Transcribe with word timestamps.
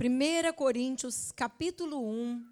1 0.00 0.52
Coríntios, 0.52 1.32
capítulo 1.32 2.00
1. 2.08 2.46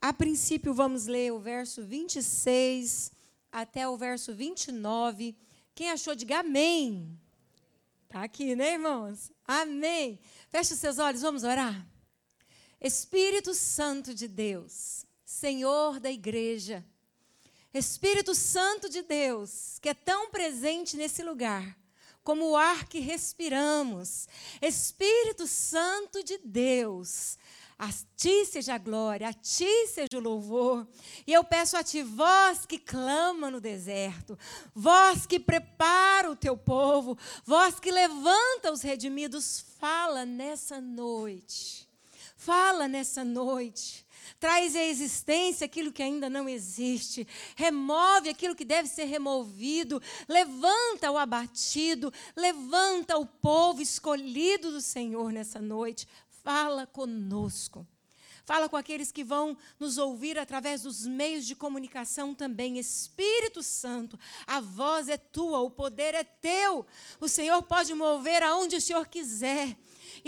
A 0.00 0.12
princípio, 0.12 0.72
vamos 0.72 1.06
ler 1.06 1.32
o 1.32 1.40
verso 1.40 1.82
26 1.82 3.10
até 3.50 3.88
o 3.88 3.96
verso 3.96 4.32
29. 4.32 5.36
Quem 5.74 5.90
achou, 5.90 6.14
diga 6.14 6.38
amém. 6.38 7.18
Está 8.04 8.22
aqui, 8.22 8.54
né, 8.54 8.74
irmãos? 8.74 9.32
Amém. 9.44 10.20
Feche 10.50 10.76
seus 10.76 11.00
olhos, 11.00 11.20
vamos 11.20 11.42
orar. 11.42 11.84
Espírito 12.80 13.54
Santo 13.54 14.14
de 14.14 14.28
Deus, 14.28 15.04
Senhor 15.24 15.98
da 15.98 16.12
igreja, 16.12 16.86
Espírito 17.74 18.36
Santo 18.36 18.88
de 18.88 19.02
Deus, 19.02 19.80
que 19.80 19.88
é 19.88 19.94
tão 19.94 20.30
presente 20.30 20.96
nesse 20.96 21.24
lugar, 21.24 21.76
como 22.22 22.50
o 22.50 22.56
ar 22.56 22.86
que 22.86 23.00
respiramos. 23.00 24.28
Espírito 24.60 25.46
Santo 25.46 26.22
de 26.22 26.38
Deus, 26.38 27.38
a 27.78 27.90
ti 28.16 28.44
seja 28.44 28.74
a 28.74 28.78
glória, 28.78 29.28
a 29.28 29.32
ti 29.32 29.86
seja 29.86 30.16
o 30.16 30.20
louvor. 30.20 30.86
E 31.26 31.32
eu 31.32 31.44
peço 31.44 31.76
a 31.76 31.84
ti, 31.84 32.02
vós 32.02 32.66
que 32.66 32.78
clama 32.78 33.50
no 33.50 33.60
deserto, 33.60 34.36
vós 34.74 35.26
que 35.26 35.38
prepara 35.38 36.30
o 36.30 36.36
teu 36.36 36.56
povo, 36.56 37.16
vós 37.44 37.78
que 37.78 37.92
levanta 37.92 38.72
os 38.72 38.82
redimidos, 38.82 39.64
fala 39.78 40.26
nessa 40.26 40.80
noite. 40.80 41.88
Fala 42.36 42.88
nessa 42.88 43.24
noite. 43.24 44.07
Traz 44.38 44.74
à 44.76 44.82
existência 44.82 45.64
aquilo 45.64 45.92
que 45.92 46.02
ainda 46.02 46.28
não 46.28 46.48
existe. 46.48 47.26
Remove 47.56 48.28
aquilo 48.28 48.54
que 48.54 48.64
deve 48.64 48.88
ser 48.88 49.04
removido. 49.04 50.02
Levanta 50.28 51.10
o 51.10 51.18
abatido. 51.18 52.12
Levanta 52.36 53.18
o 53.18 53.26
povo 53.26 53.82
escolhido 53.82 54.70
do 54.70 54.80
Senhor 54.80 55.32
nessa 55.32 55.60
noite. 55.60 56.06
Fala 56.42 56.86
conosco. 56.86 57.86
Fala 58.48 58.66
com 58.66 58.78
aqueles 58.78 59.12
que 59.12 59.22
vão 59.22 59.54
nos 59.78 59.98
ouvir 59.98 60.38
através 60.38 60.80
dos 60.80 61.04
meios 61.04 61.44
de 61.44 61.54
comunicação 61.54 62.34
também. 62.34 62.78
Espírito 62.78 63.62
Santo, 63.62 64.18
a 64.46 64.58
voz 64.58 65.10
é 65.10 65.18
tua, 65.18 65.60
o 65.60 65.70
poder 65.70 66.14
é 66.14 66.24
teu. 66.24 66.86
O 67.20 67.28
Senhor 67.28 67.62
pode 67.62 67.92
mover 67.92 68.42
aonde 68.42 68.76
o 68.76 68.80
Senhor 68.80 69.06
quiser 69.06 69.76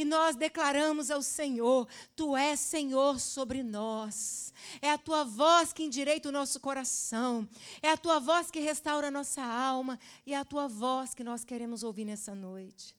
e 0.01 0.05
nós 0.05 0.35
declaramos 0.35 1.11
ao 1.11 1.21
Senhor: 1.21 1.87
Tu 2.17 2.35
és 2.35 2.59
Senhor 2.59 3.21
sobre 3.21 3.63
nós. 3.63 4.55
É 4.81 4.91
a 4.91 4.97
tua 4.97 5.25
voz 5.25 5.75
que 5.75 5.83
endireita 5.83 6.31
o 6.31 6.33
nosso 6.33 6.59
coração, 6.59 7.47
é 7.83 7.91
a 7.91 7.97
tua 7.99 8.19
voz 8.19 8.51
que 8.51 8.61
restaura 8.61 9.09
a 9.09 9.11
nossa 9.11 9.43
alma 9.43 9.99
e 10.27 10.33
é 10.33 10.39
a 10.39 10.45
tua 10.45 10.69
voz 10.69 11.13
que 11.15 11.25
nós 11.25 11.45
queremos 11.45 11.83
ouvir 11.83 12.07
nessa 12.07 12.35
noite. 12.35 12.97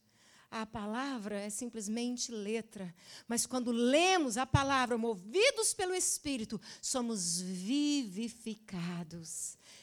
A 0.52 0.66
palavra 0.66 1.40
é 1.40 1.50
simplesmente 1.50 2.32
letra, 2.32 2.94
mas 3.28 3.48
quando 3.48 3.72
lemos 3.72 4.38
a 4.38 4.46
palavra, 4.46 4.98
movidos 4.98 5.74
pelo 5.74 5.96
Espírito, 5.96 6.62
somos 6.82 7.40
vivificados. 7.42 8.68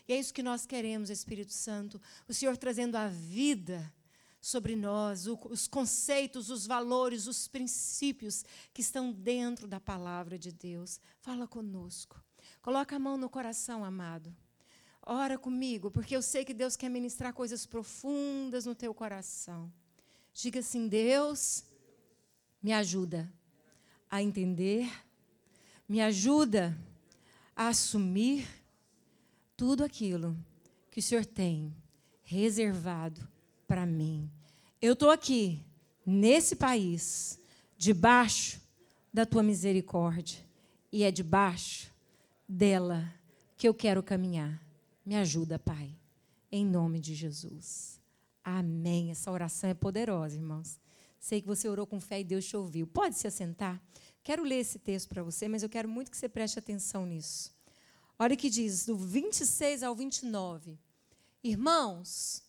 E 0.06 0.12
é 0.12 0.19
isso 0.19 0.34
que 0.34 0.42
nós 0.42 0.66
queremos, 0.66 1.10
Espírito 1.10 1.53
Santo, 1.53 2.00
o 2.28 2.34
Senhor 2.34 2.56
trazendo 2.56 2.97
a 2.97 3.08
vida 3.08 3.92
sobre 4.41 4.77
nós, 4.77 5.27
os 5.27 5.67
conceitos, 5.67 6.50
os 6.50 6.67
valores, 6.67 7.27
os 7.27 7.48
princípios 7.48 8.44
que 8.72 8.81
estão 8.81 9.12
dentro 9.12 9.67
da 9.67 9.81
palavra 9.81 10.39
de 10.39 10.53
Deus. 10.53 11.00
Fala 11.20 11.47
conosco. 11.47 12.22
Coloca 12.62 12.97
a 12.97 12.98
mão 12.98 13.16
no 13.16 13.28
coração, 13.28 13.84
amado. 13.84 14.34
Ora 15.03 15.39
comigo, 15.39 15.91
porque 15.91 16.14
eu 16.14 16.22
sei 16.22 16.44
que 16.44 16.55
Deus 16.55 16.77
quer 16.77 16.89
ministrar 16.89 17.33
coisas 17.33 17.66
profundas 17.66 18.66
no 18.66 18.75
teu 18.75 18.92
coração. 18.92 19.72
Diga 20.34 20.61
assim: 20.61 20.86
Deus, 20.86 21.64
me 22.62 22.72
ajuda 22.72 23.33
a 24.11 24.22
entender, 24.22 24.91
me 25.89 26.00
ajuda 26.00 26.78
a 27.56 27.69
assumir 27.69 28.47
tudo 29.56 29.82
aquilo 29.82 30.37
que 30.91 31.00
o 31.00 31.03
Senhor 31.03 31.25
tem 31.25 31.75
reservado 32.22 33.27
para 33.68 33.86
mim. 33.86 34.28
Eu 34.82 34.94
estou 34.94 35.10
aqui, 35.10 35.62
nesse 36.04 36.56
país, 36.56 37.38
debaixo 37.76 38.60
da 39.12 39.26
tua 39.26 39.42
misericórdia, 39.42 40.44
e 40.90 41.04
é 41.04 41.10
debaixo 41.10 41.92
dela 42.48 43.12
que 43.56 43.68
eu 43.68 43.74
quero 43.74 44.02
caminhar. 44.02 44.60
Me 45.04 45.14
ajuda, 45.16 45.58
Pai, 45.58 45.94
em 46.50 46.64
nome 46.64 46.98
de 46.98 47.14
Jesus. 47.14 48.00
Amém. 48.42 49.10
Essa 49.10 49.30
oração 49.30 49.68
é 49.68 49.74
poderosa, 49.74 50.36
irmãos. 50.36 50.80
Sei 51.20 51.40
que 51.40 51.46
você 51.46 51.68
orou 51.68 51.86
com 51.86 52.00
fé 52.00 52.20
e 52.20 52.24
Deus 52.24 52.46
te 52.46 52.56
ouviu. 52.56 52.86
Pode 52.86 53.16
se 53.16 53.26
assentar? 53.26 53.80
Quero 54.22 54.42
ler 54.42 54.60
esse 54.60 54.78
texto 54.78 55.08
para 55.08 55.22
você, 55.22 55.48
mas 55.48 55.62
eu 55.62 55.68
quero 55.68 55.88
muito 55.88 56.10
que 56.10 56.16
você 56.16 56.28
preste 56.28 56.58
atenção 56.58 57.04
nisso. 57.04 57.52
Olha 58.18 58.34
o 58.34 58.38
que 58.38 58.48
diz, 58.48 58.86
do 58.86 58.96
26 58.96 59.82
ao 59.82 59.94
29. 59.94 60.78
Irmãos, 61.42 62.42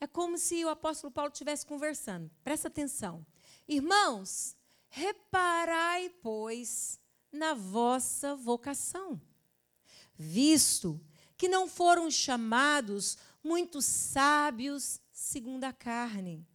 é 0.00 0.06
como 0.06 0.38
se 0.38 0.64
o 0.64 0.70
apóstolo 0.70 1.12
Paulo 1.12 1.30
estivesse 1.30 1.66
conversando. 1.66 2.30
Presta 2.42 2.68
atenção. 2.68 3.24
Irmãos, 3.68 4.56
reparai, 4.88 6.08
pois, 6.22 6.98
na 7.30 7.52
vossa 7.52 8.34
vocação, 8.34 9.20
visto 10.16 11.00
que 11.36 11.48
não 11.48 11.68
foram 11.68 12.10
chamados 12.10 13.18
muitos 13.44 13.84
sábios 13.84 15.00
segundo 15.12 15.64
a 15.64 15.72
carne, 15.72 16.46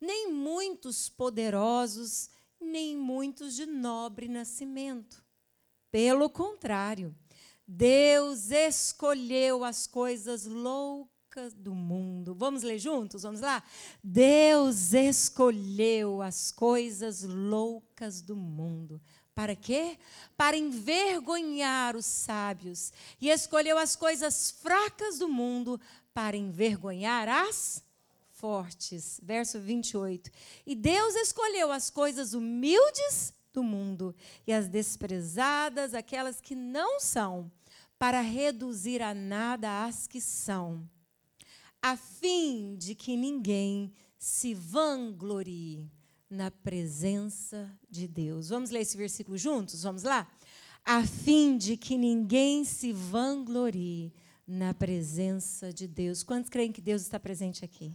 nem 0.00 0.32
muitos 0.32 1.08
poderosos, 1.08 2.30
nem 2.60 2.96
muitos 2.96 3.54
de 3.54 3.66
nobre 3.66 4.28
nascimento. 4.28 5.22
Pelo 5.90 6.28
contrário, 6.28 7.14
Deus 7.66 8.50
escolheu 8.50 9.62
as 9.62 9.86
coisas 9.86 10.44
loucas 10.46 11.13
do 11.54 11.74
mundo. 11.74 12.34
Vamos 12.34 12.62
ler 12.62 12.78
juntos? 12.78 13.22
Vamos 13.22 13.40
lá? 13.40 13.62
Deus 14.02 14.92
escolheu 14.92 16.22
as 16.22 16.52
coisas 16.52 17.24
loucas 17.24 18.22
do 18.22 18.36
mundo. 18.36 19.00
Para 19.34 19.56
quê? 19.56 19.98
Para 20.36 20.56
envergonhar 20.56 21.96
os 21.96 22.06
sábios. 22.06 22.92
E 23.20 23.30
escolheu 23.30 23.76
as 23.76 23.96
coisas 23.96 24.52
fracas 24.52 25.18
do 25.18 25.28
mundo 25.28 25.80
para 26.12 26.36
envergonhar 26.36 27.28
as 27.28 27.82
fortes. 28.30 29.20
Verso 29.22 29.58
28. 29.58 30.30
E 30.64 30.76
Deus 30.76 31.16
escolheu 31.16 31.72
as 31.72 31.90
coisas 31.90 32.32
humildes 32.32 33.34
do 33.52 33.62
mundo 33.62 34.14
e 34.46 34.52
as 34.52 34.68
desprezadas, 34.68 35.94
aquelas 35.94 36.40
que 36.40 36.54
não 36.54 37.00
são, 37.00 37.50
para 37.98 38.20
reduzir 38.20 39.02
a 39.02 39.12
nada 39.12 39.84
as 39.84 40.06
que 40.06 40.20
são 40.20 40.88
a 41.84 41.98
fim 41.98 42.76
de 42.76 42.94
que 42.94 43.14
ninguém 43.14 43.92
se 44.16 44.54
vanglorie 44.54 45.86
na 46.30 46.50
presença 46.50 47.70
de 47.90 48.08
Deus. 48.08 48.48
Vamos 48.48 48.70
ler 48.70 48.80
esse 48.80 48.96
versículo 48.96 49.36
juntos? 49.36 49.82
Vamos 49.82 50.02
lá? 50.02 50.26
A 50.82 51.06
fim 51.06 51.58
de 51.58 51.76
que 51.76 51.98
ninguém 51.98 52.64
se 52.64 52.90
vanglorie 52.90 54.14
na 54.48 54.72
presença 54.72 55.74
de 55.74 55.86
Deus. 55.86 56.22
Quantos 56.22 56.48
creem 56.48 56.72
que 56.72 56.80
Deus 56.80 57.02
está 57.02 57.20
presente 57.20 57.66
aqui? 57.66 57.92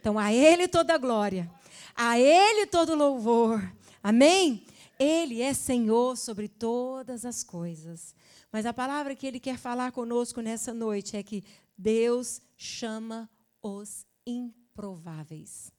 Então, 0.00 0.18
a 0.18 0.32
Ele 0.32 0.66
toda 0.66 0.94
a 0.94 0.98
glória, 0.98 1.50
a 1.94 2.18
Ele 2.18 2.64
todo 2.64 2.94
louvor. 2.94 3.60
Amém? 4.02 4.64
Ele 4.98 5.42
é 5.42 5.52
Senhor 5.52 6.16
sobre 6.16 6.48
todas 6.48 7.26
as 7.26 7.44
coisas. 7.44 8.14
Mas 8.50 8.64
a 8.64 8.72
palavra 8.72 9.14
que 9.14 9.26
Ele 9.26 9.38
quer 9.38 9.58
falar 9.58 9.92
conosco 9.92 10.40
nessa 10.40 10.72
noite 10.72 11.18
é 11.18 11.22
que 11.22 11.44
Deus 11.76 12.40
chama 12.56 13.30
os 13.62 14.06
improváveis. 14.26 15.70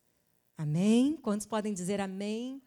Amém? 0.57 1.15
Quantos 1.17 1.45
podem 1.45 1.73
dizer 1.73 1.99
amém? 1.99 2.61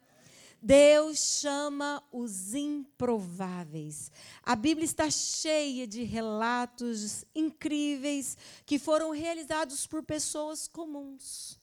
Deus 0.61 1.39
chama 1.39 2.03
os 2.11 2.53
improváveis. 2.53 4.11
A 4.43 4.55
Bíblia 4.55 4.85
está 4.85 5.09
cheia 5.09 5.87
de 5.87 6.03
relatos 6.03 7.25
incríveis 7.33 8.37
que 8.63 8.77
foram 8.77 9.09
realizados 9.09 9.87
por 9.87 10.03
pessoas 10.03 10.67
comuns, 10.67 11.59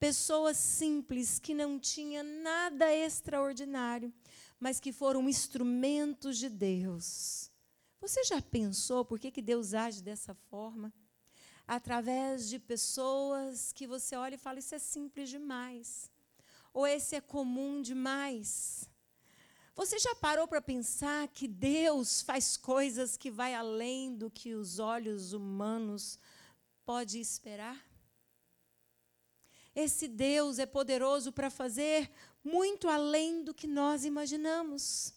pessoas 0.00 0.56
simples 0.56 1.38
que 1.38 1.54
não 1.54 1.78
tinham 1.78 2.24
nada 2.24 2.92
extraordinário, 2.92 4.12
mas 4.58 4.80
que 4.80 4.92
foram 4.92 5.28
instrumentos 5.28 6.36
de 6.36 6.48
Deus. 6.48 7.52
Você 8.00 8.24
já 8.24 8.42
pensou 8.42 9.04
por 9.04 9.20
que, 9.20 9.30
que 9.30 9.42
Deus 9.42 9.74
age 9.74 10.02
dessa 10.02 10.34
forma? 10.34 10.92
Através 11.70 12.48
de 12.48 12.58
pessoas 12.58 13.72
que 13.72 13.86
você 13.86 14.16
olha 14.16 14.34
e 14.34 14.38
fala: 14.38 14.58
Isso 14.58 14.74
é 14.74 14.78
simples 14.80 15.28
demais. 15.28 16.10
Ou 16.74 16.84
esse 16.84 17.14
é 17.14 17.20
comum 17.20 17.80
demais. 17.80 18.88
Você 19.76 19.96
já 20.00 20.12
parou 20.16 20.48
para 20.48 20.60
pensar 20.60 21.28
que 21.28 21.46
Deus 21.46 22.22
faz 22.22 22.56
coisas 22.56 23.16
que 23.16 23.30
vai 23.30 23.54
além 23.54 24.16
do 24.16 24.28
que 24.28 24.52
os 24.52 24.80
olhos 24.80 25.32
humanos 25.32 26.18
podem 26.84 27.20
esperar? 27.20 27.78
Esse 29.72 30.08
Deus 30.08 30.58
é 30.58 30.66
poderoso 30.66 31.30
para 31.30 31.50
fazer 31.50 32.10
muito 32.42 32.88
além 32.88 33.44
do 33.44 33.54
que 33.54 33.68
nós 33.68 34.04
imaginamos. 34.04 35.14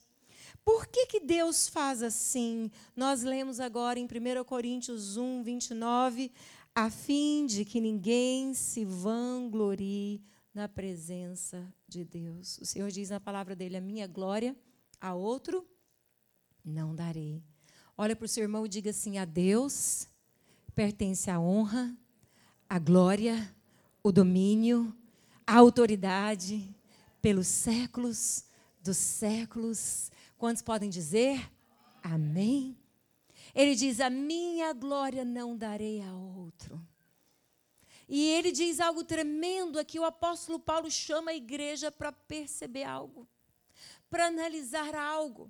Por 0.66 0.88
que, 0.88 1.06
que 1.08 1.20
Deus 1.20 1.68
faz 1.68 2.02
assim? 2.02 2.72
Nós 2.96 3.24
lemos 3.24 3.60
agora 3.60 4.00
em 4.00 4.06
1 4.06 4.44
Coríntios 4.46 5.18
1, 5.18 5.44
29, 5.44 6.32
a 6.74 6.90
fim 6.90 7.46
de 7.46 7.66
que 7.66 7.82
ninguém 7.82 8.54
se 8.54 8.86
vanglorie 8.86 10.24
na 10.54 10.70
presença 10.70 11.68
de 11.88 12.06
Deus. 12.06 12.58
O 12.60 12.66
Senhor 12.66 12.90
diz 12.90 13.10
na 13.10 13.20
palavra 13.20 13.56
dele: 13.56 13.76
a 13.76 13.82
minha 13.82 14.08
glória 14.08 14.56
a 15.02 15.14
outro 15.14 15.68
não 16.64 16.96
darei. 16.96 17.44
Olha 17.98 18.16
para 18.16 18.26
o 18.26 18.30
seu 18.30 18.44
irmão 18.44 18.66
e 18.66 18.70
diga 18.70 18.92
assim: 18.92 19.18
a 19.18 19.26
Deus 19.26 20.08
pertence 20.74 21.30
a 21.30 21.40
honra, 21.40 21.96
a 22.70 22.80
glória, 22.80 23.54
o 24.02 24.12
domínio, 24.12 24.96
a 25.46 25.58
autoridade 25.58 26.74
pelos 27.22 27.48
séculos 27.48 28.46
dos 28.82 28.98
séculos. 28.98 30.12
Quantos 30.44 30.62
podem 30.62 30.90
dizer? 30.90 31.50
Amém. 32.04 32.78
Ele 33.56 33.76
diz: 33.76 34.02
A 34.02 34.10
minha 34.10 34.74
glória 34.74 35.24
não 35.24 35.56
darei 35.56 36.02
a 36.02 36.14
outro. 36.14 36.86
E 38.10 38.28
ele 38.32 38.52
diz 38.52 38.82
algo 38.82 39.06
tremendo 39.06 39.80
aqui. 39.80 39.98
O 39.98 40.04
apóstolo 40.04 40.60
Paulo 40.60 40.92
chama 40.92 41.32
a 41.32 41.34
igreja 41.34 41.90
para 41.90 42.12
perceber 42.12 42.84
algo, 42.84 43.26
para 44.10 44.26
analisar 44.26 44.94
algo 44.94 45.50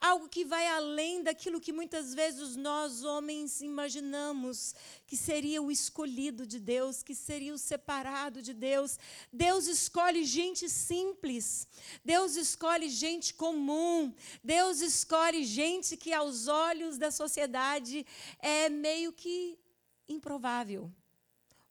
algo 0.00 0.28
que 0.28 0.44
vai 0.44 0.66
além 0.66 1.22
daquilo 1.22 1.60
que 1.60 1.72
muitas 1.72 2.14
vezes 2.14 2.56
nós 2.56 3.04
homens 3.04 3.60
imaginamos 3.60 4.74
que 5.06 5.16
seria 5.16 5.62
o 5.62 5.70
escolhido 5.70 6.46
de 6.46 6.58
Deus, 6.58 7.02
que 7.02 7.14
seria 7.14 7.54
o 7.54 7.58
separado 7.58 8.42
de 8.42 8.52
Deus. 8.52 8.98
Deus 9.32 9.66
escolhe 9.66 10.24
gente 10.24 10.68
simples, 10.68 11.66
Deus 12.04 12.36
escolhe 12.36 12.88
gente 12.88 13.34
comum, 13.34 14.14
Deus 14.42 14.80
escolhe 14.80 15.44
gente 15.44 15.96
que 15.96 16.12
aos 16.12 16.48
olhos 16.48 16.98
da 16.98 17.10
sociedade 17.10 18.06
é 18.38 18.68
meio 18.68 19.12
que 19.12 19.58
improvável. 20.08 20.92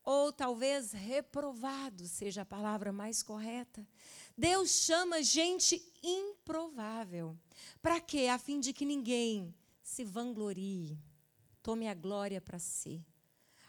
Ou 0.04 0.34
talvez 0.34 0.94
reprovado 0.94 2.08
seja 2.08 2.42
a 2.42 2.46
palavra 2.46 2.92
mais 2.92 3.22
correta. 3.22 3.86
Deus 4.36 4.72
chama 4.72 5.22
gente 5.22 5.82
improvável. 6.02 7.38
Para 7.82 8.00
quê? 8.00 8.28
A 8.28 8.38
fim 8.38 8.60
de 8.60 8.74
que 8.74 8.86
ninguém 8.86 9.54
se 9.82 10.04
vanglorie, 10.04 10.98
tome 11.62 11.88
a 11.88 11.94
glória 11.94 12.40
para 12.40 12.60
si. 12.60 13.04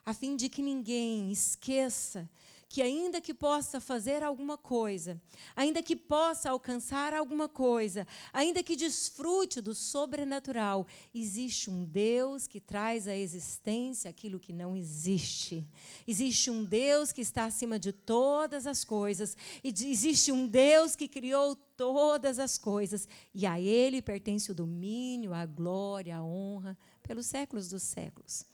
A 0.04 0.12
fim 0.12 0.36
de 0.36 0.48
que 0.48 0.62
ninguém 0.62 1.30
esqueça 1.30 2.28
que, 2.72 2.80
ainda 2.80 3.20
que 3.20 3.34
possa 3.34 3.82
fazer 3.82 4.22
alguma 4.22 4.56
coisa, 4.56 5.20
ainda 5.54 5.82
que 5.82 5.94
possa 5.94 6.48
alcançar 6.48 7.12
alguma 7.12 7.46
coisa, 7.46 8.06
ainda 8.32 8.62
que 8.62 8.74
desfrute 8.74 9.60
do 9.60 9.74
sobrenatural, 9.74 10.86
existe 11.14 11.68
um 11.68 11.84
Deus 11.84 12.46
que 12.46 12.58
traz 12.58 13.06
à 13.06 13.14
existência 13.14 14.08
aquilo 14.08 14.40
que 14.40 14.54
não 14.54 14.74
existe. 14.74 15.68
Existe 16.08 16.50
um 16.50 16.64
Deus 16.64 17.12
que 17.12 17.20
está 17.20 17.44
acima 17.44 17.78
de 17.78 17.92
todas 17.92 18.66
as 18.66 18.86
coisas. 18.86 19.36
E 19.62 19.68
existe 19.68 20.32
um 20.32 20.46
Deus 20.46 20.96
que 20.96 21.08
criou 21.08 21.54
todas 21.54 22.38
as 22.38 22.56
coisas. 22.56 23.06
E 23.34 23.44
a 23.44 23.60
Ele 23.60 24.00
pertence 24.00 24.50
o 24.50 24.54
domínio, 24.54 25.34
a 25.34 25.44
glória, 25.44 26.16
a 26.16 26.24
honra, 26.24 26.78
pelos 27.02 27.26
séculos 27.26 27.68
dos 27.68 27.82
séculos. 27.82 28.50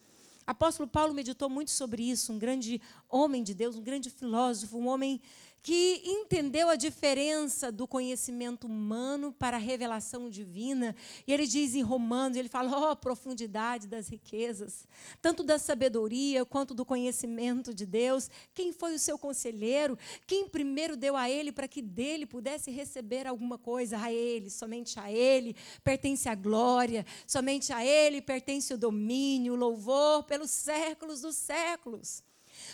Apóstolo 0.49 0.89
Paulo 0.89 1.13
meditou 1.13 1.51
muito 1.51 1.71
sobre 1.71 2.03
isso, 2.03 2.33
um 2.33 2.39
grande 2.39 2.81
homem 3.07 3.43
de 3.43 3.53
Deus, 3.53 3.77
um 3.77 3.83
grande 3.83 4.09
filósofo, 4.09 4.79
um 4.79 4.89
homem 4.89 5.21
que 5.63 6.03
entendeu 6.05 6.69
a 6.69 6.77
diferença 6.77 7.71
do 7.71 7.87
conhecimento 7.87 8.67
humano 8.67 9.33
para 9.33 9.57
a 9.57 9.61
revelação 9.61 10.31
divina. 10.31 10.95
E 11.27 11.33
ele 11.33 11.47
diz 11.47 11.75
em 11.75 11.83
Romanos, 11.83 12.37
ele 12.37 12.49
fala, 12.49 12.71
ó, 12.77 12.93
oh, 12.93 12.97
profundidade 12.97 13.87
das 13.87 14.09
riquezas, 14.09 14.87
tanto 15.21 15.43
da 15.43 15.59
sabedoria 15.59 16.45
quanto 16.45 16.75
do 16.75 16.85
conhecimento 16.85 17.75
de 17.75 17.85
Deus. 17.85 18.31
Quem 18.55 18.73
foi 18.73 18.95
o 18.95 18.99
seu 18.99 19.19
conselheiro? 19.19 19.99
Quem 20.27 20.49
primeiro 20.49 20.97
deu 20.97 21.17
a 21.17 21.29
ele 21.29 21.53
para 21.53 21.69
que 21.69 21.83
dele 21.83 22.27
pudesse 22.27 22.71
receber 22.71 23.27
alguma 23.27 23.59
coisa? 23.59 23.99
A 23.99 24.13
ele, 24.13 24.51
somente 24.51 24.99
a 24.99 25.11
ele 25.11 25.57
pertence 25.83 26.29
a 26.29 26.35
glória, 26.35 27.05
somente 27.27 27.73
a 27.73 27.85
ele 27.85 28.23
pertence 28.23 28.73
o 28.73 28.79
domínio, 28.79 29.55
o 29.55 29.57
louvor 29.57 30.23
pelos 30.25 30.51
séculos 30.51 31.21
dos 31.21 31.37
séculos. 31.37 32.23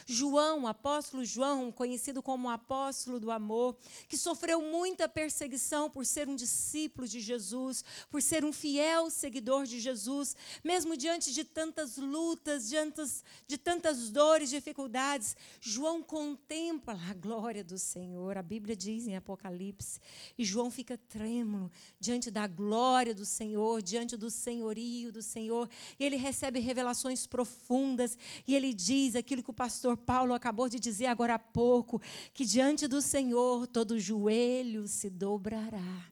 João, 0.06 0.66
apóstolo 0.66 1.24
João, 1.24 1.72
conhecido 1.72 2.22
como 2.22 2.50
apóstolo 2.50 3.18
do 3.18 3.30
amor, 3.30 3.76
que 4.08 4.16
sofreu 4.16 4.60
muita 4.60 5.08
perseguição 5.08 5.88
por 5.88 6.04
ser 6.04 6.28
um 6.28 6.36
discípulo 6.36 7.06
de 7.06 7.20
Jesus, 7.20 7.84
por 8.10 8.22
ser 8.22 8.44
um 8.44 8.52
fiel 8.52 9.10
seguidor 9.10 9.64
de 9.64 9.80
Jesus, 9.80 10.36
mesmo 10.62 10.96
diante 10.96 11.32
de 11.32 11.44
tantas 11.44 11.96
lutas, 11.96 12.68
diante 12.68 13.02
de 13.46 13.56
tantas 13.58 14.10
dores, 14.10 14.50
dificuldades, 14.50 15.36
João 15.60 16.02
contempla 16.02 16.98
a 17.08 17.14
glória 17.14 17.64
do 17.64 17.78
Senhor. 17.78 18.36
A 18.36 18.42
Bíblia 18.42 18.76
diz 18.76 19.06
em 19.06 19.16
Apocalipse, 19.16 20.00
e 20.36 20.44
João 20.44 20.70
fica 20.70 20.96
trêmulo 20.96 21.70
diante 21.98 22.30
da 22.30 22.46
glória 22.46 23.14
do 23.14 23.24
Senhor, 23.24 23.82
diante 23.82 24.16
do 24.16 24.30
senhorio 24.30 25.10
do 25.10 25.22
Senhor, 25.22 25.68
e 25.98 26.04
ele 26.04 26.16
recebe 26.16 26.60
revelações 26.60 27.26
profundas, 27.26 28.16
e 28.46 28.54
ele 28.54 28.72
diz 28.72 29.16
aquilo 29.16 29.42
que 29.42 29.50
o 29.50 29.54
pastor 29.54 29.94
pastor 29.96 29.96
Paulo 29.96 30.35
acabou 30.35 30.69
de 30.69 30.79
dizer 30.79 31.06
agora 31.06 31.35
há 31.35 31.38
pouco, 31.38 32.00
que 32.32 32.44
diante 32.44 32.87
do 32.87 33.00
Senhor 33.00 33.67
todo 33.67 33.99
joelho 33.99 34.87
se 34.87 35.08
dobrará. 35.11 36.11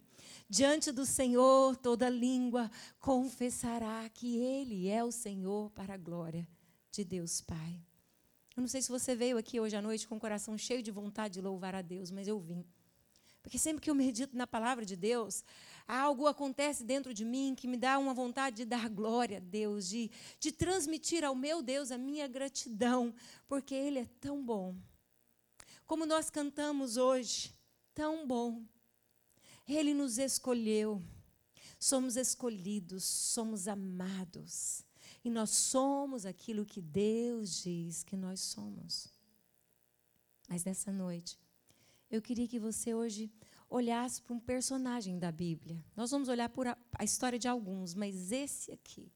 Diante 0.49 0.93
do 0.93 1.06
Senhor 1.06 1.76
toda 1.76 2.08
língua 2.08 2.70
confessará 3.00 4.08
que 4.11 4.37
Ele 4.37 4.88
é 4.88 5.02
o 5.02 5.11
Senhor 5.11 5.70
para 5.70 5.94
a 5.94 5.96
glória 5.96 6.46
de 6.90 7.05
Deus 7.05 7.40
Pai. 7.40 7.81
Eu 8.55 8.61
não 8.61 8.69
sei 8.69 8.82
se 8.82 8.90
você 8.90 9.14
veio 9.17 9.38
aqui 9.38 9.58
hoje 9.58 9.76
à 9.76 9.81
noite 9.81 10.06
com 10.06 10.17
o 10.17 10.20
coração 10.20 10.58
cheio 10.58 10.82
de 10.82 10.90
vontade 10.90 11.35
de 11.35 11.40
louvar 11.40 11.75
a 11.75 11.81
Deus, 11.81 12.11
mas 12.11 12.28
eu 12.28 12.38
vim. 12.38 12.64
Porque 13.43 13.58
sempre 13.58 13.82
que 13.82 13.90
eu 13.90 13.94
medito 13.94 14.37
na 14.37 14.46
palavra 14.46 14.85
de 14.85 14.94
Deus, 14.94 15.43
algo 15.87 16.26
acontece 16.26 16.84
dentro 16.84 17.12
de 17.12 17.25
mim 17.25 17.55
que 17.56 17.69
me 17.69 17.76
dá 17.76 17.99
uma 17.99 18.14
vontade 18.14 18.56
de 18.56 18.64
dar 18.64 18.88
glória 18.88 19.38
a 19.38 19.40
Deus, 19.40 19.88
de, 19.88 20.11
de 20.38 20.52
transmitir 20.52 21.25
ao 21.25 21.34
meu 21.34 21.62
Deus 21.62 21.90
a 21.90 21.99
minha 21.99 22.26
gratidão, 22.26 23.14
porque 23.46 23.75
Ele 23.75 24.00
é 24.00 24.06
tão 24.20 24.44
bom. 24.44 24.76
Como 25.87 26.06
nós 26.06 26.31
cantamos 26.31 26.96
hoje, 26.96 27.55
tão 27.94 28.26
bom. 28.26 28.64
Ele 29.69 29.94
nos 29.94 30.19
escolheu, 30.19 31.02
somos 31.78 32.16
escolhidos, 32.16 33.04
somos 33.04 33.68
amados, 33.68 34.85
e 35.25 35.30
nós 35.30 35.50
somos 35.50 36.26
aquilo 36.26 36.66
que 36.66 36.80
Deus 36.80 37.62
diz 37.62 38.02
que 38.02 38.16
nós 38.16 38.40
somos. 38.40 39.09
Mas 40.49 40.64
nessa 40.64 40.92
noite, 40.92 41.38
eu 42.11 42.21
queria 42.21 42.49
que 42.49 42.59
você 42.59 42.92
hoje 42.92 43.30
olhasse 43.73 44.21
para 44.21 44.35
um 44.35 44.38
personagem 44.38 45.19
da 45.19 45.33
Bíblia. 45.33 45.83
Nós 45.97 46.11
vamos 46.11 46.29
olhar 46.29 46.49
por 46.50 46.67
a, 46.67 46.76
a 46.99 47.05
história 47.05 47.38
de 47.38 47.49
alguns, 47.49 47.95
mas 47.95 48.31
esse 48.31 48.71
aqui, 48.71 49.11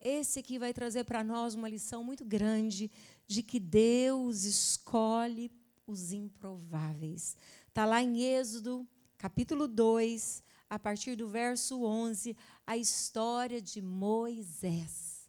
esse 0.00 0.38
aqui 0.38 0.58
vai 0.58 0.74
trazer 0.74 1.04
para 1.04 1.24
nós 1.24 1.54
uma 1.54 1.68
lição 1.68 2.04
muito 2.04 2.24
grande 2.24 2.90
de 3.26 3.42
que 3.42 3.58
Deus 3.58 4.44
escolhe 4.44 5.50
os 5.86 6.12
improváveis. 6.12 7.36
Está 7.68 7.86
lá 7.86 8.02
em 8.02 8.22
Êxodo, 8.22 8.86
capítulo 9.16 9.66
2, 9.66 10.42
a 10.68 10.78
partir 10.78 11.16
do 11.16 11.28
verso 11.28 11.82
11, 11.82 12.36
a 12.66 12.76
história 12.76 13.62
de 13.62 13.80
Moisés. 13.80 15.28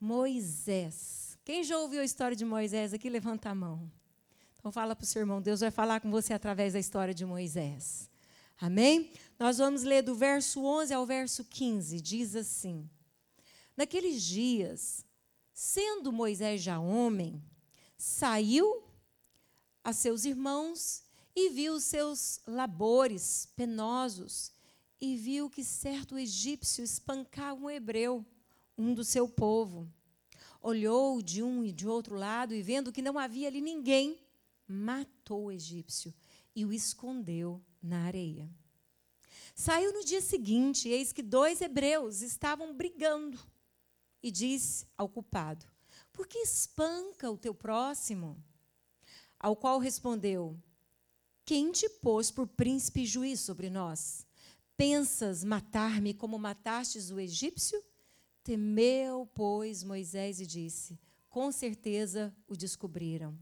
Moisés. 0.00 1.38
Quem 1.44 1.62
já 1.62 1.78
ouviu 1.78 2.00
a 2.00 2.04
história 2.04 2.36
de 2.36 2.44
Moisés 2.44 2.92
aqui, 2.92 3.08
levanta 3.08 3.50
a 3.50 3.54
mão. 3.54 3.90
Então 4.64 4.72
fala 4.72 4.96
para 4.96 5.04
o 5.04 5.06
seu 5.06 5.20
irmão, 5.20 5.42
Deus 5.42 5.60
vai 5.60 5.70
falar 5.70 6.00
com 6.00 6.10
você 6.10 6.32
através 6.32 6.72
da 6.72 6.78
história 6.78 7.12
de 7.12 7.26
Moisés. 7.26 8.08
Amém? 8.58 9.12
Nós 9.38 9.58
vamos 9.58 9.82
ler 9.82 10.00
do 10.00 10.14
verso 10.14 10.64
11 10.64 10.94
ao 10.94 11.04
verso 11.04 11.44
15. 11.44 12.00
Diz 12.00 12.34
assim: 12.34 12.88
Naqueles 13.76 14.22
dias, 14.22 15.04
sendo 15.52 16.10
Moisés 16.10 16.62
já 16.62 16.80
homem, 16.80 17.44
saiu 17.98 18.82
a 19.84 19.92
seus 19.92 20.24
irmãos 20.24 21.02
e 21.36 21.50
viu 21.50 21.74
os 21.74 21.84
seus 21.84 22.40
labores 22.46 23.46
penosos 23.54 24.50
e 24.98 25.14
viu 25.14 25.50
que 25.50 25.62
certo 25.62 26.16
egípcio 26.16 26.82
espancava 26.82 27.60
um 27.60 27.68
hebreu, 27.68 28.24
um 28.78 28.94
do 28.94 29.04
seu 29.04 29.28
povo. 29.28 29.86
Olhou 30.62 31.20
de 31.20 31.42
um 31.42 31.62
e 31.62 31.70
de 31.70 31.86
outro 31.86 32.16
lado 32.16 32.54
e 32.54 32.62
vendo 32.62 32.90
que 32.90 33.02
não 33.02 33.18
havia 33.18 33.48
ali 33.48 33.60
ninguém, 33.60 34.23
matou 34.66 35.46
o 35.46 35.52
egípcio 35.52 36.14
e 36.54 36.64
o 36.64 36.72
escondeu 36.72 37.62
na 37.82 38.04
areia. 38.04 38.50
Saiu 39.54 39.92
no 39.92 40.04
dia 40.04 40.20
seguinte, 40.20 40.88
eis 40.88 41.12
que 41.12 41.22
dois 41.22 41.60
hebreus 41.60 42.22
estavam 42.22 42.74
brigando. 42.74 43.38
E 44.22 44.30
disse 44.30 44.86
ao 44.96 45.08
culpado: 45.08 45.66
Por 46.12 46.26
que 46.26 46.38
espanca 46.38 47.30
o 47.30 47.38
teu 47.38 47.54
próximo? 47.54 48.42
Ao 49.38 49.54
qual 49.54 49.78
respondeu: 49.78 50.58
Quem 51.44 51.70
te 51.70 51.88
pôs 51.88 52.30
por 52.30 52.46
príncipe 52.46 53.02
e 53.02 53.06
juiz 53.06 53.40
sobre 53.40 53.68
nós? 53.68 54.26
Pensas 54.76 55.44
matar-me 55.44 56.12
como 56.14 56.38
matastes 56.38 57.10
o 57.10 57.20
egípcio? 57.20 57.80
Temeu, 58.42 59.28
pois, 59.34 59.84
Moisés 59.84 60.40
e 60.40 60.46
disse: 60.46 60.98
Com 61.28 61.52
certeza 61.52 62.34
o 62.48 62.56
descobriram. 62.56 63.38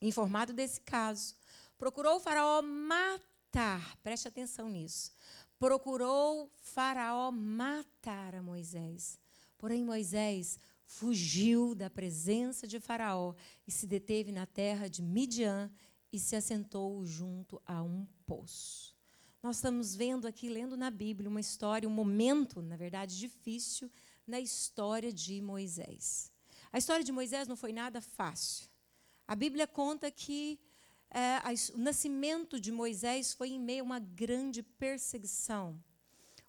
Informado 0.00 0.52
desse 0.52 0.80
caso, 0.80 1.34
procurou 1.78 2.16
o 2.16 2.20
Faraó 2.20 2.62
matar, 2.62 3.96
preste 4.02 4.28
atenção 4.28 4.68
nisso. 4.68 5.12
Procurou 5.58 6.50
Faraó 6.54 7.30
matar 7.30 8.34
a 8.34 8.42
Moisés. 8.42 9.18
Porém, 9.56 9.82
Moisés 9.82 10.58
fugiu 10.84 11.74
da 11.74 11.90
presença 11.90 12.66
de 12.66 12.78
Faraó 12.78 13.34
e 13.66 13.72
se 13.72 13.86
deteve 13.86 14.30
na 14.30 14.46
terra 14.46 14.88
de 14.88 15.02
Midian 15.02 15.70
e 16.12 16.18
se 16.18 16.36
assentou 16.36 17.04
junto 17.04 17.60
a 17.66 17.82
um 17.82 18.06
poço. 18.26 18.94
Nós 19.42 19.56
estamos 19.56 19.94
vendo 19.94 20.26
aqui, 20.26 20.48
lendo 20.48 20.76
na 20.76 20.90
Bíblia, 20.90 21.30
uma 21.30 21.40
história, 21.40 21.88
um 21.88 21.92
momento, 21.92 22.60
na 22.60 22.76
verdade, 22.76 23.18
difícil 23.18 23.90
na 24.26 24.40
história 24.40 25.12
de 25.12 25.40
Moisés. 25.40 26.30
A 26.72 26.78
história 26.78 27.04
de 27.04 27.12
Moisés 27.12 27.46
não 27.46 27.56
foi 27.56 27.72
nada 27.72 28.00
fácil. 28.00 28.68
A 29.28 29.34
Bíblia 29.34 29.66
conta 29.66 30.10
que 30.10 30.58
é, 31.10 31.40
o 31.74 31.78
nascimento 31.78 32.60
de 32.60 32.70
Moisés 32.70 33.32
foi 33.32 33.50
em 33.50 33.60
meio 33.60 33.82
a 33.82 33.84
uma 33.84 33.98
grande 33.98 34.62
perseguição. 34.62 35.82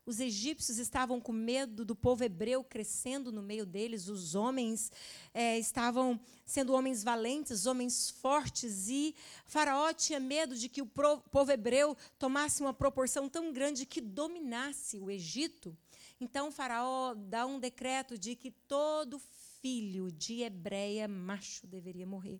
Os 0.06 0.22
egípcios 0.22 0.78
estavam 0.78 1.20
com 1.20 1.34
medo 1.34 1.84
do 1.84 1.94
povo 1.94 2.24
hebreu 2.24 2.64
crescendo 2.64 3.30
no 3.30 3.42
meio 3.42 3.66
deles, 3.66 4.08
os 4.08 4.36
homens 4.36 4.90
é, 5.34 5.60
estavam 5.60 6.18
sendo 6.46 6.72
homens 6.72 7.04
valentes, 7.04 7.66
homens 7.66 8.10
fortes, 8.10 8.88
e 8.88 9.14
Faraó 9.46 9.92
tinha 9.92 10.20
medo 10.20 10.56
de 10.56 10.70
que 10.70 10.82
o 10.82 10.86
povo 10.86 11.52
hebreu 11.52 11.98
tomasse 12.18 12.62
uma 12.62 12.74
proporção 12.74 13.28
tão 13.28 13.52
grande 13.52 13.86
que 13.86 14.00
dominasse 14.00 14.98
o 14.98 15.12
Egito. 15.12 15.76
Então, 16.22 16.54
Faraó 16.54 17.14
dá 17.14 17.46
um 17.46 17.60
decreto 17.60 18.18
de 18.18 18.34
que 18.34 18.50
todo 18.50 19.20
filho 19.62 20.10
de 20.10 20.42
hebreia 20.42 21.06
macho 21.06 21.68
deveria 21.68 22.08
morrer, 22.08 22.40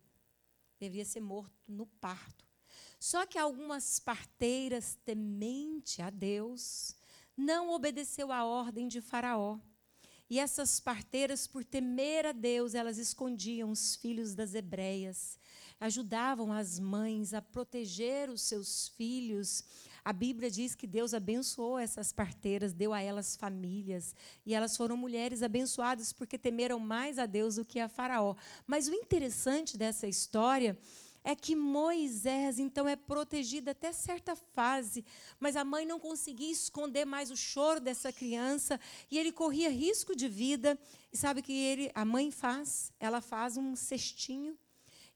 deveria 0.78 1.04
ser 1.04 1.20
morto 1.20 1.52
no 1.66 1.86
parto. 1.86 2.46
Só 2.98 3.24
que 3.26 3.38
algumas 3.38 3.98
parteiras, 3.98 4.98
temente 5.04 6.02
a 6.02 6.10
Deus, 6.10 6.96
não 7.36 7.70
obedeceu 7.70 8.32
à 8.32 8.44
ordem 8.44 8.88
de 8.88 9.00
Faraó. 9.00 9.58
E 10.28 10.38
essas 10.38 10.78
parteiras, 10.78 11.46
por 11.46 11.64
temer 11.64 12.26
a 12.26 12.32
Deus, 12.32 12.74
elas 12.74 12.98
escondiam 12.98 13.70
os 13.70 13.96
filhos 13.96 14.34
das 14.34 14.52
hebreias, 14.54 15.38
ajudavam 15.80 16.52
as 16.52 16.78
mães 16.78 17.32
a 17.32 17.40
proteger 17.40 18.28
os 18.28 18.42
seus 18.42 18.88
filhos. 18.88 19.64
A 20.08 20.12
Bíblia 20.14 20.50
diz 20.50 20.74
que 20.74 20.86
Deus 20.86 21.12
abençoou 21.12 21.78
essas 21.78 22.14
parteiras, 22.14 22.72
deu 22.72 22.94
a 22.94 23.02
elas 23.02 23.36
famílias, 23.36 24.16
e 24.46 24.54
elas 24.54 24.74
foram 24.74 24.96
mulheres 24.96 25.42
abençoadas 25.42 26.14
porque 26.14 26.38
temeram 26.38 26.80
mais 26.80 27.18
a 27.18 27.26
Deus 27.26 27.56
do 27.56 27.64
que 27.66 27.78
a 27.78 27.90
Faraó. 27.90 28.34
Mas 28.66 28.88
o 28.88 28.94
interessante 28.94 29.76
dessa 29.76 30.06
história 30.06 30.78
é 31.22 31.36
que 31.36 31.54
Moisés, 31.54 32.58
então, 32.58 32.88
é 32.88 32.96
protegido 32.96 33.68
até 33.68 33.92
certa 33.92 34.34
fase, 34.34 35.04
mas 35.38 35.56
a 35.56 35.62
mãe 35.62 35.84
não 35.84 36.00
conseguia 36.00 36.52
esconder 36.52 37.04
mais 37.04 37.30
o 37.30 37.36
choro 37.36 37.78
dessa 37.78 38.10
criança 38.10 38.80
e 39.10 39.18
ele 39.18 39.30
corria 39.30 39.68
risco 39.68 40.16
de 40.16 40.26
vida. 40.26 40.78
E 41.12 41.18
sabe 41.18 41.40
o 41.40 41.42
que 41.42 41.52
ele, 41.52 41.90
a 41.94 42.06
mãe 42.06 42.30
faz? 42.30 42.90
Ela 42.98 43.20
faz 43.20 43.58
um 43.58 43.76
cestinho 43.76 44.56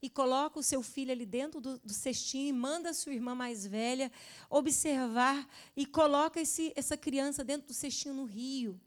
e 0.03 0.09
coloca 0.09 0.59
o 0.59 0.63
seu 0.63 0.83
filho 0.83 1.13
ali 1.13 1.25
dentro 1.25 1.61
do, 1.61 1.79
do 1.79 1.93
cestinho 1.93 2.49
e 2.49 2.51
manda 2.51 2.89
a 2.89 2.93
sua 2.93 3.13
irmã 3.13 3.33
mais 3.33 3.65
velha 3.65 4.11
observar 4.49 5.47
e 5.77 5.85
coloca 5.85 6.41
esse, 6.41 6.73
essa 6.75 6.97
criança 6.97 7.41
dentro 7.41 7.69
do 7.69 7.73
cestinho 7.73 8.13
no 8.13 8.25
rio. 8.25 8.77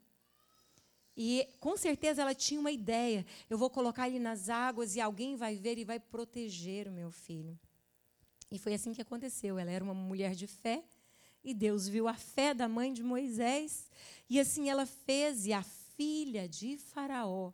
E 1.17 1.49
com 1.59 1.75
certeza 1.75 2.21
ela 2.21 2.35
tinha 2.35 2.59
uma 2.59 2.69
ideia. 2.69 3.25
Eu 3.49 3.57
vou 3.57 3.67
colocar 3.67 4.07
ele 4.07 4.19
nas 4.19 4.47
águas 4.47 4.95
e 4.95 5.01
alguém 5.01 5.35
vai 5.35 5.55
ver 5.55 5.79
e 5.79 5.83
vai 5.83 5.99
proteger 5.99 6.87
o 6.87 6.91
meu 6.91 7.09
filho. 7.09 7.59
E 8.51 8.59
foi 8.59 8.75
assim 8.75 8.93
que 8.93 9.01
aconteceu. 9.01 9.57
Ela 9.57 9.71
era 9.71 9.83
uma 9.83 9.95
mulher 9.95 10.35
de 10.35 10.45
fé 10.45 10.83
e 11.43 11.51
Deus 11.51 11.87
viu 11.87 12.07
a 12.07 12.13
fé 12.13 12.53
da 12.53 12.69
mãe 12.69 12.93
de 12.93 13.01
Moisés 13.01 13.89
e 14.29 14.39
assim 14.39 14.69
ela 14.69 14.85
fez. 14.85 15.47
E 15.47 15.53
a 15.53 15.63
filha 15.63 16.47
de 16.47 16.77
Faraó 16.77 17.51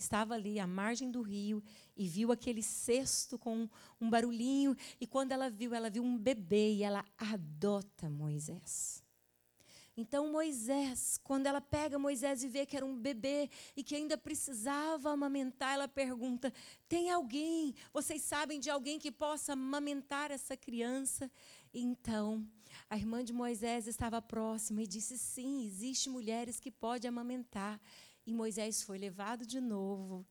estava 0.00 0.34
ali 0.34 0.58
à 0.58 0.66
margem 0.66 1.10
do 1.10 1.20
rio 1.20 1.62
e 2.00 2.08
viu 2.08 2.32
aquele 2.32 2.62
cesto 2.62 3.38
com 3.38 3.68
um 4.00 4.08
barulhinho. 4.08 4.74
E 4.98 5.06
quando 5.06 5.32
ela 5.32 5.50
viu, 5.50 5.74
ela 5.74 5.90
viu 5.90 6.02
um 6.02 6.16
bebê 6.16 6.72
e 6.72 6.82
ela 6.82 7.04
adota 7.18 8.08
Moisés. 8.08 9.04
Então 9.94 10.32
Moisés, 10.32 11.20
quando 11.22 11.44
ela 11.44 11.60
pega 11.60 11.98
Moisés 11.98 12.42
e 12.42 12.48
vê 12.48 12.64
que 12.64 12.74
era 12.74 12.86
um 12.86 12.96
bebê 12.96 13.50
e 13.76 13.84
que 13.84 13.94
ainda 13.94 14.16
precisava 14.16 15.10
amamentar, 15.10 15.74
ela 15.74 15.86
pergunta: 15.86 16.50
tem 16.88 17.10
alguém? 17.10 17.74
Vocês 17.92 18.22
sabem 18.22 18.58
de 18.58 18.70
alguém 18.70 18.98
que 18.98 19.12
possa 19.12 19.52
amamentar 19.52 20.30
essa 20.30 20.56
criança? 20.56 21.30
Então, 21.74 22.48
a 22.88 22.96
irmã 22.96 23.22
de 23.22 23.34
Moisés 23.34 23.86
estava 23.86 24.22
próxima 24.22 24.82
e 24.82 24.86
disse: 24.86 25.18
sim, 25.18 25.66
existe 25.66 26.08
mulheres 26.08 26.58
que 26.58 26.70
podem 26.70 27.10
amamentar. 27.10 27.78
E 28.26 28.32
Moisés 28.32 28.82
foi 28.82 28.96
levado 28.96 29.44
de 29.44 29.60
novo 29.60 30.24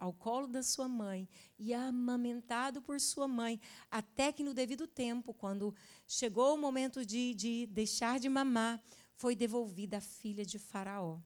ao 0.00 0.14
colo 0.14 0.46
da 0.46 0.62
sua 0.62 0.88
mãe 0.88 1.28
e 1.58 1.74
amamentado 1.74 2.80
por 2.80 2.98
sua 2.98 3.28
mãe, 3.28 3.60
até 3.90 4.32
que 4.32 4.42
no 4.42 4.54
devido 4.54 4.86
tempo, 4.86 5.34
quando 5.34 5.74
chegou 6.08 6.54
o 6.54 6.58
momento 6.58 7.04
de, 7.04 7.34
de 7.34 7.66
deixar 7.66 8.18
de 8.18 8.28
mamar, 8.28 8.82
foi 9.14 9.36
devolvida 9.36 9.98
a 9.98 10.00
filha 10.00 10.44
de 10.44 10.58
Faraó. 10.58 11.20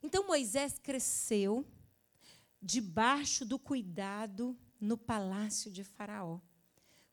Então 0.00 0.28
Moisés 0.28 0.78
cresceu 0.78 1.66
debaixo 2.62 3.44
do 3.44 3.58
cuidado 3.58 4.56
no 4.80 4.96
palácio 4.96 5.70
de 5.70 5.82
Faraó, 5.82 6.38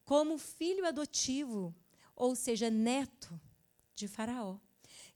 como 0.06 0.38
filho 0.38 0.86
adotivo, 0.86 1.76
ou 2.16 2.36
seja, 2.36 2.70
neto 2.70 3.42
de 3.96 4.08
Faraó. 4.08 4.60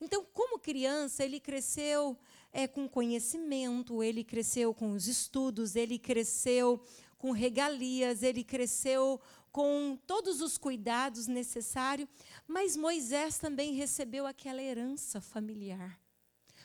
Então, 0.02 0.26
como 0.34 0.60
criança, 0.60 1.24
ele 1.24 1.40
cresceu 1.40 2.18
é, 2.56 2.70
com 2.70 2.88
conhecimento, 2.88 4.02
ele 4.02 4.24
cresceu 4.24 4.74
com 4.74 4.94
os 4.94 5.08
estudos, 5.08 5.76
ele 5.76 6.00
cresceu 6.00 6.82
com 7.18 7.32
regalias, 7.32 8.24
ele 8.24 8.46
cresceu 8.46 9.20
com 9.52 10.00
todos 10.08 10.40
os 10.40 10.58
cuidados 10.58 11.28
necessários, 11.28 12.08
mas 12.48 12.78
Moisés 12.78 13.38
também 13.38 13.74
recebeu 13.74 14.26
aquela 14.26 14.64
herança 14.64 15.20
familiar. 15.20 16.00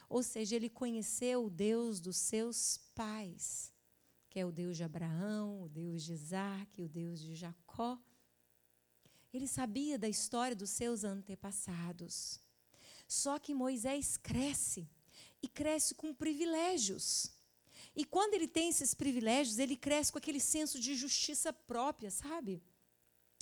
Ou 0.08 0.22
seja, 0.22 0.54
ele 0.54 0.70
conheceu 0.70 1.46
o 1.46 1.50
Deus 1.50 1.98
dos 1.98 2.18
seus 2.18 2.78
pais, 2.94 3.72
que 4.28 4.38
é 4.38 4.46
o 4.46 4.52
Deus 4.52 4.76
de 4.76 4.84
Abraão, 4.84 5.60
o 5.64 5.68
Deus 5.68 6.04
de 6.04 6.12
Isaac, 6.12 6.80
o 6.80 6.88
Deus 6.88 7.18
de 7.20 7.34
Jacó. 7.34 7.98
Ele 9.32 9.48
sabia 9.48 9.98
da 9.98 10.08
história 10.08 10.54
dos 10.54 10.70
seus 10.70 11.02
antepassados. 11.02 12.38
Só 13.08 13.40
que 13.40 13.52
Moisés 13.52 14.16
cresce, 14.16 14.88
e 15.42 15.48
cresce 15.48 15.94
com 15.94 16.14
privilégios. 16.14 17.30
E 17.94 18.04
quando 18.04 18.34
ele 18.34 18.46
tem 18.46 18.68
esses 18.68 18.94
privilégios, 18.94 19.58
ele 19.58 19.76
cresce 19.76 20.12
com 20.12 20.18
aquele 20.18 20.40
senso 20.40 20.78
de 20.78 20.94
justiça 20.94 21.52
própria, 21.52 22.10
sabe? 22.10 22.62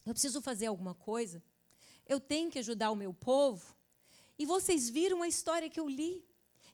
eu 0.07 0.14
preciso 0.14 0.40
fazer 0.40 0.67
alguma 0.67 0.95
coisa, 0.95 1.43
eu 2.07 2.19
tenho 2.19 2.50
que 2.50 2.59
ajudar 2.59 2.90
o 2.90 2.97
meu 2.97 3.12
povo. 3.12 3.76
E 4.38 4.47
vocês 4.47 4.88
viram 4.88 5.23
a 5.23 5.28
história 5.28 5.69
que 5.69 5.78
eu 5.78 5.88
li 5.88 6.25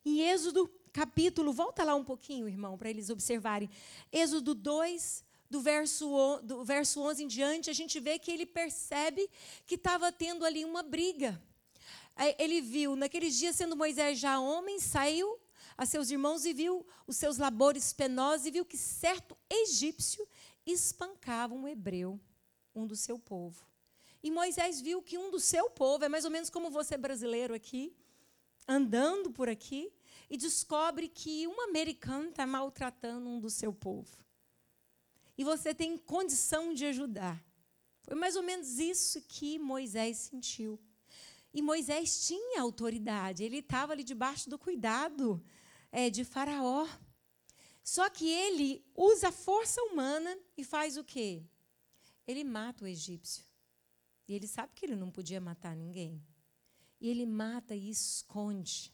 em 0.05 0.21
Êxodo 0.21 0.71
capítulo, 0.93 1.53
volta 1.53 1.83
lá 1.83 1.95
um 1.97 2.05
pouquinho, 2.05 2.49
irmão, 2.49 2.79
para 2.79 2.89
eles 2.89 3.11
observarem. 3.11 3.69
Êxodo 4.13 4.55
2, 4.55 5.25
do 5.51 5.61
verso, 5.61 6.41
do 6.45 6.65
verso 6.65 7.01
11 7.01 7.25
em 7.25 7.27
diante, 7.27 7.71
a 7.71 7.73
gente 7.73 7.99
vê 7.99 8.19
que 8.19 8.31
ele 8.31 8.47
percebe 8.47 9.29
que 9.67 9.75
estava 9.75 10.13
tendo 10.13 10.45
ali 10.45 10.65
uma 10.65 10.83
briga. 10.83 11.43
Ele 12.39 12.61
viu, 12.61 12.95
naqueles 12.95 13.35
dias, 13.37 13.57
sendo 13.57 13.77
Moisés 13.77 14.19
já 14.19 14.39
homem, 14.39 14.79
saiu 14.79 15.39
a 15.77 15.85
seus 15.85 16.11
irmãos 16.11 16.45
e 16.45 16.53
viu 16.53 16.87
os 17.07 17.17
seus 17.17 17.39
labores 17.39 17.93
penosos 17.93 18.47
e 18.47 18.51
viu 18.51 18.65
que 18.65 18.77
certo 18.77 19.37
egípcio 19.51 20.27
espancava 20.65 21.55
um 21.55 21.67
hebreu 21.67 22.21
um 22.75 22.87
do 22.87 22.97
seu 22.97 23.19
povo. 23.19 23.65
E 24.23 24.31
Moisés 24.31 24.81
viu 24.81 25.03
que 25.03 25.19
um 25.19 25.31
do 25.31 25.39
seu 25.39 25.71
povo, 25.71 26.05
é 26.05 26.09
mais 26.09 26.25
ou 26.25 26.31
menos 26.31 26.51
como 26.51 26.71
você 26.71 26.97
brasileiro 26.97 27.55
aqui, 27.55 27.95
andando 28.67 29.31
por 29.31 29.49
aqui, 29.49 29.93
e 30.31 30.37
descobre 30.37 31.09
que 31.09 31.47
um 31.47 31.61
americano 31.61 32.31
está 32.31 32.47
maltratando 32.47 33.29
um 33.29 33.39
do 33.39 33.51
seu 33.51 33.73
povo. 33.73 34.25
E 35.37 35.45
você 35.45 35.75
tem 35.75 35.99
condição 35.99 36.73
de 36.73 36.87
ajudar. 36.87 37.45
Foi 38.03 38.15
mais 38.15 38.37
ou 38.37 38.43
menos 38.43 38.79
isso 38.79 39.21
que 39.23 39.59
Moisés 39.59 40.17
sentiu. 40.17 40.81
E 41.55 41.63
Moisés 41.63 42.27
tinha 42.27 42.61
autoridade, 42.61 43.45
ele 43.45 43.59
estava 43.59 43.93
ali 43.93 44.05
debaixo 44.05 44.51
do 44.51 44.59
cuidado 44.59 45.43
é, 45.91 46.11
de 46.11 46.25
Faraó. 46.25 46.87
Só 47.83 48.11
que 48.11 48.29
ele 48.29 48.85
usa 48.95 49.29
a 49.29 49.33
força 49.33 49.81
humana 49.85 50.37
e 50.57 50.65
faz 50.65 50.97
o 50.97 51.05
quê? 51.05 51.45
ele 52.27 52.45
mata 52.45 52.85
o 52.85 52.89
egípcio. 52.89 53.45
E 54.27 54.35
ele 54.35 54.47
sabe 54.47 54.73
que 54.75 54.87
ele 54.87 54.97
não 54.97 55.11
podia 55.11 55.41
matar 55.41 55.77
ninguém. 55.77 56.23
E 57.01 57.09
ele 57.09 57.27
mata 57.27 57.75
e 57.75 57.91
esconde. 57.91 58.93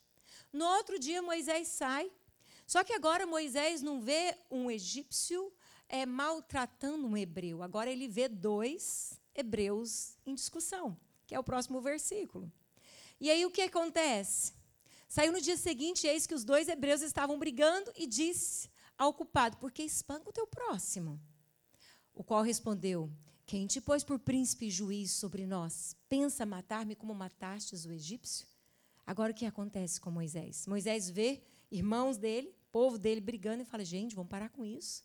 No 0.52 0.64
outro 0.64 0.98
dia, 0.98 1.22
Moisés 1.22 1.68
sai. 1.68 2.10
Só 2.66 2.82
que 2.82 2.92
agora 2.92 3.26
Moisés 3.26 3.82
não 3.82 4.00
vê 4.00 4.36
um 4.50 4.70
egípcio 4.70 5.52
é, 5.88 6.04
maltratando 6.04 7.06
um 7.06 7.16
hebreu. 7.16 7.62
Agora 7.62 7.90
ele 7.90 8.08
vê 8.08 8.28
dois 8.28 9.20
hebreus 9.34 10.16
em 10.26 10.34
discussão, 10.34 10.98
que 11.30 11.34
é 11.36 11.38
o 11.38 11.44
próximo 11.44 11.80
versículo. 11.80 12.52
E 13.20 13.30
aí 13.30 13.46
o 13.46 13.52
que 13.52 13.62
acontece? 13.62 14.52
Saiu 15.08 15.30
no 15.30 15.40
dia 15.40 15.56
seguinte, 15.56 16.04
eis 16.04 16.26
que 16.26 16.34
os 16.34 16.42
dois 16.42 16.66
hebreus 16.66 17.02
estavam 17.02 17.38
brigando 17.38 17.92
e 17.96 18.04
disse 18.04 18.68
ao 18.98 19.14
culpado: 19.14 19.56
Por 19.58 19.70
que 19.70 19.84
espanca 19.84 20.28
o 20.28 20.32
teu 20.32 20.44
próximo? 20.44 21.20
O 22.12 22.24
qual 22.24 22.42
respondeu: 22.42 23.08
Quem 23.46 23.68
te 23.68 23.80
pôs 23.80 24.02
por 24.02 24.18
príncipe 24.18 24.66
e 24.66 24.70
juiz 24.72 25.12
sobre 25.12 25.46
nós? 25.46 25.94
Pensa 26.08 26.44
matar-me 26.44 26.96
como 26.96 27.14
matastes 27.14 27.84
o 27.84 27.92
egípcio? 27.92 28.44
Agora 29.06 29.30
o 29.30 29.34
que 29.34 29.46
acontece 29.46 30.00
com 30.00 30.10
Moisés? 30.10 30.66
Moisés 30.66 31.08
vê 31.08 31.44
irmãos 31.70 32.18
dele, 32.18 32.52
povo 32.72 32.98
dele 32.98 33.20
brigando 33.20 33.62
e 33.62 33.64
fala: 33.64 33.84
Gente, 33.84 34.16
vamos 34.16 34.30
parar 34.30 34.48
com 34.48 34.64
isso. 34.64 35.04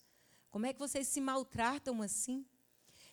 Como 0.50 0.66
é 0.66 0.74
que 0.74 0.80
vocês 0.80 1.08
se 1.08 1.22
maltratam 1.22 2.02
assim? 2.02 2.44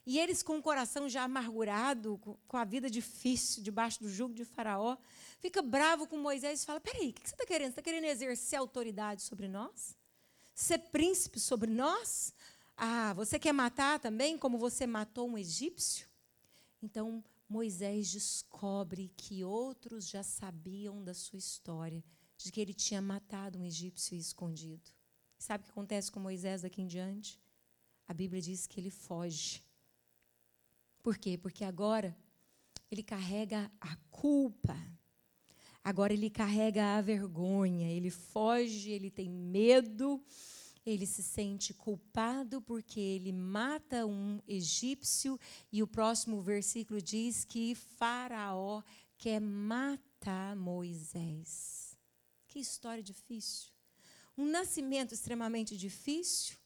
E 0.04 0.18
eles, 0.18 0.42
com 0.42 0.58
o 0.58 0.62
coração 0.62 1.08
já 1.08 1.22
amargurado, 1.22 2.18
com 2.48 2.56
a 2.56 2.64
vida 2.64 2.90
difícil, 2.90 3.62
debaixo 3.62 4.00
do 4.02 4.08
jugo 4.08 4.34
de 4.34 4.44
Faraó, 4.44 4.96
fica 5.40 5.62
bravo 5.62 6.06
com 6.06 6.16
Moisés 6.16 6.62
e 6.62 6.66
fala: 6.66 6.80
Peraí, 6.80 7.10
o 7.10 7.12
que 7.12 7.28
você 7.28 7.34
está 7.34 7.46
querendo? 7.46 7.68
Você 7.68 7.80
está 7.80 7.82
querendo 7.82 8.04
exercer 8.04 8.58
autoridade 8.58 9.22
sobre 9.22 9.46
nós? 9.46 9.96
Ser 10.54 10.78
príncipe 10.78 11.38
sobre 11.38 11.70
nós? 11.70 12.34
Ah, 12.76 13.12
você 13.14 13.38
quer 13.38 13.52
matar 13.52 14.00
também, 14.00 14.36
como 14.36 14.58
você 14.58 14.86
matou 14.86 15.28
um 15.28 15.38
egípcio? 15.38 16.08
Então, 16.82 17.22
Moisés 17.48 18.10
descobre 18.10 19.12
que 19.16 19.44
outros 19.44 20.08
já 20.08 20.22
sabiam 20.22 21.04
da 21.04 21.14
sua 21.14 21.38
história, 21.38 22.02
de 22.36 22.50
que 22.50 22.60
ele 22.60 22.74
tinha 22.74 23.00
matado 23.00 23.58
um 23.58 23.64
egípcio 23.64 24.16
escondido. 24.16 24.90
Sabe 25.38 25.62
o 25.62 25.64
que 25.66 25.70
acontece 25.70 26.10
com 26.10 26.18
Moisés 26.18 26.62
daqui 26.62 26.82
em 26.82 26.86
diante? 26.86 27.40
A 28.08 28.14
Bíblia 28.14 28.42
diz 28.42 28.66
que 28.66 28.80
ele 28.80 28.90
foge. 28.90 29.62
Por 31.02 31.18
quê? 31.18 31.36
Porque 31.36 31.64
agora 31.64 32.16
ele 32.90 33.02
carrega 33.02 33.70
a 33.80 33.96
culpa. 34.10 34.76
Agora 35.82 36.12
ele 36.12 36.30
carrega 36.30 36.96
a 36.96 37.00
vergonha, 37.00 37.90
ele 37.90 38.10
foge, 38.10 38.90
ele 38.90 39.10
tem 39.10 39.28
medo, 39.28 40.22
ele 40.86 41.06
se 41.06 41.22
sente 41.22 41.74
culpado 41.74 42.62
porque 42.62 43.00
ele 43.00 43.32
mata 43.32 44.06
um 44.06 44.40
egípcio 44.46 45.40
e 45.72 45.82
o 45.82 45.86
próximo 45.86 46.40
versículo 46.40 47.02
diz 47.02 47.44
que 47.44 47.74
Faraó 47.74 48.82
quer 49.18 49.40
matar 49.40 50.54
Moisés. 50.54 51.96
Que 52.46 52.60
história 52.60 53.02
difícil. 53.02 53.70
Um 54.36 54.46
nascimento 54.46 55.14
extremamente 55.14 55.76
difícil, 55.76 56.56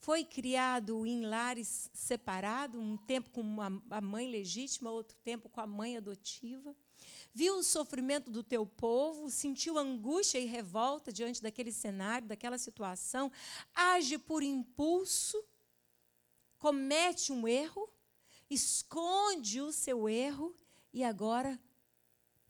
foi 0.00 0.24
criado 0.24 1.04
em 1.04 1.26
lares 1.26 1.90
separados, 1.92 2.80
um 2.80 2.96
tempo 2.96 3.30
com 3.30 3.42
a 3.90 4.00
mãe 4.00 4.30
legítima, 4.30 4.90
outro 4.90 5.16
tempo 5.24 5.48
com 5.48 5.60
a 5.60 5.66
mãe 5.66 5.96
adotiva. 5.96 6.74
Viu 7.32 7.58
o 7.58 7.62
sofrimento 7.62 8.30
do 8.30 8.42
teu 8.42 8.64
povo, 8.64 9.30
sentiu 9.30 9.78
angústia 9.78 10.38
e 10.38 10.46
revolta 10.46 11.12
diante 11.12 11.42
daquele 11.42 11.72
cenário, 11.72 12.28
daquela 12.28 12.58
situação, 12.58 13.30
age 13.74 14.18
por 14.18 14.42
impulso, 14.42 15.42
comete 16.58 17.32
um 17.32 17.46
erro, 17.46 17.88
esconde 18.48 19.60
o 19.60 19.72
seu 19.72 20.08
erro 20.08 20.54
e 20.92 21.04
agora 21.04 21.60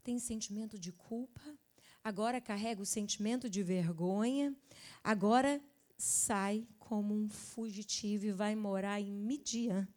tem 0.03 0.17
sentimento 0.17 0.79
de 0.79 0.91
culpa, 0.91 1.41
agora 2.03 2.39
carrega 2.39 2.81
o 2.81 2.85
sentimento 2.85 3.49
de 3.49 3.61
vergonha, 3.61 4.55
agora 5.03 5.61
sai 5.97 6.65
como 6.89 7.13
um 7.13 7.29
fugitivo 7.29 8.25
e 8.25 8.31
vai 8.31 8.55
morar 8.55 8.99
em 8.99 9.11
Midian. 9.11 9.87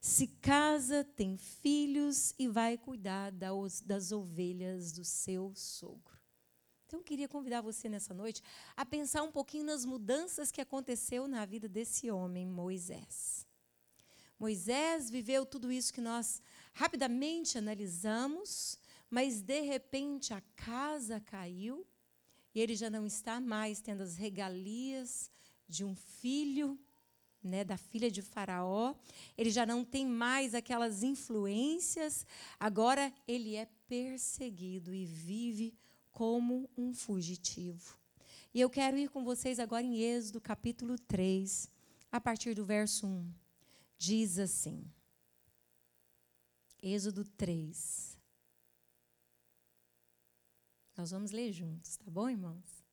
Se 0.00 0.26
casa, 0.26 1.04
tem 1.04 1.36
filhos 1.36 2.32
e 2.38 2.48
vai 2.48 2.78
cuidar 2.78 3.30
das 3.30 4.10
ovelhas 4.10 4.90
do 4.90 5.04
seu 5.04 5.52
sogro. 5.54 6.18
Então, 6.86 7.00
eu 7.00 7.04
queria 7.04 7.28
convidar 7.28 7.60
você 7.60 7.90
nessa 7.90 8.14
noite 8.14 8.42
a 8.74 8.86
pensar 8.86 9.22
um 9.22 9.30
pouquinho 9.30 9.64
nas 9.64 9.84
mudanças 9.84 10.50
que 10.50 10.62
aconteceu 10.62 11.28
na 11.28 11.44
vida 11.44 11.68
desse 11.68 12.10
homem, 12.10 12.46
Moisés. 12.46 13.46
Moisés 14.38 15.10
viveu 15.10 15.44
tudo 15.44 15.70
isso 15.70 15.92
que 15.92 16.00
nós 16.00 16.40
rapidamente 16.72 17.58
analisamos, 17.58 18.78
mas 19.10 19.42
de 19.42 19.60
repente 19.60 20.32
a 20.32 20.40
casa 20.56 21.20
caiu 21.20 21.86
e 22.54 22.60
ele 22.60 22.74
já 22.74 22.88
não 22.88 23.04
está 23.04 23.42
mais 23.42 23.82
tendo 23.82 24.02
as 24.02 24.16
regalias 24.16 25.30
de 25.68 25.84
um 25.84 25.94
filho, 25.94 26.78
né, 27.42 27.62
da 27.62 27.76
filha 27.76 28.10
de 28.10 28.22
Faraó. 28.22 28.94
Ele 29.36 29.50
já 29.50 29.66
não 29.66 29.84
tem 29.84 30.06
mais 30.06 30.54
aquelas 30.54 31.02
influências. 31.02 32.26
Agora 32.58 33.12
ele 33.28 33.54
é 33.54 33.66
perseguido 33.86 34.94
e 34.94 35.04
vive 35.04 35.74
como 36.10 36.70
um 36.76 36.94
fugitivo. 36.94 37.98
E 38.52 38.60
eu 38.60 38.70
quero 38.70 38.96
ir 38.96 39.10
com 39.10 39.24
vocês 39.24 39.58
agora 39.58 39.84
em 39.84 39.98
Êxodo 40.00 40.40
capítulo 40.40 40.96
3, 40.96 41.68
a 42.10 42.20
partir 42.20 42.54
do 42.54 42.64
verso 42.64 43.06
1. 43.06 43.32
Diz 43.98 44.38
assim: 44.38 44.84
Êxodo 46.80 47.24
3. 47.24 48.16
Nós 50.96 51.10
vamos 51.10 51.32
ler 51.32 51.52
juntos, 51.52 51.96
tá 51.96 52.08
bom, 52.08 52.30
irmãos? 52.30 52.83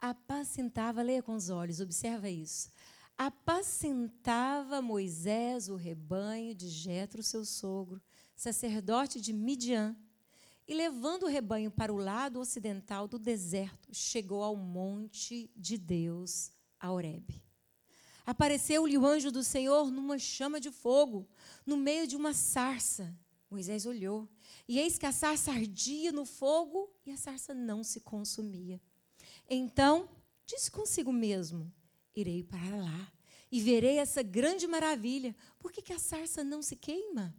Apacentava, 0.00 1.02
leia 1.02 1.22
com 1.22 1.34
os 1.34 1.50
olhos, 1.50 1.80
observa 1.80 2.28
isso. 2.28 2.70
Apacentava 3.16 4.80
Moisés 4.80 5.68
o 5.68 5.74
rebanho 5.74 6.54
de 6.54 6.68
Jetro, 6.68 7.22
seu 7.22 7.44
sogro, 7.44 8.00
sacerdote 8.36 9.20
de 9.20 9.32
Midian, 9.32 9.96
e 10.68 10.74
levando 10.74 11.24
o 11.24 11.28
rebanho 11.28 11.70
para 11.70 11.92
o 11.92 11.96
lado 11.96 12.38
ocidental 12.38 13.08
do 13.08 13.18
deserto, 13.18 13.88
chegou 13.92 14.42
ao 14.42 14.54
monte 14.54 15.50
de 15.56 15.78
Deus, 15.78 16.52
a 16.78 16.92
Horebe. 16.92 17.42
Apareceu-lhe 18.26 18.98
o 18.98 19.06
anjo 19.06 19.32
do 19.32 19.42
Senhor 19.42 19.90
numa 19.90 20.18
chama 20.18 20.60
de 20.60 20.70
fogo, 20.70 21.26
no 21.64 21.78
meio 21.78 22.06
de 22.06 22.14
uma 22.14 22.34
sarça. 22.34 23.16
Moisés 23.50 23.86
olhou, 23.86 24.28
e 24.68 24.78
eis 24.78 24.98
que 24.98 25.06
a 25.06 25.12
sarça 25.12 25.50
ardia 25.50 26.12
no 26.12 26.26
fogo 26.26 26.94
e 27.06 27.10
a 27.10 27.16
sarça 27.16 27.54
não 27.54 27.82
se 27.82 28.00
consumia. 28.00 28.78
Então, 29.48 30.08
disse 30.44 30.70
consigo 30.70 31.12
mesmo: 31.12 31.72
Irei 32.14 32.42
para 32.42 32.76
lá 32.76 33.12
e 33.50 33.60
verei 33.60 33.98
essa 33.98 34.22
grande 34.22 34.66
maravilha. 34.66 35.34
Por 35.58 35.72
que, 35.72 35.80
que 35.80 35.92
a 35.92 35.98
sarça 35.98 36.44
não 36.44 36.60
se 36.62 36.76
queima? 36.76 37.34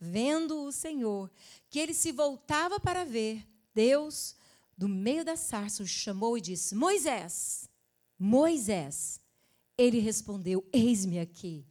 Vendo 0.00 0.64
o 0.64 0.72
Senhor 0.72 1.30
que 1.68 1.78
ele 1.78 1.94
se 1.94 2.10
voltava 2.10 2.80
para 2.80 3.04
ver, 3.04 3.46
Deus, 3.74 4.34
do 4.76 4.88
meio 4.88 5.24
da 5.24 5.36
sarça, 5.36 5.82
o 5.82 5.86
chamou 5.86 6.36
e 6.36 6.40
disse: 6.40 6.74
Moisés, 6.74 7.68
Moisés. 8.18 9.20
Ele 9.76 9.98
respondeu: 9.98 10.66
Eis-me 10.72 11.18
aqui. 11.18 11.66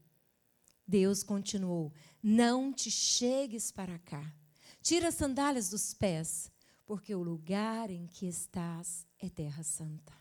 Deus 0.87 1.21
continuou: 1.21 1.93
Não 2.23 2.73
te 2.73 2.89
chegues 2.89 3.71
para 3.71 3.99
cá. 3.99 4.33
Tira 4.81 5.09
as 5.09 5.15
sandálias 5.15 5.69
dos 5.69 5.93
pés, 5.93 6.51
porque 6.85 7.13
o 7.13 7.21
lugar 7.21 7.89
em 7.91 8.07
que 8.07 8.27
estás 8.27 9.05
é 9.19 9.29
terra 9.29 9.63
santa. 9.63 10.13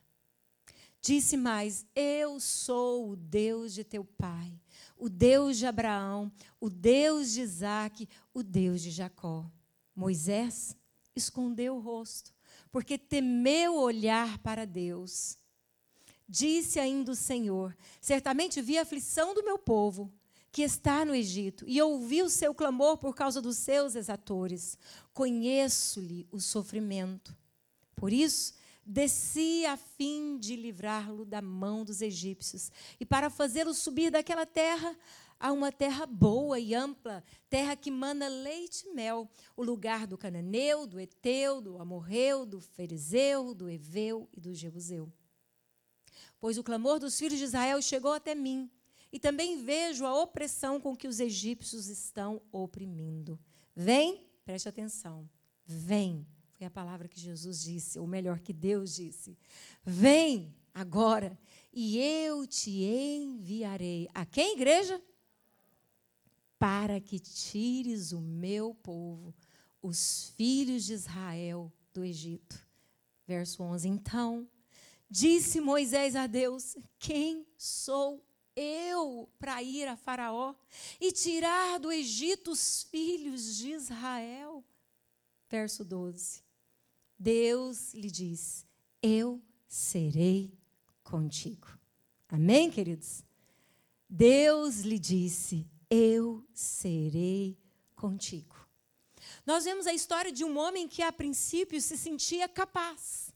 Disse 1.00 1.36
mais: 1.36 1.86
Eu 1.94 2.40
sou 2.40 3.10
o 3.10 3.16
Deus 3.16 3.72
de 3.72 3.84
teu 3.84 4.04
pai, 4.04 4.52
o 4.96 5.08
Deus 5.08 5.56
de 5.56 5.66
Abraão, 5.66 6.30
o 6.60 6.68
Deus 6.68 7.32
de 7.32 7.40
Isaac, 7.40 8.08
o 8.34 8.42
Deus 8.42 8.82
de 8.82 8.90
Jacó. 8.90 9.50
Moisés 9.94 10.76
escondeu 11.14 11.76
o 11.76 11.80
rosto, 11.80 12.32
porque 12.70 12.98
temeu 12.98 13.76
olhar 13.76 14.38
para 14.38 14.64
Deus. 14.64 15.38
Disse 16.28 16.78
ainda 16.78 17.12
o 17.12 17.16
Senhor: 17.16 17.76
Certamente 18.00 18.60
vi 18.60 18.76
a 18.76 18.82
aflição 18.82 19.34
do 19.34 19.44
meu 19.44 19.58
povo, 19.58 20.12
que 20.50 20.62
está 20.62 21.04
no 21.04 21.14
Egito, 21.14 21.64
e 21.66 21.80
ouvi 21.80 22.22
o 22.22 22.28
seu 22.28 22.52
clamor 22.52 22.98
por 22.98 23.14
causa 23.14 23.40
dos 23.40 23.56
seus 23.56 23.94
exatores. 23.94 24.76
Conheço-lhe 25.14 26.26
o 26.30 26.40
sofrimento. 26.40 27.36
Por 27.94 28.12
isso, 28.12 28.54
desci 28.88 29.66
a 29.66 29.76
fim 29.76 30.38
de 30.38 30.56
livrá-lo 30.56 31.26
da 31.26 31.42
mão 31.42 31.84
dos 31.84 32.00
egípcios 32.00 32.72
e 32.98 33.04
para 33.04 33.28
fazê-lo 33.28 33.74
subir 33.74 34.10
daquela 34.10 34.46
terra 34.46 34.96
a 35.38 35.52
uma 35.52 35.70
terra 35.70 36.06
boa 36.06 36.58
e 36.58 36.74
ampla, 36.74 37.22
terra 37.50 37.76
que 37.76 37.90
mana 37.90 38.26
leite 38.26 38.88
e 38.88 38.94
mel, 38.94 39.30
o 39.54 39.62
lugar 39.62 40.06
do 40.06 40.16
cananeu, 40.18 40.86
do 40.86 40.98
eteu, 40.98 41.60
do 41.60 41.78
amorreu, 41.78 42.46
do 42.46 42.60
ferizeu, 42.60 43.54
do 43.54 43.68
eveu 43.68 44.28
e 44.32 44.40
do 44.40 44.54
jebuseu. 44.54 45.12
Pois 46.40 46.58
o 46.58 46.64
clamor 46.64 46.98
dos 46.98 47.18
filhos 47.18 47.38
de 47.38 47.44
Israel 47.44 47.80
chegou 47.82 48.12
até 48.12 48.34
mim, 48.34 48.68
e 49.12 49.18
também 49.18 49.62
vejo 49.62 50.04
a 50.04 50.20
opressão 50.20 50.80
com 50.80 50.96
que 50.96 51.08
os 51.08 51.20
egípcios 51.20 51.88
estão 51.88 52.42
oprimindo. 52.50 53.38
Vem, 53.74 54.26
preste 54.44 54.68
atenção. 54.68 55.28
Vem. 55.64 56.26
Foi 56.58 56.66
a 56.66 56.70
palavra 56.70 57.06
que 57.06 57.20
Jesus 57.20 57.62
disse, 57.62 58.00
ou 58.00 58.06
melhor, 58.08 58.40
que 58.40 58.52
Deus 58.52 58.96
disse. 58.96 59.38
Vem 59.84 60.52
agora 60.74 61.38
e 61.72 61.96
eu 61.98 62.48
te 62.48 62.82
enviarei. 62.82 64.08
A 64.12 64.26
quem, 64.26 64.56
igreja? 64.56 65.00
Para 66.58 67.00
que 67.00 67.20
tires 67.20 68.10
o 68.10 68.20
meu 68.20 68.74
povo, 68.74 69.32
os 69.80 70.32
filhos 70.36 70.86
de 70.86 70.94
Israel, 70.94 71.72
do 71.94 72.02
Egito. 72.02 72.66
Verso 73.24 73.62
11. 73.62 73.86
Então, 73.86 74.50
disse 75.08 75.60
Moisés 75.60 76.16
a 76.16 76.26
Deus: 76.26 76.76
Quem 76.98 77.46
sou 77.56 78.20
eu 78.56 79.28
para 79.38 79.62
ir 79.62 79.86
a 79.86 79.96
Faraó 79.96 80.56
e 81.00 81.12
tirar 81.12 81.78
do 81.78 81.92
Egito 81.92 82.50
os 82.50 82.82
filhos 82.82 83.58
de 83.58 83.70
Israel? 83.70 84.64
Verso 85.48 85.84
12. 85.84 86.47
Deus 87.18 87.94
lhe 87.94 88.10
diz: 88.10 88.66
Eu 89.02 89.42
serei 89.66 90.52
contigo. 91.02 91.66
Amém, 92.28 92.70
queridos? 92.70 93.22
Deus 94.08 94.80
lhe 94.80 94.98
disse: 94.98 95.66
Eu 95.90 96.44
serei 96.54 97.58
contigo. 97.96 98.56
Nós 99.44 99.64
vemos 99.64 99.86
a 99.86 99.92
história 99.92 100.30
de 100.30 100.44
um 100.44 100.56
homem 100.58 100.86
que 100.86 101.02
a 101.02 101.12
princípio 101.12 101.80
se 101.80 101.96
sentia 101.96 102.48
capaz 102.48 103.28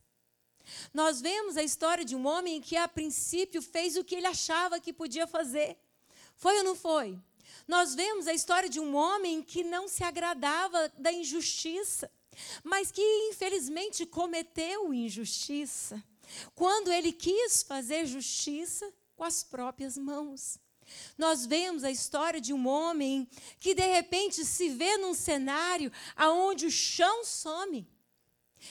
nós 0.92 1.20
vemos 1.20 1.56
a 1.56 1.62
história 1.62 2.04
de 2.04 2.14
um 2.14 2.26
homem 2.26 2.60
que, 2.60 2.76
a 2.76 2.88
princípio, 2.88 3.60
fez 3.60 3.96
o 3.96 4.04
que 4.04 4.14
ele 4.14 4.26
achava 4.26 4.80
que 4.80 4.92
podia 4.92 5.26
fazer. 5.26 5.76
Foi 6.36 6.56
ou 6.58 6.64
não 6.64 6.74
foi? 6.74 7.18
Nós 7.66 7.94
vemos 7.94 8.26
a 8.26 8.34
história 8.34 8.68
de 8.68 8.80
um 8.80 8.94
homem 8.94 9.42
que 9.42 9.62
não 9.62 9.86
se 9.86 10.02
agradava 10.02 10.90
da 10.98 11.12
injustiça, 11.12 12.10
mas 12.62 12.90
que, 12.90 13.02
infelizmente, 13.30 14.06
cometeu 14.06 14.92
injustiça 14.92 16.02
quando 16.54 16.90
ele 16.90 17.12
quis 17.12 17.62
fazer 17.62 18.06
justiça 18.06 18.92
com 19.16 19.24
as 19.24 19.42
próprias 19.42 19.98
mãos. 19.98 20.58
Nós 21.16 21.46
vemos 21.46 21.84
a 21.84 21.90
história 21.90 22.40
de 22.40 22.52
um 22.52 22.66
homem 22.66 23.28
que 23.58 23.74
de 23.74 23.86
repente 23.86 24.44
se 24.44 24.68
vê 24.70 24.96
num 24.96 25.14
cenário 25.14 25.92
aonde 26.16 26.66
o 26.66 26.70
chão 26.70 27.24
some. 27.24 27.86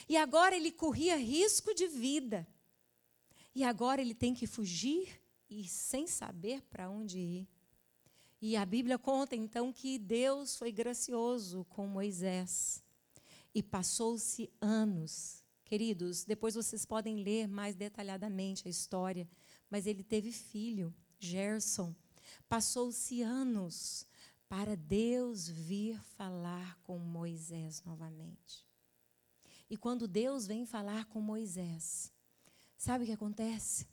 E 0.08 0.16
agora 0.16 0.56
ele 0.56 0.70
corria 0.70 1.16
risco 1.16 1.74
de 1.74 1.86
vida. 1.86 2.46
E 3.54 3.64
agora 3.64 4.00
ele 4.00 4.14
tem 4.14 4.34
que 4.34 4.46
fugir 4.46 5.20
e 5.48 5.68
sem 5.68 6.06
saber 6.06 6.62
para 6.62 6.88
onde 6.88 7.18
ir. 7.18 7.48
E 8.40 8.56
a 8.56 8.64
Bíblia 8.64 8.98
conta 8.98 9.36
então 9.36 9.72
que 9.72 9.98
Deus 9.98 10.56
foi 10.56 10.72
gracioso 10.72 11.64
com 11.68 11.86
Moisés. 11.86 12.81
E 13.54 13.62
passou-se 13.62 14.50
anos. 14.60 15.42
Queridos, 15.64 16.24
depois 16.24 16.54
vocês 16.54 16.84
podem 16.84 17.16
ler 17.16 17.46
mais 17.48 17.74
detalhadamente 17.74 18.66
a 18.66 18.70
história. 18.70 19.28
Mas 19.70 19.86
ele 19.86 20.02
teve 20.02 20.32
filho, 20.32 20.94
Gerson. 21.18 21.94
Passou-se 22.48 23.22
anos 23.22 24.06
para 24.48 24.76
Deus 24.76 25.48
vir 25.48 25.98
falar 26.16 26.78
com 26.82 26.98
Moisés 26.98 27.82
novamente. 27.84 28.66
E 29.70 29.76
quando 29.78 30.06
Deus 30.06 30.46
vem 30.46 30.66
falar 30.66 31.06
com 31.06 31.22
Moisés, 31.22 32.12
sabe 32.76 33.04
o 33.04 33.06
que 33.06 33.12
acontece? 33.14 33.88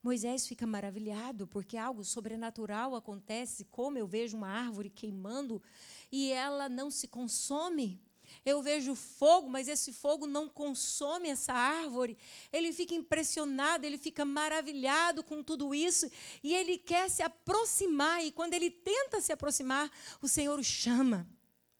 Moisés 0.00 0.46
fica 0.46 0.64
maravilhado 0.64 1.48
porque 1.48 1.76
algo 1.76 2.04
sobrenatural 2.04 2.94
acontece, 2.94 3.64
como 3.64 3.98
eu 3.98 4.06
vejo 4.06 4.36
uma 4.36 4.46
árvore 4.46 4.88
queimando 4.88 5.60
e 6.12 6.30
ela 6.30 6.68
não 6.68 6.92
se 6.92 7.08
consome. 7.08 8.00
Eu 8.44 8.62
vejo 8.62 8.94
fogo, 8.94 9.48
mas 9.48 9.68
esse 9.68 9.92
fogo 9.92 10.26
não 10.26 10.48
consome 10.48 11.28
essa 11.28 11.52
árvore. 11.52 12.16
Ele 12.52 12.72
fica 12.72 12.94
impressionado, 12.94 13.84
ele 13.84 13.98
fica 13.98 14.24
maravilhado 14.24 15.22
com 15.24 15.42
tudo 15.42 15.74
isso 15.74 16.10
e 16.42 16.54
ele 16.54 16.78
quer 16.78 17.10
se 17.10 17.22
aproximar. 17.22 18.24
E 18.24 18.30
quando 18.30 18.54
ele 18.54 18.70
tenta 18.70 19.20
se 19.20 19.32
aproximar, 19.32 19.90
o 20.20 20.28
Senhor 20.28 20.58
o 20.58 20.64
chama: 20.64 21.28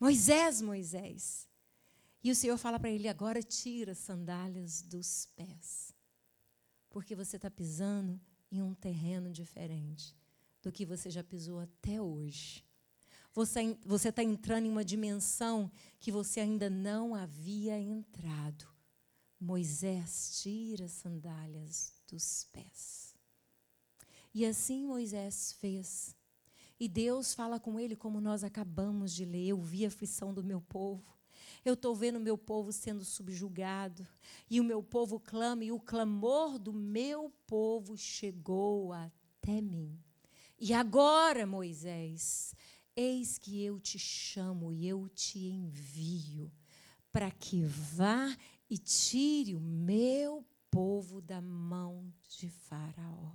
Moisés, 0.00 0.60
Moisés. 0.60 1.46
E 2.22 2.30
o 2.30 2.34
Senhor 2.34 2.58
fala 2.58 2.80
para 2.80 2.90
ele: 2.90 3.08
agora 3.08 3.40
tira 3.42 3.92
as 3.92 3.98
sandálias 3.98 4.82
dos 4.82 5.26
pés, 5.36 5.94
porque 6.90 7.14
você 7.14 7.36
está 7.36 7.50
pisando 7.50 8.20
em 8.50 8.60
um 8.62 8.74
terreno 8.74 9.30
diferente 9.30 10.16
do 10.60 10.72
que 10.72 10.84
você 10.84 11.08
já 11.10 11.22
pisou 11.22 11.60
até 11.60 12.02
hoje. 12.02 12.65
Você 13.36 14.08
está 14.08 14.22
entrando 14.22 14.64
em 14.64 14.70
uma 14.70 14.82
dimensão 14.82 15.70
que 16.00 16.10
você 16.10 16.40
ainda 16.40 16.70
não 16.70 17.14
havia 17.14 17.78
entrado. 17.78 18.66
Moisés 19.38 20.40
tira 20.40 20.86
as 20.86 20.92
sandálias 20.92 21.92
dos 22.08 22.44
pés. 22.50 23.14
E 24.32 24.46
assim 24.46 24.86
Moisés 24.86 25.52
fez. 25.60 26.16
E 26.80 26.88
Deus 26.88 27.34
fala 27.34 27.60
com 27.60 27.78
ele 27.78 27.94
como 27.94 28.22
nós 28.22 28.42
acabamos 28.42 29.12
de 29.12 29.26
ler. 29.26 29.48
Eu 29.48 29.60
vi 29.60 29.84
a 29.84 29.88
aflição 29.88 30.32
do 30.32 30.42
meu 30.42 30.62
povo. 30.62 31.14
Eu 31.62 31.74
estou 31.74 31.94
vendo 31.94 32.16
o 32.16 32.20
meu 32.20 32.38
povo 32.38 32.72
sendo 32.72 33.04
subjugado, 33.04 34.06
e 34.48 34.60
o 34.60 34.64
meu 34.64 34.82
povo 34.82 35.20
clama, 35.20 35.64
e 35.64 35.72
o 35.72 35.80
clamor 35.80 36.58
do 36.58 36.72
meu 36.72 37.30
povo 37.46 37.98
chegou 37.98 38.92
até 38.92 39.60
mim. 39.60 39.98
E 40.58 40.72
agora, 40.72 41.46
Moisés, 41.46 42.54
eis 42.96 43.36
que 43.38 43.62
eu 43.62 43.78
te 43.78 43.98
chamo 43.98 44.72
e 44.72 44.88
eu 44.88 45.08
te 45.10 45.38
envio, 45.38 46.50
para 47.12 47.30
que 47.30 47.62
vá 47.62 48.34
e 48.68 48.78
tire 48.78 49.54
o 49.54 49.60
meu 49.60 50.44
povo 50.70 51.20
da 51.20 51.40
mão 51.40 52.12
de 52.28 52.48
Faraó. 52.48 53.32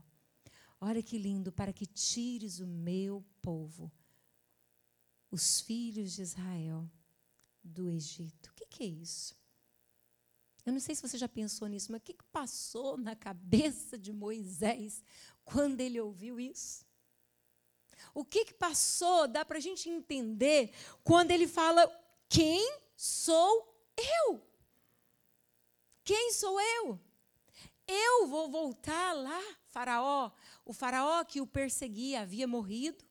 Olha 0.79 1.03
que 1.03 1.17
lindo, 1.17 1.51
para 1.51 1.71
que 1.71 1.85
tires 1.85 2.59
o 2.59 2.65
meu 2.65 3.23
povo, 3.41 3.91
os 5.29 5.61
filhos 5.61 6.13
de 6.13 6.23
Israel 6.23 6.89
do 7.63 7.87
Egito. 7.87 8.49
O 8.49 8.53
que, 8.55 8.65
que 8.65 8.83
é 8.83 8.87
isso? 8.87 9.39
Eu 10.65 10.73
não 10.73 10.79
sei 10.79 10.95
se 10.95 11.01
você 11.01 11.17
já 11.17 11.29
pensou 11.29 11.67
nisso, 11.67 11.91
mas 11.91 12.01
o 12.01 12.03
que, 12.03 12.13
que 12.13 12.23
passou 12.25 12.97
na 12.97 13.15
cabeça 13.15 13.97
de 13.97 14.11
Moisés 14.11 15.03
quando 15.43 15.79
ele 15.81 15.99
ouviu 15.99 16.39
isso? 16.39 16.85
O 18.13 18.25
que, 18.25 18.45
que 18.45 18.53
passou, 18.53 19.27
dá 19.27 19.43
para 19.45 19.57
a 19.57 19.61
gente 19.61 19.89
entender, 19.89 20.71
quando 21.03 21.31
ele 21.31 21.47
fala: 21.47 21.89
Quem 22.27 22.79
sou 22.95 23.75
eu? 23.97 24.41
Quem 26.03 26.31
sou 26.33 26.59
eu? 26.59 26.99
Eu 27.87 28.27
vou 28.27 28.49
voltar 28.49 29.13
lá, 29.13 29.41
Faraó. 29.67 30.31
O 30.65 30.73
Faraó 30.73 31.23
que 31.23 31.41
o 31.41 31.47
perseguia 31.47 32.21
havia 32.21 32.47
morrido. 32.47 33.03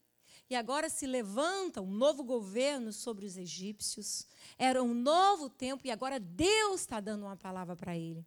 E 0.48 0.57
agora 0.57 0.88
se 0.90 1.07
levanta 1.07 1.81
um 1.81 1.90
novo 1.90 2.24
governo 2.24 2.92
sobre 2.92 3.24
os 3.24 3.37
egípcios. 3.37 4.26
Era 4.59 4.83
um 4.83 4.92
novo 4.92 5.48
tempo 5.48 5.87
e 5.87 5.90
agora 5.92 6.18
Deus 6.18 6.81
está 6.81 6.98
dando 6.98 7.24
uma 7.24 7.37
palavra 7.37 7.76
para 7.76 7.96
ele. 7.96 8.26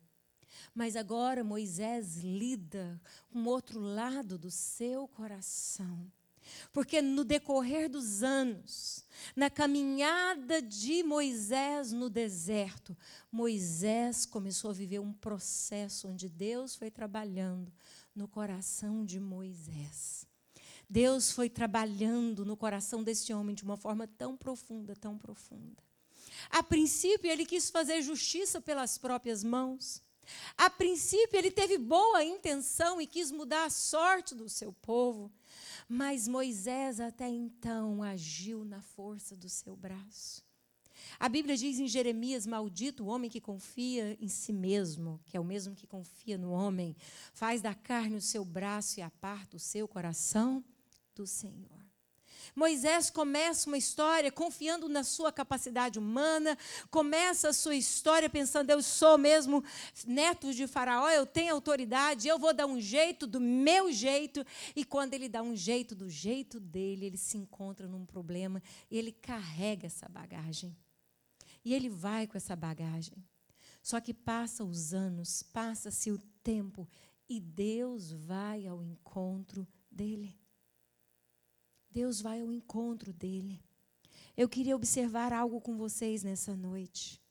Mas 0.73 0.95
agora 0.95 1.43
Moisés 1.43 2.17
lida 2.17 3.02
com 3.30 3.43
outro 3.45 3.80
lado 3.80 4.38
do 4.38 4.49
seu 4.49 5.08
coração. 5.08 6.10
Porque 6.71 7.01
no 7.01 7.23
decorrer 7.23 7.89
dos 7.89 8.23
anos, 8.23 9.06
na 9.36 9.49
caminhada 9.49 10.62
de 10.62 11.03
Moisés 11.03 11.91
no 11.91 12.10
deserto, 12.10 12.95
Moisés 13.32 14.25
começou 14.25 14.71
a 14.71 14.73
viver 14.73 14.99
um 14.99 15.13
processo 15.13 16.08
onde 16.08 16.29
Deus 16.29 16.75
foi 16.75 16.91
trabalhando 16.91 17.71
no 18.15 18.27
coração 18.27 19.06
de 19.06 19.19
Moisés. 19.19 20.25
Deus 20.89 21.32
foi 21.32 21.49
trabalhando 21.49 22.45
no 22.45 22.56
coração 22.56 23.03
desse 23.03 23.34
homem 23.34 23.56
de 23.56 23.63
uma 23.63 23.77
forma 23.77 24.08
tão 24.08 24.38
profunda, 24.38 24.95
tão 24.95 25.17
profunda. 25.17 25.82
A 26.49 26.62
princípio, 26.62 27.29
ele 27.29 27.45
quis 27.45 27.69
fazer 27.69 28.01
justiça 28.01 28.62
pelas 28.62 28.97
próprias 28.97 29.43
mãos. 29.43 30.01
A 30.58 30.69
princípio, 30.69 31.38
ele 31.38 31.51
teve 31.51 31.77
boa 31.77 32.23
intenção 32.23 33.01
e 33.01 33.08
quis 33.08 33.32
mudar 33.32 33.65
a 33.65 33.69
sorte 33.69 34.36
do 34.36 34.47
seu 34.47 34.71
povo. 34.71 35.32
Mas 35.95 36.27
Moisés, 36.27 36.99
até 36.99 37.29
então, 37.29 38.01
agiu 38.01 38.65
na 38.65 38.82
força 38.82 39.38
do 39.38 39.47
seu 39.47 39.75
braço. 39.75 40.43
A 41.19 41.29
Bíblia 41.29 41.56
diz 41.56 41.77
em 41.77 41.88
Jeremias: 41.88 42.47
Maldito 42.47 43.03
o 43.03 43.08
homem 43.08 43.29
que 43.29 43.39
confia 43.39 44.17
em 44.19 44.27
si 44.27 44.51
mesmo, 44.51 45.21
que 45.23 45.38
é 45.38 45.39
o 45.39 45.43
mesmo 45.43 45.75
que 45.75 45.86
confia 45.86 46.36
no 46.36 46.49
homem, 46.49 46.95
faz 47.32 47.62
da 47.62 47.75
carne 47.75 48.15
o 48.15 48.21
seu 48.21 48.43
braço 48.43 48.99
e 48.99 49.03
aparta 49.03 49.56
o 49.56 49.60
seu 49.60 49.88
coração 49.88 50.65
do 51.13 51.27
Senhor. 51.27 51.82
Moisés 52.56 53.10
começa 53.10 53.69
uma 53.69 53.77
história 53.77 54.32
confiando 54.32 54.89
na 54.89 55.03
sua 55.03 55.32
capacidade 55.32 55.99
humana, 55.99 56.58
começa 56.89 57.49
a 57.49 57.53
sua 57.53 57.75
história 57.75 58.29
pensando: 58.29 58.69
eu 58.69 58.82
sou 58.82 59.17
mesmo 59.17 59.63
neto 60.06 60.53
de 60.53 60.67
Faraó, 60.67 61.10
eu 61.10 61.25
tenho 61.25 61.53
autoridade, 61.53 62.27
eu 62.27 62.39
vou 62.39 62.53
dar 62.53 62.65
um 62.65 62.79
jeito 62.79 63.25
do 63.27 63.39
meu 63.39 63.91
jeito. 63.91 64.45
E 64.75 64.84
quando 64.84 65.13
ele 65.13 65.29
dá 65.29 65.41
um 65.41 65.56
jeito 65.56 65.95
do 65.95 66.10
jeito 66.10 66.60
dele, 66.60 67.06
ele 67.06 67.17
se 67.17 67.38
encontra 67.38 67.88
num 67.88 68.06
problema 68.06 68.62
ele 68.89 69.12
carrega 69.12 69.88
essa 69.88 70.08
bagagem. 70.08 70.75
E 71.63 71.73
ele 71.73 71.89
vai 71.89 72.27
com 72.27 72.38
essa 72.38 72.56
bagagem. 72.56 73.23
Só 73.82 73.99
que 73.99 74.13
passa 74.13 74.63
os 74.63 74.93
anos, 74.93 75.43
passa-se 75.43 76.12
o 76.12 76.19
tempo 76.41 76.88
e 77.27 77.39
Deus 77.39 78.12
vai 78.12 78.67
ao 78.67 78.84
encontro 78.84 79.67
dele. 79.91 80.38
Deus 81.93 82.19
vai 82.19 82.41
ao 82.41 82.51
encontro 82.51 83.13
dele. 83.13 83.62
Eu 84.36 84.49
queria 84.49 84.75
observar 84.75 85.32
algo 85.32 85.62
com 85.62 85.77
vocês 85.77 86.23
nessa 86.23 86.56
noite. 86.56 87.21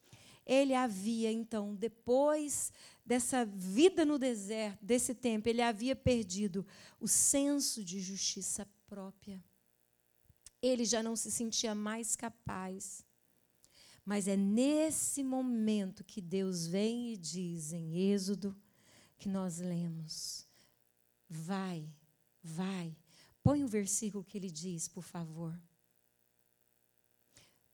Ele 0.47 0.73
havia, 0.73 1.33
então, 1.33 1.75
depois 1.75 2.73
dessa 3.05 3.45
vida 3.45 4.05
no 4.05 4.19
deserto, 4.19 4.79
desse 4.81 5.15
tempo, 5.15 5.49
ele 5.49 5.61
havia 5.61 5.97
perdido 5.97 6.65
o 7.01 7.09
senso 7.09 7.85
de 7.85 8.01
justiça 8.01 8.69
própria. 8.87 9.43
Ele 10.61 10.85
já 10.85 11.03
não 11.03 11.17
se 11.17 11.31
sentia 11.31 11.75
mais 11.75 12.15
capaz. 12.15 13.05
Mas 14.05 14.29
é 14.29 14.37
nesse 14.37 15.25
momento 15.25 16.05
que 16.05 16.21
Deus 16.21 16.67
vem 16.67 17.13
e 17.13 17.17
diz 17.17 17.73
em 17.73 18.13
Êxodo 18.13 18.57
que 19.19 19.29
nós 19.29 19.59
lemos: 19.59 20.47
Vai, 21.29 21.89
vai, 22.43 22.97
Põe 23.43 23.65
o 23.65 23.69
versículo 23.69 24.25
que 24.25 24.39
ele 24.39 24.51
diz, 24.51 24.89
por 24.89 25.03
favor. 25.03 25.59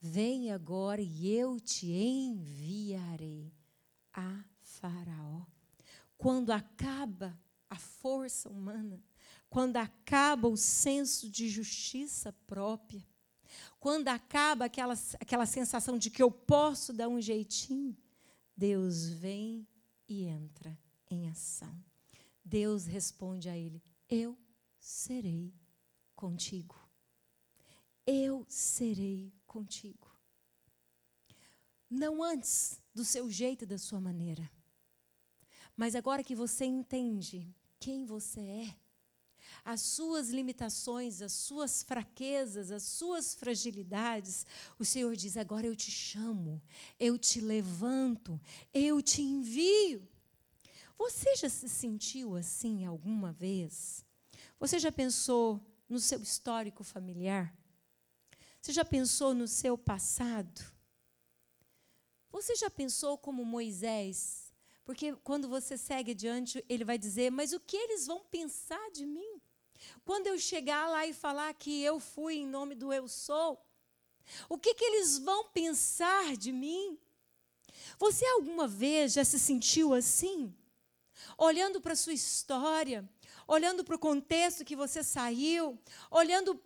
Vem 0.01 0.51
agora 0.53 1.03
e 1.03 1.29
eu 1.29 1.59
te 1.61 1.91
enviarei 1.93 3.53
a 4.13 4.45
Faraó. 4.61 5.45
Quando 6.17 6.51
acaba 6.51 7.39
a 7.69 7.77
força 7.77 8.49
humana, 8.49 9.03
quando 9.51 9.77
acaba 9.77 10.49
o 10.49 10.57
senso 10.57 11.29
de 11.29 11.49
justiça 11.49 12.33
própria, 12.47 13.05
quando 13.81 14.09
acaba 14.09 14.67
aquela, 14.67 14.95
aquela 15.21 15.47
sensação 15.47 15.99
de 15.99 16.11
que 16.11 16.23
eu 16.23 16.31
posso 16.31 16.93
dar 16.93 17.09
um 17.09 17.21
jeitinho, 17.21 17.97
Deus 18.57 19.09
vem 19.09 19.67
e 20.09 20.25
entra 20.25 20.79
em 21.11 21.29
ação. 21.29 21.75
Deus 22.45 22.87
responde 22.87 23.49
a 23.49 23.57
ele: 23.57 23.83
Eu 24.09 24.37
serei 24.89 25.55
contigo. 26.17 26.75
Eu 28.07 28.47
serei 28.49 29.35
contigo. 29.47 30.09
Não 31.91 32.23
antes 32.23 32.81
do 32.95 33.05
seu 33.05 33.31
jeito 33.31 33.65
e 33.65 33.67
da 33.67 33.77
sua 33.77 34.01
maneira. 34.01 34.51
Mas 35.77 35.95
agora 35.95 36.25
que 36.25 36.35
você 36.35 36.65
entende 36.65 37.55
quem 37.79 38.07
você 38.07 38.41
é, 38.41 38.77
as 39.63 39.83
suas 39.83 40.31
limitações, 40.31 41.21
as 41.21 41.33
suas 41.33 41.83
fraquezas, 41.83 42.71
as 42.71 42.83
suas 42.83 43.35
fragilidades, 43.35 44.47
o 44.79 44.87
Senhor 44.87 45.15
diz: 45.15 45.37
agora 45.37 45.67
eu 45.67 45.77
te 45.77 45.91
chamo, 45.91 46.63
eu 46.99 47.19
te 47.19 47.43
levanto, 47.43 48.41
eu 48.73 49.03
te 49.03 49.21
envio. 49.21 50.09
Você 50.97 51.37
já 51.37 51.49
se 51.51 51.69
sentiu 51.69 52.35
assim 52.35 52.87
alguma 52.87 53.33
vez? 53.33 54.08
Você 54.59 54.79
já 54.79 54.91
pensou 54.91 55.61
no 55.89 56.01
seu 56.01 56.21
histórico 56.21 56.83
familiar? 56.83 57.55
Você 58.61 58.73
já 58.73 58.85
pensou 58.85 59.33
no 59.35 59.47
seu 59.47 59.79
passado? 59.79 60.61
Você 62.31 62.57
já 62.57 62.69
pensou 62.69 63.17
como 63.17 63.45
Moisés? 63.45 64.53
Porque 64.85 65.15
quando 65.17 65.49
você 65.49 65.79
segue 65.79 66.11
adiante, 66.11 66.65
ele 66.69 66.85
vai 66.85 66.99
dizer: 66.99 67.31
Mas 67.31 67.53
o 67.53 67.61
que 67.61 67.77
eles 67.77 68.07
vão 68.07 68.21
pensar 68.25 68.91
de 68.91 69.07
mim? 69.07 69.41
Quando 70.05 70.27
eu 70.27 70.39
chegar 70.39 70.89
lá 70.89 71.07
e 71.07 71.13
falar 71.13 71.55
que 71.55 71.83
eu 71.83 72.01
fui 72.01 72.37
em 72.39 72.47
nome 72.47 72.75
do 72.75 72.93
eu 72.93 73.07
sou, 73.07 73.65
o 74.49 74.59
que, 74.59 74.75
que 74.75 74.85
eles 74.85 75.19
vão 75.19 75.49
pensar 75.51 76.37
de 76.37 76.53
mim? 76.53 76.99
Você 77.99 78.27
alguma 78.27 78.67
vez 78.67 79.13
já 79.13 79.25
se 79.25 79.39
sentiu 79.39 79.95
assim? 79.95 80.55
Olhando 81.37 81.81
para 81.81 81.93
a 81.93 81.97
sua 81.97 82.13
história, 82.13 83.09
olhando 83.49 83.83
para 83.83 83.97
o 83.97 83.99
contexto 83.99 84.65
que 84.65 84.77
você 84.77 85.03
saiu, 85.03 85.77
olhando 86.11 86.63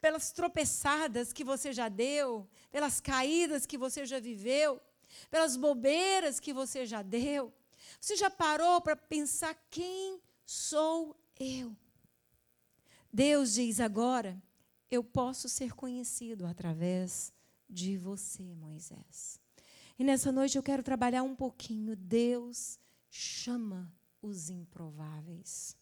pelas 0.00 0.32
tropeçadas 0.32 1.32
que 1.32 1.44
você 1.44 1.72
já 1.72 1.88
deu, 1.88 2.48
pelas 2.72 3.00
caídas 3.00 3.64
que 3.64 3.78
você 3.78 4.04
já 4.04 4.18
viveu, 4.18 4.82
pelas 5.30 5.56
bobeiras 5.56 6.40
que 6.40 6.52
você 6.52 6.84
já 6.84 7.00
deu. 7.00 7.54
Você 8.00 8.16
já 8.16 8.28
parou 8.28 8.80
para 8.80 8.96
pensar 8.96 9.54
quem 9.70 10.20
sou 10.44 11.16
eu? 11.38 11.76
Deus 13.12 13.54
diz 13.54 13.78
agora: 13.78 14.42
eu 14.90 15.04
posso 15.04 15.48
ser 15.48 15.72
conhecido 15.74 16.44
através 16.44 17.32
de 17.68 17.96
você, 17.96 18.54
Moisés. 18.54 19.38
E 19.96 20.02
nessa 20.02 20.32
noite 20.32 20.56
eu 20.56 20.62
quero 20.62 20.82
trabalhar 20.82 21.22
um 21.22 21.36
pouquinho. 21.36 21.94
Deus 21.94 22.78
chama 23.10 23.92
os 24.22 24.50
improváveis. 24.50 25.76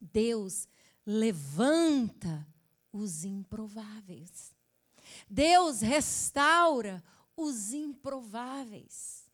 Deus 0.00 0.68
levanta 1.04 2.46
os 2.92 3.24
improváveis. 3.24 4.54
Deus 5.28 5.80
restaura 5.80 7.02
os 7.36 7.72
improváveis. 7.72 9.28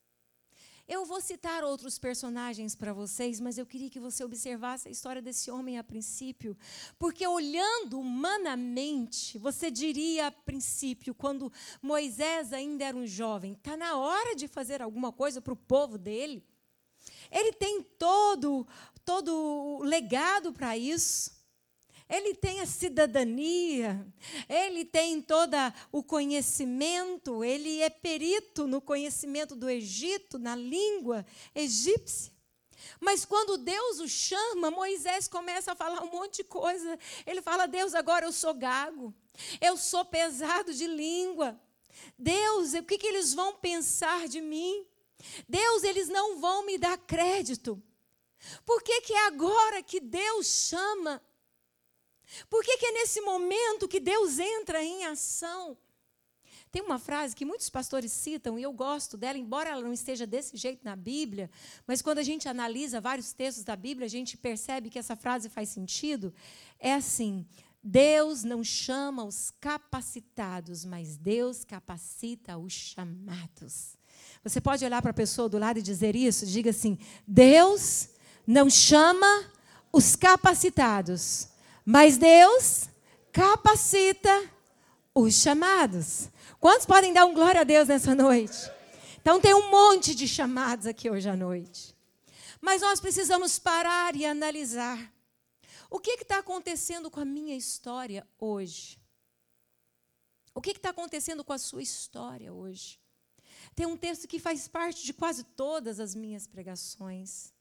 Eu 0.86 1.06
vou 1.06 1.18
citar 1.18 1.64
outros 1.64 1.98
personagens 1.98 2.74
para 2.74 2.92
vocês, 2.92 3.40
mas 3.40 3.56
eu 3.56 3.64
queria 3.64 3.88
que 3.88 3.98
você 3.98 4.22
observasse 4.22 4.86
a 4.86 4.90
história 4.90 5.22
desse 5.22 5.50
homem 5.50 5.78
a 5.78 5.84
princípio, 5.84 6.54
porque 6.98 7.26
olhando 7.26 7.98
humanamente, 7.98 9.38
você 9.38 9.70
diria 9.70 10.26
a 10.26 10.30
princípio, 10.30 11.14
quando 11.14 11.50
Moisés 11.80 12.52
ainda 12.52 12.84
era 12.84 12.96
um 12.96 13.06
jovem, 13.06 13.52
está 13.52 13.78
na 13.78 13.96
hora 13.96 14.36
de 14.36 14.46
fazer 14.46 14.82
alguma 14.82 15.10
coisa 15.10 15.40
para 15.40 15.54
o 15.54 15.56
povo 15.56 15.96
dele. 15.96 16.44
Ele 17.30 17.52
tem 17.52 17.82
todo 17.82 18.66
todo 19.04 19.32
o 19.32 19.82
legado 19.82 20.52
para 20.52 20.76
isso. 20.76 21.32
Ele 22.08 22.34
tem 22.34 22.60
a 22.60 22.66
cidadania, 22.66 24.06
ele 24.46 24.84
tem 24.84 25.22
todo 25.22 25.56
o 25.90 26.02
conhecimento, 26.02 27.42
ele 27.42 27.80
é 27.80 27.88
perito 27.88 28.66
no 28.66 28.80
conhecimento 28.80 29.56
do 29.56 29.70
Egito, 29.70 30.38
na 30.38 30.54
língua 30.54 31.24
egípcia. 31.54 32.34
Mas 33.00 33.24
quando 33.24 33.56
Deus 33.56 34.00
o 34.00 34.08
chama, 34.08 34.70
Moisés 34.70 35.26
começa 35.26 35.72
a 35.72 35.74
falar 35.74 36.02
um 36.02 36.10
monte 36.10 36.38
de 36.38 36.44
coisa. 36.44 36.98
Ele 37.26 37.40
fala: 37.40 37.66
Deus, 37.66 37.94
agora 37.94 38.26
eu 38.26 38.32
sou 38.32 38.52
gago, 38.52 39.14
eu 39.60 39.76
sou 39.76 40.04
pesado 40.04 40.74
de 40.74 40.86
língua. 40.86 41.58
Deus, 42.18 42.74
o 42.74 42.82
que, 42.82 42.98
que 42.98 43.06
eles 43.06 43.32
vão 43.32 43.54
pensar 43.54 44.28
de 44.28 44.40
mim? 44.40 44.86
Deus, 45.48 45.84
eles 45.84 46.08
não 46.08 46.38
vão 46.38 46.66
me 46.66 46.76
dar 46.76 46.98
crédito. 46.98 47.82
Por 48.64 48.82
que, 48.82 49.00
que 49.02 49.12
é 49.12 49.26
agora 49.26 49.82
que 49.82 50.00
Deus 50.00 50.46
chama? 50.46 51.22
Por 52.48 52.64
que, 52.64 52.78
que 52.78 52.86
é 52.86 52.92
nesse 52.92 53.20
momento 53.20 53.88
que 53.88 54.00
Deus 54.00 54.38
entra 54.38 54.82
em 54.82 55.04
ação? 55.04 55.76
Tem 56.74 56.82
uma 56.82 56.98
frase 56.98 57.36
que 57.36 57.44
muitos 57.44 57.70
pastores 57.70 58.10
citam, 58.10 58.58
e 58.58 58.62
eu 58.64 58.72
gosto 58.72 59.16
dela, 59.16 59.38
embora 59.38 59.70
ela 59.70 59.82
não 59.82 59.92
esteja 59.92 60.26
desse 60.26 60.56
jeito 60.56 60.84
na 60.84 60.96
Bíblia, 60.96 61.48
mas 61.86 62.02
quando 62.02 62.18
a 62.18 62.22
gente 62.24 62.48
analisa 62.48 63.00
vários 63.00 63.32
textos 63.32 63.62
da 63.62 63.76
Bíblia, 63.76 64.06
a 64.06 64.10
gente 64.10 64.36
percebe 64.36 64.90
que 64.90 64.98
essa 64.98 65.14
frase 65.14 65.48
faz 65.48 65.68
sentido. 65.68 66.34
É 66.80 66.92
assim: 66.92 67.46
Deus 67.80 68.42
não 68.42 68.64
chama 68.64 69.22
os 69.22 69.52
capacitados, 69.60 70.84
mas 70.84 71.16
Deus 71.16 71.64
capacita 71.64 72.58
os 72.58 72.72
chamados. 72.72 73.96
Você 74.42 74.60
pode 74.60 74.84
olhar 74.84 75.00
para 75.00 75.12
a 75.12 75.14
pessoa 75.14 75.48
do 75.48 75.58
lado 75.58 75.78
e 75.78 75.82
dizer 75.82 76.16
isso? 76.16 76.44
Diga 76.44 76.70
assim: 76.70 76.98
Deus 77.24 78.08
não 78.46 78.68
chama 78.68 79.50
os 79.92 80.16
capacitados, 80.16 81.48
mas 81.84 82.16
Deus 82.18 82.88
capacita 83.32 84.50
os 85.14 85.34
chamados. 85.34 86.28
Quantos 86.60 86.86
podem 86.86 87.12
dar 87.12 87.26
um 87.26 87.34
glória 87.34 87.60
a 87.60 87.64
Deus 87.64 87.88
nessa 87.88 88.14
noite? 88.14 88.70
Então 89.20 89.40
tem 89.40 89.54
um 89.54 89.70
monte 89.70 90.14
de 90.14 90.28
chamados 90.28 90.86
aqui 90.86 91.08
hoje 91.08 91.28
à 91.28 91.36
noite. 91.36 91.94
Mas 92.60 92.82
nós 92.82 93.00
precisamos 93.00 93.58
parar 93.58 94.16
e 94.16 94.26
analisar. 94.26 94.98
O 95.88 96.00
que 96.00 96.10
está 96.10 96.38
acontecendo 96.38 97.10
com 97.10 97.20
a 97.20 97.24
minha 97.24 97.56
história 97.56 98.26
hoje? 98.38 98.98
O 100.54 100.60
que 100.60 100.72
está 100.72 100.90
acontecendo 100.90 101.44
com 101.44 101.52
a 101.52 101.58
sua 101.58 101.82
história 101.82 102.52
hoje? 102.52 103.00
Tem 103.74 103.86
um 103.86 103.96
texto 103.96 104.28
que 104.28 104.38
faz 104.38 104.68
parte 104.68 105.04
de 105.04 105.14
quase 105.14 105.44
todas 105.44 106.00
as 106.00 106.14
minhas 106.14 106.46
pregações. 106.46 107.53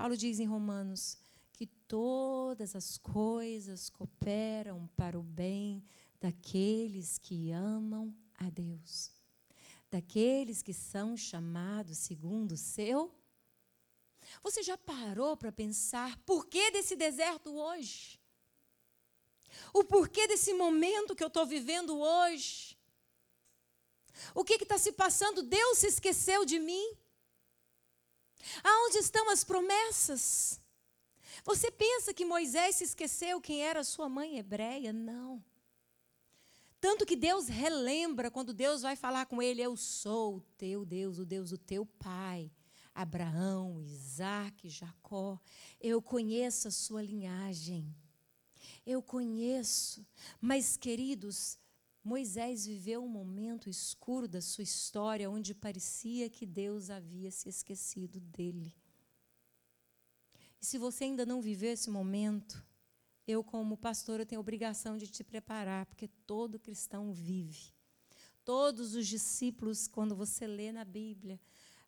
Paulo 0.00 0.16
diz 0.16 0.40
em 0.40 0.46
Romanos 0.46 1.18
que 1.52 1.66
todas 1.66 2.74
as 2.74 2.96
coisas 2.96 3.90
cooperam 3.90 4.88
para 4.96 5.20
o 5.20 5.22
bem 5.22 5.84
daqueles 6.18 7.18
que 7.18 7.50
amam 7.50 8.16
a 8.38 8.48
Deus, 8.48 9.12
daqueles 9.90 10.62
que 10.62 10.72
são 10.72 11.18
chamados 11.18 11.98
segundo 11.98 12.52
o 12.52 12.56
seu. 12.56 13.14
Você 14.42 14.62
já 14.62 14.78
parou 14.78 15.36
para 15.36 15.52
pensar 15.52 16.16
por 16.24 16.46
que 16.46 16.70
desse 16.70 16.96
deserto 16.96 17.54
hoje? 17.54 18.18
O 19.74 19.84
porquê 19.84 20.26
desse 20.26 20.54
momento 20.54 21.14
que 21.14 21.22
eu 21.22 21.28
estou 21.28 21.44
vivendo 21.44 21.98
hoje? 21.98 22.74
O 24.34 24.44
que 24.44 24.54
está 24.54 24.78
se 24.78 24.92
passando? 24.92 25.42
Deus 25.42 25.76
se 25.76 25.88
esqueceu 25.88 26.46
de 26.46 26.58
mim? 26.58 26.96
Aonde 28.62 28.98
estão 28.98 29.30
as 29.30 29.44
promessas? 29.44 30.60
Você 31.44 31.70
pensa 31.70 32.12
que 32.12 32.24
Moisés 32.24 32.76
se 32.76 32.84
esqueceu 32.84 33.40
quem 33.40 33.62
era 33.62 33.84
sua 33.84 34.08
mãe 34.08 34.38
hebreia? 34.38 34.92
Não. 34.92 35.42
Tanto 36.80 37.04
que 37.04 37.14
Deus 37.14 37.46
relembra 37.46 38.30
quando 38.30 38.54
Deus 38.54 38.82
vai 38.82 38.96
falar 38.96 39.26
com 39.26 39.42
ele: 39.42 39.60
Eu 39.60 39.76
sou 39.76 40.36
o 40.36 40.40
teu 40.56 40.84
Deus, 40.84 41.18
o 41.18 41.26
Deus 41.26 41.50
do 41.50 41.58
teu 41.58 41.84
pai. 41.84 42.50
Abraão, 42.94 43.80
Isaac, 43.80 44.68
Jacó. 44.68 45.38
Eu 45.80 46.02
conheço 46.02 46.68
a 46.68 46.70
sua 46.70 47.02
linhagem. 47.02 47.94
Eu 48.84 49.02
conheço. 49.02 50.06
Mas, 50.40 50.76
queridos, 50.76 51.58
Moisés 52.02 52.64
viveu 52.64 53.04
um 53.04 53.08
momento 53.08 53.68
escuro 53.68 54.26
da 54.26 54.40
sua 54.40 54.64
história 54.64 55.30
onde 55.30 55.54
parecia 55.54 56.30
que 56.30 56.46
Deus 56.46 56.88
havia 56.88 57.30
se 57.30 57.48
esquecido 57.48 58.18
dele. 58.20 58.74
E 60.60 60.64
se 60.64 60.78
você 60.78 61.04
ainda 61.04 61.26
não 61.26 61.42
viveu 61.42 61.72
esse 61.72 61.90
momento, 61.90 62.64
eu, 63.26 63.44
como 63.44 63.76
pastora, 63.76 64.24
tenho 64.24 64.38
a 64.38 64.40
obrigação 64.40 64.96
de 64.96 65.06
te 65.06 65.22
preparar, 65.22 65.84
porque 65.86 66.08
todo 66.26 66.58
cristão 66.58 67.12
vive. 67.12 67.70
Todos 68.46 68.94
os 68.94 69.06
discípulos, 69.06 69.86
quando 69.86 70.16
você 70.16 70.46
lê 70.46 70.72
na 70.72 70.84
Bíblia, 70.84 71.38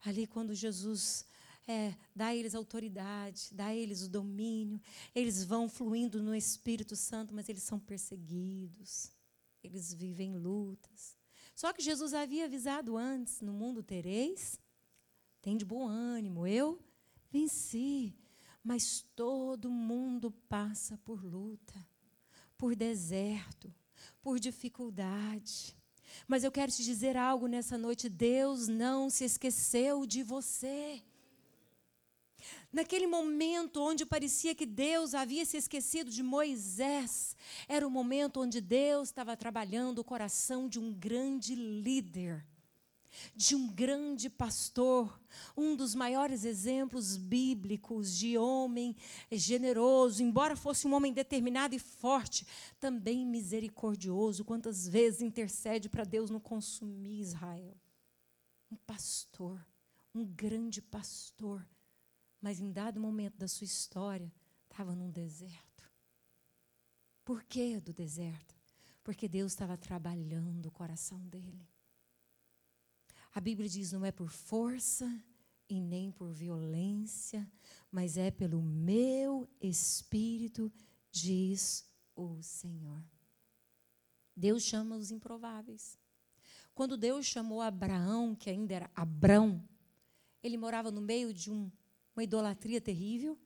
ali 0.05 0.27
quando 0.27 0.55
Jesus 0.55 1.25
é, 1.67 1.97
dá 2.15 2.27
a 2.27 2.37
eles 2.37 2.55
autoridade, 2.55 3.49
dá 3.53 3.67
a 3.67 3.75
eles 3.75 4.03
o 4.03 4.11
domínio, 4.11 4.81
eles 5.15 5.43
vão 5.43 5.71
fluindo 5.71 6.23
no 6.23 6.35
Espírito 6.35 6.95
Santo, 6.95 7.35
mas 7.35 7.49
eles 7.49 7.63
são 7.63 7.81
perseguidos 7.81 9.11
eles 9.63 9.93
vivem 9.93 10.37
lutas. 10.37 11.17
Só 11.55 11.73
que 11.73 11.83
Jesus 11.83 12.15
havia 12.15 12.47
avisado 12.47 12.97
antes: 12.97 13.41
no 13.41 13.53
mundo 13.53 13.83
tereis, 13.83 14.61
tem 15.41 15.57
de 15.57 15.65
bom 15.65 15.87
ânimo, 15.87 16.47
eu 16.47 16.81
venci. 17.31 18.15
Mas 18.65 19.05
todo 19.17 19.71
mundo 19.71 20.31
passa 20.49 20.97
por 20.99 21.25
luta, 21.25 21.75
por 22.57 22.77
deserto, 22.77 23.75
por 24.21 24.39
dificuldade. 24.39 25.77
Mas 26.29 26.45
eu 26.45 26.53
quero 26.53 26.71
te 26.71 26.85
dizer 26.85 27.17
algo 27.17 27.47
nessa 27.47 27.77
noite: 27.77 28.09
Deus 28.09 28.69
não 28.69 29.11
se 29.11 29.25
esqueceu 29.25 30.07
de 30.07 30.23
você. 30.23 31.03
Naquele 32.73 33.07
momento 33.07 33.83
onde 33.83 34.07
parecia 34.07 34.55
que 34.55 34.65
Deus 34.65 35.15
havia 35.15 35.45
se 35.45 35.59
esquecido 35.59 36.11
de 36.11 36.23
Moisés, 36.23 37.37
era 37.69 37.87
o 37.87 37.91
momento 37.91 38.41
onde 38.41 38.63
Deus 38.63 39.09
estava 39.09 39.37
trabalhando 39.37 39.99
o 39.99 40.05
coração 40.05 40.67
de 40.67 40.79
um 40.79 40.91
grande 40.91 41.55
líder, 41.55 42.43
de 43.37 43.55
um 43.55 43.69
grande 43.69 44.31
pastor, 44.31 45.21
um 45.55 45.77
dos 45.77 45.95
maiores 45.95 46.47
exemplos 46.47 47.19
bíblicos 47.19 48.17
de 48.17 48.39
homem 48.39 48.97
generoso, 49.31 50.23
embora 50.23 50.57
fosse 50.57 50.87
um 50.87 50.95
homem 50.95 51.13
determinado 51.13 51.75
e 51.75 51.79
forte, 51.79 52.47
também 52.81 53.27
misericordioso. 53.27 54.47
Quantas 54.47 54.89
vezes 54.89 55.21
intercede 55.21 55.91
para 55.91 56.05
Deus 56.05 56.31
não 56.31 56.41
consumir 56.41 57.21
Israel? 57.21 57.77
Um 58.71 58.77
pastor, 58.77 59.63
um 60.15 60.25
grande 60.25 60.81
pastor 60.81 61.63
mas 62.43 62.61
em 62.61 62.73
dado 62.73 63.01
momento 63.01 63.39
da 63.39 63.47
sua 63.47 63.65
história, 63.65 64.31
estava 64.69 64.97
num 64.97 65.11
deserto. 65.11 65.89
Por 67.25 67.45
que 67.45 67.79
do 67.79 67.93
deserto? 67.93 68.57
Porque 69.05 69.29
Deus 69.29 69.53
estava 69.53 69.77
trabalhando 69.77 70.67
o 70.67 70.73
coração 70.73 71.21
dele. 71.29 71.69
A 73.33 73.41
Bíblia 73.41 73.69
diz: 73.69 73.93
não 73.93 74.05
é 74.05 74.11
por 74.11 74.29
força 74.29 75.09
e 75.69 75.81
nem 75.81 76.11
por 76.11 76.33
violência, 76.33 77.51
mas 77.91 78.17
é 78.17 78.31
pelo 78.31 78.61
meu 78.61 79.49
espírito, 79.61 80.71
diz 81.13 81.89
o 82.15 82.43
Senhor. 82.43 83.03
Deus 84.37 84.65
chama 84.65 84.97
os 84.97 85.11
improváveis. 85.11 85.97
Quando 86.75 86.97
Deus 86.97 87.27
chamou 87.27 87.61
Abraão, 87.61 88.35
que 88.35 88.51
ainda 88.51 88.75
era 88.75 88.91
Abrão, 88.95 89.63
ele 90.43 90.57
morava 90.57 90.91
no 90.91 91.01
meio 91.01 91.33
de 91.33 91.51
um 91.51 91.71
uma 92.15 92.25
idolatria 92.25 92.81
terrível. 92.81 93.39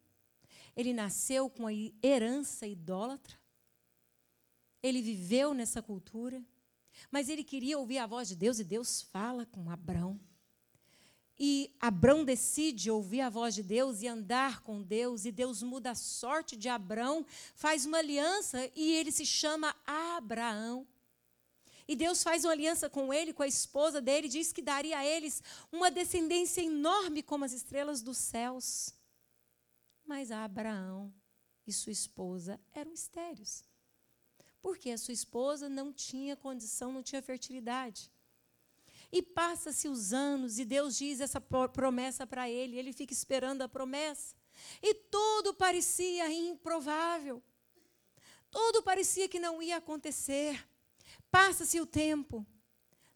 Ele 0.77 0.93
nasceu 0.93 1.49
com 1.49 1.67
a 1.67 1.73
herança 2.03 2.67
idólatra. 2.67 3.39
Ele 4.83 5.01
viveu 5.01 5.55
nessa 5.55 5.83
cultura. 5.83 6.45
Mas 7.11 7.29
ele 7.29 7.45
queria 7.45 7.79
ouvir 7.79 7.99
a 7.99 8.07
voz 8.07 8.29
de 8.29 8.37
Deus 8.37 8.59
e 8.59 8.65
Deus 8.65 9.03
fala 9.03 9.47
com 9.47 9.71
Abrão. 9.71 10.19
E 11.39 11.75
Abrão 11.79 12.25
decide 12.25 12.91
ouvir 12.91 13.21
a 13.21 13.29
voz 13.29 13.55
de 13.55 13.63
Deus 13.63 14.01
e 14.01 14.09
andar 14.09 14.63
com 14.63 14.83
Deus, 14.83 15.27
e 15.27 15.33
Deus 15.33 15.63
muda 15.63 15.91
a 15.91 15.95
sorte 15.95 16.57
de 16.57 16.67
Abrão, 16.67 17.27
faz 17.55 17.85
uma 17.85 17.99
aliança 17.99 18.71
e 18.75 18.95
ele 18.95 19.13
se 19.13 19.27
chama 19.27 19.77
Abraão. 19.87 20.87
E 21.89 21.95
Deus 21.95 22.23
faz 22.23 22.45
uma 22.45 22.53
aliança 22.53 22.91
com 22.91 23.13
ele, 23.13 23.33
com 23.33 23.43
a 23.43 23.47
esposa 23.47 24.01
dele, 24.01 24.29
diz 24.29 24.53
que 24.53 24.61
daria 24.61 24.99
a 24.99 25.07
eles 25.07 25.43
uma 25.71 25.91
descendência 25.91 26.61
enorme 26.61 27.23
como 27.23 27.45
as 27.45 27.53
estrelas 27.53 28.03
dos 28.03 28.19
céus. 28.19 28.93
Mas 30.05 30.33
Abraão 30.33 31.13
e 31.67 31.73
sua 31.73 31.93
esposa 31.93 32.61
eram 32.73 32.93
estéreos. 32.93 33.65
Porque 34.61 34.91
a 34.91 34.99
sua 34.99 35.15
esposa 35.15 35.69
não 35.69 35.93
tinha 35.93 36.37
condição, 36.37 36.93
não 36.93 37.03
tinha 37.03 37.23
fertilidade. 37.23 38.11
E 39.13 39.23
passa-se 39.23 39.89
os 39.89 40.13
anos 40.13 40.59
e 40.59 40.65
Deus 40.65 40.97
diz 40.97 41.21
essa 41.21 41.41
promessa 41.41 42.27
para 42.27 42.51
ele, 42.51 42.77
ele 42.77 42.93
fica 42.93 43.13
esperando 43.13 43.63
a 43.63 43.69
promessa. 43.69 44.35
E 44.83 44.93
tudo 44.95 45.55
parecia 45.55 46.31
improvável. 46.33 47.41
Tudo 48.51 48.83
parecia 48.83 49.29
que 49.29 49.39
não 49.39 49.63
ia 49.63 49.77
acontecer. 49.77 50.67
Passa-se 51.37 51.79
o 51.79 51.85
tempo. 51.85 52.47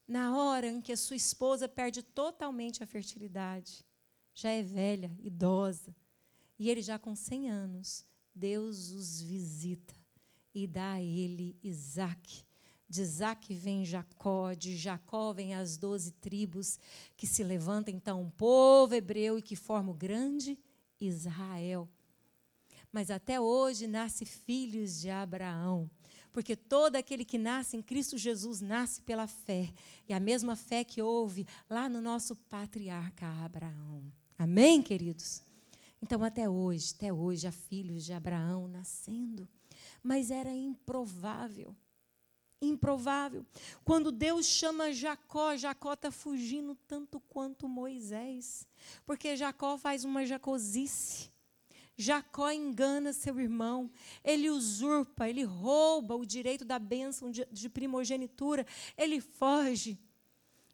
Na 0.06 0.37
hora 0.37 0.66
em 0.66 0.83
que 0.83 0.92
a 0.92 0.96
sua 0.96 1.16
esposa 1.16 1.66
perde 1.66 2.02
totalmente 2.02 2.83
a 2.83 2.87
fertilidade, 2.87 3.83
já 4.35 4.50
é 4.50 4.62
velha, 4.62 5.11
idosa, 5.20 5.96
e 6.59 6.68
ele 6.68 6.83
já 6.83 6.98
com 6.98 7.16
100 7.16 7.48
anos, 7.48 8.04
Deus 8.35 8.90
os 8.90 9.22
visita 9.22 9.94
e 10.54 10.66
dá 10.66 10.92
a 10.92 11.00
ele 11.00 11.56
Isaac. 11.62 12.44
De 12.87 13.00
Isaac 13.00 13.54
vem 13.54 13.87
Jacó, 13.87 14.52
de 14.52 14.76
Jacó 14.76 15.33
vem 15.33 15.54
as 15.54 15.78
doze 15.78 16.12
tribos 16.12 16.78
que 17.16 17.26
se 17.26 17.42
levanta 17.42 17.90
então 17.90 18.20
um 18.20 18.30
povo 18.30 18.94
hebreu 18.94 19.38
e 19.38 19.42
que 19.42 19.56
forma 19.56 19.92
o 19.92 19.96
grande 19.96 20.59
Israel. 21.00 21.88
Mas 22.92 23.11
até 23.11 23.40
hoje 23.40 23.87
nasce 23.87 24.26
filhos 24.26 25.00
de 25.00 25.09
Abraão 25.09 25.90
porque 26.32 26.54
todo 26.56 26.96
aquele 26.96 27.24
que 27.24 27.38
nasce 27.38 27.76
em 27.76 27.82
Cristo 27.82 28.16
Jesus 28.16 28.60
nasce 28.60 29.02
pela 29.02 29.26
fé, 29.26 29.72
e 30.08 30.12
a 30.12 30.20
mesma 30.20 30.56
fé 30.56 30.84
que 30.84 31.02
houve 31.02 31.46
lá 31.68 31.88
no 31.88 32.00
nosso 32.00 32.34
patriarca 32.36 33.26
Abraão. 33.44 34.12
Amém, 34.38 34.82
queridos? 34.82 35.42
Então, 36.02 36.24
até 36.24 36.48
hoje, 36.48 36.94
até 36.96 37.12
hoje, 37.12 37.46
há 37.46 37.52
filhos 37.52 38.04
de 38.04 38.12
Abraão 38.12 38.66
nascendo, 38.66 39.48
mas 40.02 40.30
era 40.30 40.54
improvável. 40.54 41.76
Improvável. 42.62 43.44
Quando 43.84 44.12
Deus 44.12 44.46
chama 44.46 44.92
Jacó, 44.92 45.56
Jacó 45.56 45.94
está 45.94 46.10
fugindo 46.10 46.74
tanto 46.86 47.18
quanto 47.20 47.68
Moisés, 47.68 48.66
porque 49.06 49.36
Jacó 49.36 49.78
faz 49.78 50.04
uma 50.04 50.26
jacosice. 50.26 51.30
Jacó 52.00 52.50
engana 52.50 53.12
seu 53.12 53.38
irmão, 53.38 53.90
ele 54.24 54.48
usurpa, 54.51 55.28
ele 55.28 55.44
rouba 55.44 56.16
o 56.16 56.24
direito 56.24 56.64
da 56.64 56.78
bênção 56.78 57.30
de, 57.30 57.46
de 57.53 57.68
primogenitura, 57.68 58.66
ele 58.96 59.20
foge. 59.20 59.98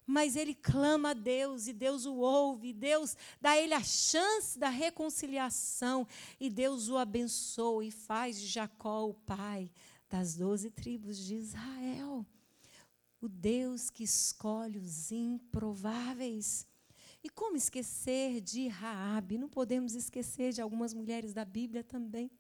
Mas 0.07 0.37
ele 0.37 0.55
clama 0.55 1.11
a 1.11 1.14
Deus 1.14 1.66
e 1.66 1.72
Deus 1.72 2.07
o 2.07 2.14
ouve, 2.14 2.68
e 2.68 2.72
Deus 2.72 3.16
dá 3.41 3.51
a 3.51 3.59
ele 3.59 3.74
a 3.74 3.83
chance 3.83 4.57
da 4.57 4.68
reconciliação, 4.68 6.07
e 6.39 6.49
Deus 6.49 6.89
o 6.89 6.97
abençoa 6.97 7.85
e 7.85 7.91
faz 7.91 8.41
de 8.41 8.47
Jacó 8.47 9.09
o 9.09 9.14
pai 9.14 9.70
das 10.09 10.37
doze 10.37 10.70
tribos 10.70 11.18
de 11.18 11.35
Israel. 11.35 12.24
O 13.20 13.29
Deus 13.29 13.91
que 13.91 14.05
escolhe 14.05 14.79
os 14.79 15.11
improváveis. 15.11 16.66
E 17.27 17.29
como 17.31 17.57
esquecer 17.57 18.41
de 18.41 18.68
Raabe? 18.68 19.37
Não 19.37 19.49
podemos 19.49 19.97
esquecer 19.97 20.53
de 20.53 20.62
algumas 20.62 20.95
mulheres 20.95 21.35
da 21.35 21.45
Bíblia 21.45 21.83
também. 21.83 22.31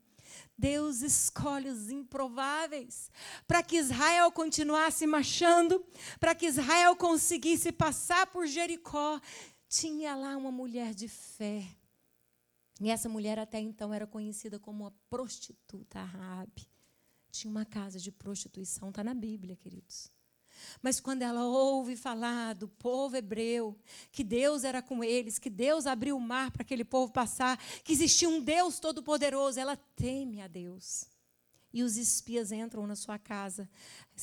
Deus 0.56 1.02
escolhe 1.02 1.68
os 1.68 1.90
improváveis 1.90 3.10
para 3.48 3.64
que 3.64 3.78
Israel 3.78 4.30
continuasse 4.30 5.04
marchando, 5.04 5.84
para 6.20 6.36
que 6.36 6.46
Israel 6.46 6.94
conseguisse 6.94 7.72
passar 7.72 8.28
por 8.28 8.46
Jericó. 8.46 9.20
Tinha 9.68 10.14
lá 10.14 10.36
uma 10.36 10.52
mulher 10.52 10.94
de 10.94 11.08
fé. 11.08 11.66
E 12.80 12.88
essa 12.88 13.08
mulher 13.08 13.40
até 13.40 13.58
então 13.58 13.92
era 13.92 14.06
conhecida 14.06 14.56
como 14.60 14.86
a 14.86 14.92
prostituta 15.10 16.00
Raabe. 16.00 16.70
Tinha 17.32 17.50
uma 17.50 17.64
casa 17.64 17.98
de 17.98 18.12
prostituição, 18.12 18.90
está 18.90 19.02
na 19.02 19.14
Bíblia, 19.14 19.56
queridos. 19.56 20.12
Mas 20.82 21.00
quando 21.00 21.22
ela 21.22 21.44
ouve 21.44 21.96
falar 21.96 22.54
do 22.54 22.68
povo 22.68 23.16
hebreu, 23.16 23.76
que 24.10 24.24
Deus 24.24 24.64
era 24.64 24.82
com 24.82 25.02
eles, 25.02 25.38
que 25.38 25.50
Deus 25.50 25.86
abriu 25.86 26.16
o 26.16 26.20
mar 26.20 26.50
para 26.50 26.62
aquele 26.62 26.84
povo 26.84 27.12
passar, 27.12 27.58
que 27.82 27.92
existia 27.92 28.28
um 28.28 28.40
Deus 28.40 28.78
todo-poderoso, 28.78 29.58
ela 29.58 29.76
teme 29.76 30.40
a 30.40 30.46
Deus. 30.46 31.06
E 31.76 31.82
os 31.82 31.98
espias 31.98 32.52
entram 32.52 32.86
na 32.86 32.96
sua 32.96 33.18
casa. 33.18 33.68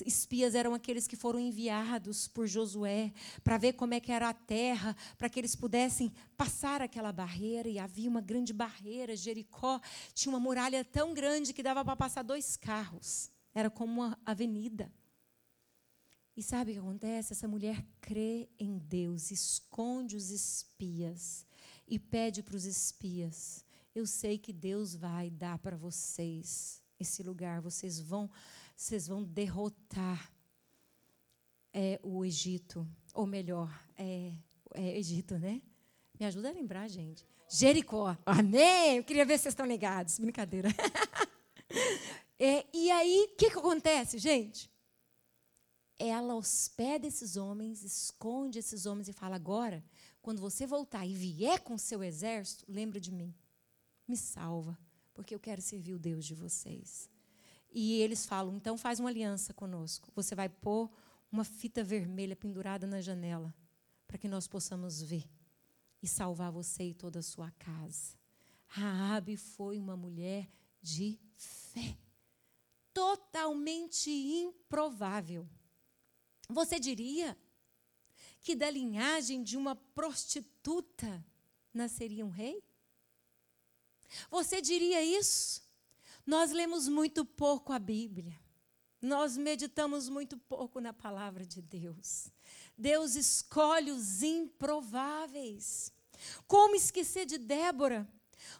Espias 0.03 0.55
eram 0.55 0.73
aqueles 0.73 1.05
que 1.05 1.15
foram 1.15 1.39
enviados 1.39 2.27
por 2.27 2.47
Josué 2.47 3.13
para 3.43 3.59
ver 3.59 3.73
como 3.73 3.93
é 3.93 3.99
que 3.99 4.11
era 4.11 4.29
a 4.29 4.33
terra, 4.33 4.97
para 5.19 5.29
que 5.29 5.39
eles 5.39 5.55
pudessem 5.55 6.11
passar 6.35 6.81
aquela 6.81 7.11
barreira. 7.11 7.69
E 7.69 7.77
havia 7.77 8.09
uma 8.09 8.21
grande 8.21 8.51
barreira. 8.51 9.15
Jericó 9.15 9.79
tinha 10.15 10.33
uma 10.33 10.39
muralha 10.39 10.83
tão 10.83 11.13
grande 11.13 11.53
que 11.53 11.61
dava 11.61 11.85
para 11.85 11.95
passar 11.95 12.23
dois 12.23 12.57
carros. 12.57 13.29
Era 13.53 13.69
como 13.69 14.01
uma 14.01 14.17
avenida. 14.25 14.91
E 16.35 16.41
sabe 16.41 16.71
o 16.71 16.73
que 16.73 16.79
acontece? 16.79 17.33
Essa 17.33 17.47
mulher 17.47 17.85
crê 18.01 18.49
em 18.59 18.79
Deus, 18.79 19.29
esconde 19.29 20.15
os 20.15 20.31
espias 20.31 21.45
e 21.87 21.99
pede 21.99 22.41
para 22.41 22.55
os 22.55 22.65
espias: 22.65 23.63
Eu 23.93 24.07
sei 24.07 24.37
que 24.39 24.51
Deus 24.51 24.95
vai 24.95 25.29
dar 25.29 25.59
para 25.59 25.77
vocês 25.77 26.81
esse 26.99 27.21
lugar, 27.21 27.61
vocês 27.61 27.99
vão, 27.99 28.29
vocês 28.75 29.07
vão 29.07 29.23
derrotar 29.23 30.31
é, 31.71 31.99
o 32.01 32.25
Egito, 32.25 32.87
ou 33.13 33.27
melhor, 33.27 33.71
é, 33.95 34.33
é 34.73 34.97
Egito, 34.97 35.37
né? 35.37 35.61
Me 36.19 36.25
ajuda 36.25 36.49
a 36.49 36.53
lembrar, 36.53 36.87
gente. 36.87 37.25
Jericó. 37.49 38.17
Amém? 38.25 38.97
Eu 38.97 39.03
queria 39.03 39.25
ver 39.25 39.37
se 39.37 39.43
vocês 39.43 39.53
estão 39.53 39.65
ligados. 39.65 40.17
Brincadeira. 40.17 40.69
é, 42.39 42.65
e 42.73 42.89
aí, 42.89 43.29
o 43.31 43.35
que, 43.35 43.51
que 43.51 43.57
acontece, 43.57 44.17
gente? 44.17 44.72
Ela 45.97 46.35
hospeda 46.35 47.07
esses 47.07 47.37
homens, 47.37 47.83
esconde 47.83 48.59
esses 48.59 48.85
homens 48.85 49.07
e 49.07 49.13
fala: 49.13 49.35
agora, 49.35 49.83
quando 50.21 50.41
você 50.41 50.65
voltar 50.65 51.05
e 51.05 51.13
vier 51.13 51.59
com 51.61 51.77
seu 51.77 52.03
exército, 52.03 52.65
lembra 52.67 52.99
de 52.99 53.11
mim. 53.11 53.33
Me 54.07 54.17
salva, 54.17 54.77
porque 55.13 55.33
eu 55.33 55.39
quero 55.39 55.61
servir 55.61 55.93
o 55.93 55.99
Deus 55.99 56.25
de 56.25 56.33
vocês. 56.33 57.09
E 57.71 58.01
eles 58.01 58.25
falam: 58.25 58.55
então 58.55 58.77
faz 58.77 58.99
uma 58.99 59.09
aliança 59.09 59.53
conosco. 59.53 60.11
Você 60.15 60.35
vai 60.35 60.49
pôr 60.49 60.89
uma 61.31 61.43
fita 61.43 61.83
vermelha 61.83 62.35
pendurada 62.35 62.85
na 62.85 63.01
janela, 63.01 63.53
para 64.07 64.17
que 64.17 64.27
nós 64.27 64.47
possamos 64.47 65.01
ver 65.01 65.27
e 66.01 66.07
salvar 66.07 66.51
você 66.51 66.83
e 66.83 66.93
toda 66.93 67.19
a 67.19 67.23
sua 67.23 67.49
casa. 67.51 68.15
Raabe 68.67 69.37
foi 69.37 69.79
uma 69.79 69.95
mulher 69.95 70.49
de 70.81 71.19
fé, 71.35 71.97
totalmente 72.93 74.09
improvável. 74.11 75.47
Você 76.49 76.79
diria 76.79 77.37
que 78.41 78.55
da 78.55 78.69
linhagem 78.69 79.43
de 79.43 79.57
uma 79.57 79.75
prostituta 79.75 81.25
nasceria 81.73 82.25
um 82.25 82.29
rei? 82.29 82.63
Você 84.29 84.61
diria 84.61 85.01
isso? 85.03 85.63
Nós 86.25 86.51
lemos 86.51 86.87
muito 86.87 87.25
pouco 87.25 87.73
a 87.73 87.79
Bíblia. 87.79 88.39
Nós 89.01 89.35
meditamos 89.35 90.07
muito 90.07 90.37
pouco 90.37 90.79
na 90.79 90.93
palavra 90.93 91.45
de 91.45 91.61
Deus. 91.61 92.31
Deus 92.77 93.15
escolhe 93.15 93.91
os 93.91 94.23
improváveis. 94.23 95.91
Como 96.47 96.75
esquecer 96.75 97.25
de 97.25 97.37
Débora? 97.37 98.07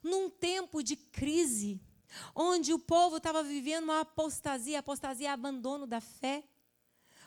Num 0.02 0.30
tempo 0.30 0.84
de 0.84 0.96
crise, 0.96 1.80
onde 2.36 2.74
o 2.74 2.80
povo 2.80 3.18
estava 3.18 3.42
vivendo 3.42 3.86
uma 3.86 4.02
apostasia, 4.02 4.80
apostasia 4.80 5.30
é 5.30 5.32
abandono 5.32 5.88
da 5.88 6.02
fé. 6.02 6.44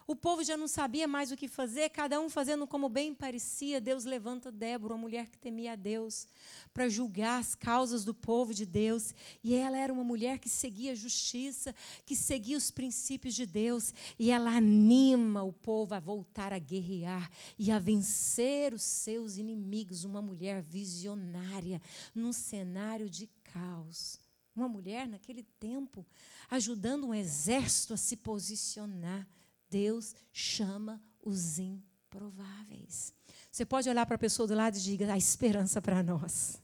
O 0.08 0.14
povo 0.14 0.44
já 0.44 0.56
não 0.56 0.68
sabia 0.68 1.08
mais 1.08 1.32
o 1.32 1.36
que 1.36 1.48
fazer, 1.48 1.90
cada 1.90 2.20
um 2.20 2.30
fazendo 2.30 2.64
como 2.64 2.88
bem 2.88 3.12
parecia. 3.12 3.80
Deus 3.80 4.04
levanta 4.04 4.52
Débora, 4.52 4.94
uma 4.94 5.00
mulher 5.00 5.28
que 5.28 5.36
temia 5.36 5.72
a 5.72 5.76
Deus, 5.76 6.28
para 6.72 6.88
julgar 6.88 7.40
as 7.40 7.56
causas 7.56 8.04
do 8.04 8.14
povo 8.14 8.54
de 8.54 8.64
Deus. 8.64 9.12
E 9.42 9.52
ela 9.52 9.76
era 9.76 9.92
uma 9.92 10.04
mulher 10.04 10.38
que 10.38 10.48
seguia 10.48 10.92
a 10.92 10.94
justiça, 10.94 11.74
que 12.04 12.14
seguia 12.14 12.56
os 12.56 12.70
princípios 12.70 13.34
de 13.34 13.44
Deus. 13.44 13.92
E 14.16 14.30
ela 14.30 14.56
anima 14.56 15.42
o 15.42 15.52
povo 15.52 15.92
a 15.92 15.98
voltar 15.98 16.52
a 16.52 16.58
guerrear 16.60 17.28
e 17.58 17.72
a 17.72 17.80
vencer 17.80 18.72
os 18.72 18.82
seus 18.82 19.38
inimigos. 19.38 20.04
Uma 20.04 20.22
mulher 20.22 20.62
visionária, 20.62 21.82
num 22.14 22.32
cenário 22.32 23.10
de 23.10 23.28
caos. 23.42 24.20
Uma 24.54 24.68
mulher, 24.68 25.08
naquele 25.08 25.42
tempo, 25.42 26.06
ajudando 26.48 27.08
um 27.08 27.14
exército 27.14 27.92
a 27.92 27.96
se 27.96 28.16
posicionar. 28.16 29.26
Deus 29.68 30.14
chama 30.32 31.02
os 31.22 31.58
improváveis. 31.58 33.14
Você 33.50 33.64
pode 33.64 33.88
olhar 33.88 34.06
para 34.06 34.16
a 34.16 34.18
pessoa 34.18 34.46
do 34.46 34.54
lado 34.54 34.76
e 34.76 34.80
diga: 34.80 35.12
a 35.12 35.18
esperança 35.18 35.80
para 35.80 36.02
nós. 36.02 36.60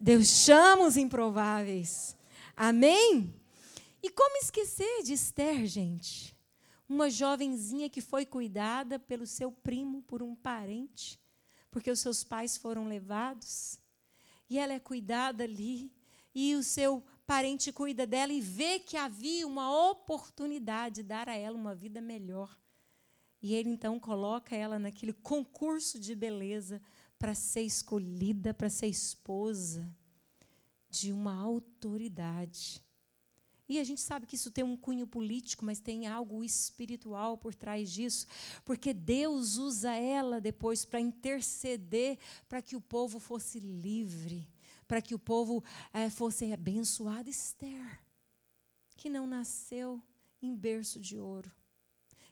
Deus 0.00 0.28
chama 0.28 0.86
os 0.86 0.96
improváveis. 0.96 2.16
Amém? 2.56 3.34
E 4.02 4.10
como 4.10 4.36
esquecer 4.38 5.02
de 5.02 5.12
Esther, 5.12 5.66
gente? 5.66 6.36
Uma 6.88 7.10
jovenzinha 7.10 7.90
que 7.90 8.00
foi 8.00 8.24
cuidada 8.24 8.98
pelo 8.98 9.26
seu 9.26 9.50
primo, 9.50 10.02
por 10.02 10.22
um 10.22 10.34
parente, 10.34 11.20
porque 11.70 11.90
os 11.90 12.00
seus 12.00 12.24
pais 12.24 12.56
foram 12.56 12.88
levados. 12.88 13.78
E 14.48 14.58
ela 14.58 14.72
é 14.72 14.80
cuidada 14.80 15.44
ali. 15.44 15.92
E 16.34 16.54
o 16.54 16.62
seu 16.62 17.02
parente 17.28 17.70
cuida 17.70 18.06
dela 18.06 18.32
e 18.32 18.40
vê 18.40 18.78
que 18.78 18.96
havia 18.96 19.46
uma 19.46 19.90
oportunidade 19.90 20.96
de 20.96 21.02
dar 21.02 21.28
a 21.28 21.36
ela 21.36 21.58
uma 21.58 21.74
vida 21.74 22.00
melhor. 22.00 22.58
E 23.42 23.54
ele 23.54 23.68
então 23.68 24.00
coloca 24.00 24.56
ela 24.56 24.78
naquele 24.78 25.12
concurso 25.12 26.00
de 26.00 26.14
beleza 26.14 26.80
para 27.18 27.34
ser 27.34 27.60
escolhida, 27.60 28.54
para 28.54 28.70
ser 28.70 28.86
esposa 28.86 29.94
de 30.88 31.12
uma 31.12 31.34
autoridade. 31.34 32.82
E 33.68 33.78
a 33.78 33.84
gente 33.84 34.00
sabe 34.00 34.26
que 34.26 34.34
isso 34.34 34.50
tem 34.50 34.64
um 34.64 34.74
cunho 34.74 35.06
político, 35.06 35.66
mas 35.66 35.80
tem 35.80 36.06
algo 36.06 36.42
espiritual 36.42 37.36
por 37.36 37.54
trás 37.54 37.92
disso, 37.92 38.26
porque 38.64 38.94
Deus 38.94 39.58
usa 39.58 39.94
ela 39.94 40.40
depois 40.40 40.86
para 40.86 40.98
interceder 40.98 42.18
para 42.48 42.62
que 42.62 42.74
o 42.74 42.80
povo 42.80 43.18
fosse 43.18 43.60
livre 43.60 44.48
para 44.88 45.02
que 45.02 45.14
o 45.14 45.18
povo 45.18 45.62
é, 45.92 46.08
fosse 46.08 46.50
abençoado. 46.50 47.28
Esther, 47.28 48.00
que 48.96 49.10
não 49.10 49.26
nasceu 49.26 50.02
em 50.40 50.56
berço 50.56 50.98
de 50.98 51.18
ouro, 51.18 51.52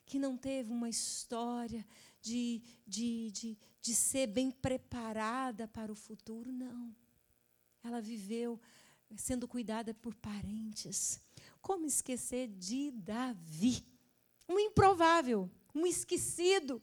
que 0.07 0.19
não 0.19 0.37
teve 0.37 0.73
uma 0.73 0.89
história 0.89 1.87
de, 2.21 2.63
de, 2.87 3.31
de, 3.31 3.59
de 3.81 3.95
ser 3.95 4.27
bem 4.27 4.51
preparada 4.51 5.69
para 5.69 5.93
o 5.93 5.97
futuro, 5.97 6.51
não. 6.51 6.97
Ela 7.85 8.01
viveu 8.01 8.59
sendo 9.17 9.47
cuidada 9.47 9.95
por 9.95 10.15
parentes. 10.15 11.21
Como 11.61 11.87
esquecer 11.87 12.49
de 12.49 12.91
Davi? 12.91 13.85
Um 14.49 14.59
improvável, 14.59 15.51
um 15.75 15.87
esquecido 15.87 16.83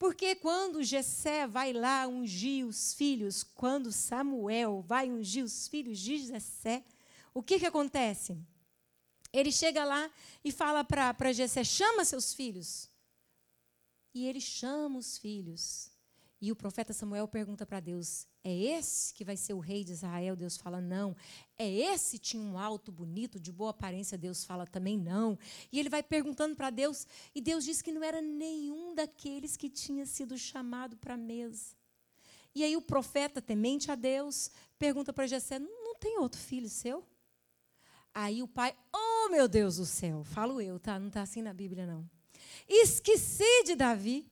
porque 0.00 0.34
quando 0.34 0.82
Jessé 0.82 1.46
vai 1.46 1.74
lá 1.74 2.08
ungir 2.08 2.66
os 2.66 2.94
filhos, 2.94 3.42
quando 3.42 3.92
Samuel 3.92 4.80
vai 4.80 5.10
ungir 5.10 5.44
os 5.44 5.68
filhos 5.68 5.98
de 5.98 6.16
Jessé, 6.16 6.82
o 7.34 7.42
que, 7.42 7.58
que 7.58 7.66
acontece? 7.66 8.38
Ele 9.30 9.52
chega 9.52 9.84
lá 9.84 10.10
e 10.42 10.50
fala 10.50 10.82
para 10.82 11.34
Jessé, 11.34 11.62
chama 11.62 12.02
seus 12.06 12.32
filhos. 12.32 12.88
E 14.14 14.26
ele 14.26 14.40
chama 14.40 14.98
os 14.98 15.18
filhos. 15.18 15.90
E 16.40 16.50
o 16.50 16.56
profeta 16.56 16.94
Samuel 16.94 17.28
pergunta 17.28 17.66
para 17.66 17.78
Deus: 17.78 18.26
é 18.42 18.52
esse 18.52 19.12
que 19.12 19.22
vai 19.22 19.36
ser 19.36 19.52
o 19.52 19.58
rei 19.58 19.84
de 19.84 19.92
Israel? 19.92 20.34
Deus 20.34 20.56
fala: 20.56 20.80
não. 20.80 21.14
É 21.58 21.70
esse 21.70 22.18
tinha 22.18 22.42
um 22.42 22.58
alto 22.58 22.90
bonito, 22.90 23.38
de 23.38 23.52
boa 23.52 23.70
aparência? 23.70 24.16
Deus 24.16 24.44
fala 24.44 24.66
também 24.66 24.96
não. 24.96 25.38
E 25.70 25.78
ele 25.78 25.90
vai 25.90 26.02
perguntando 26.02 26.56
para 26.56 26.70
Deus, 26.70 27.06
e 27.34 27.40
Deus 27.40 27.64
diz 27.64 27.82
que 27.82 27.92
não 27.92 28.02
era 28.02 28.22
nenhum 28.22 28.94
daqueles 28.94 29.56
que 29.56 29.68
tinha 29.68 30.06
sido 30.06 30.38
chamado 30.38 30.96
para 30.96 31.14
a 31.14 31.18
mesa. 31.18 31.76
E 32.54 32.64
aí 32.64 32.76
o 32.76 32.82
profeta, 32.82 33.42
temente 33.42 33.90
a 33.90 33.94
Deus, 33.94 34.50
pergunta 34.78 35.12
para 35.12 35.26
Jessé: 35.26 35.58
não 35.58 35.94
tem 35.96 36.18
outro 36.18 36.40
filho 36.40 36.68
seu? 36.68 37.06
Aí 38.14 38.42
o 38.42 38.48
pai, 38.48 38.74
oh 38.92 39.28
meu 39.28 39.46
Deus 39.46 39.76
do 39.76 39.86
céu, 39.86 40.24
falo 40.24 40.60
eu, 40.60 40.80
tá? 40.80 40.98
Não 40.98 41.08
está 41.08 41.22
assim 41.22 41.42
na 41.42 41.52
Bíblia, 41.52 41.86
não. 41.86 42.08
Esqueci 42.66 43.64
de 43.64 43.76
Davi. 43.76 44.26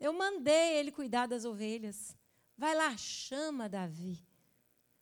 Eu 0.00 0.12
mandei 0.12 0.78
ele 0.78 0.90
cuidar 0.90 1.26
das 1.26 1.44
ovelhas. 1.44 2.16
Vai 2.62 2.76
lá, 2.76 2.96
chama 2.96 3.68
Davi. 3.68 4.24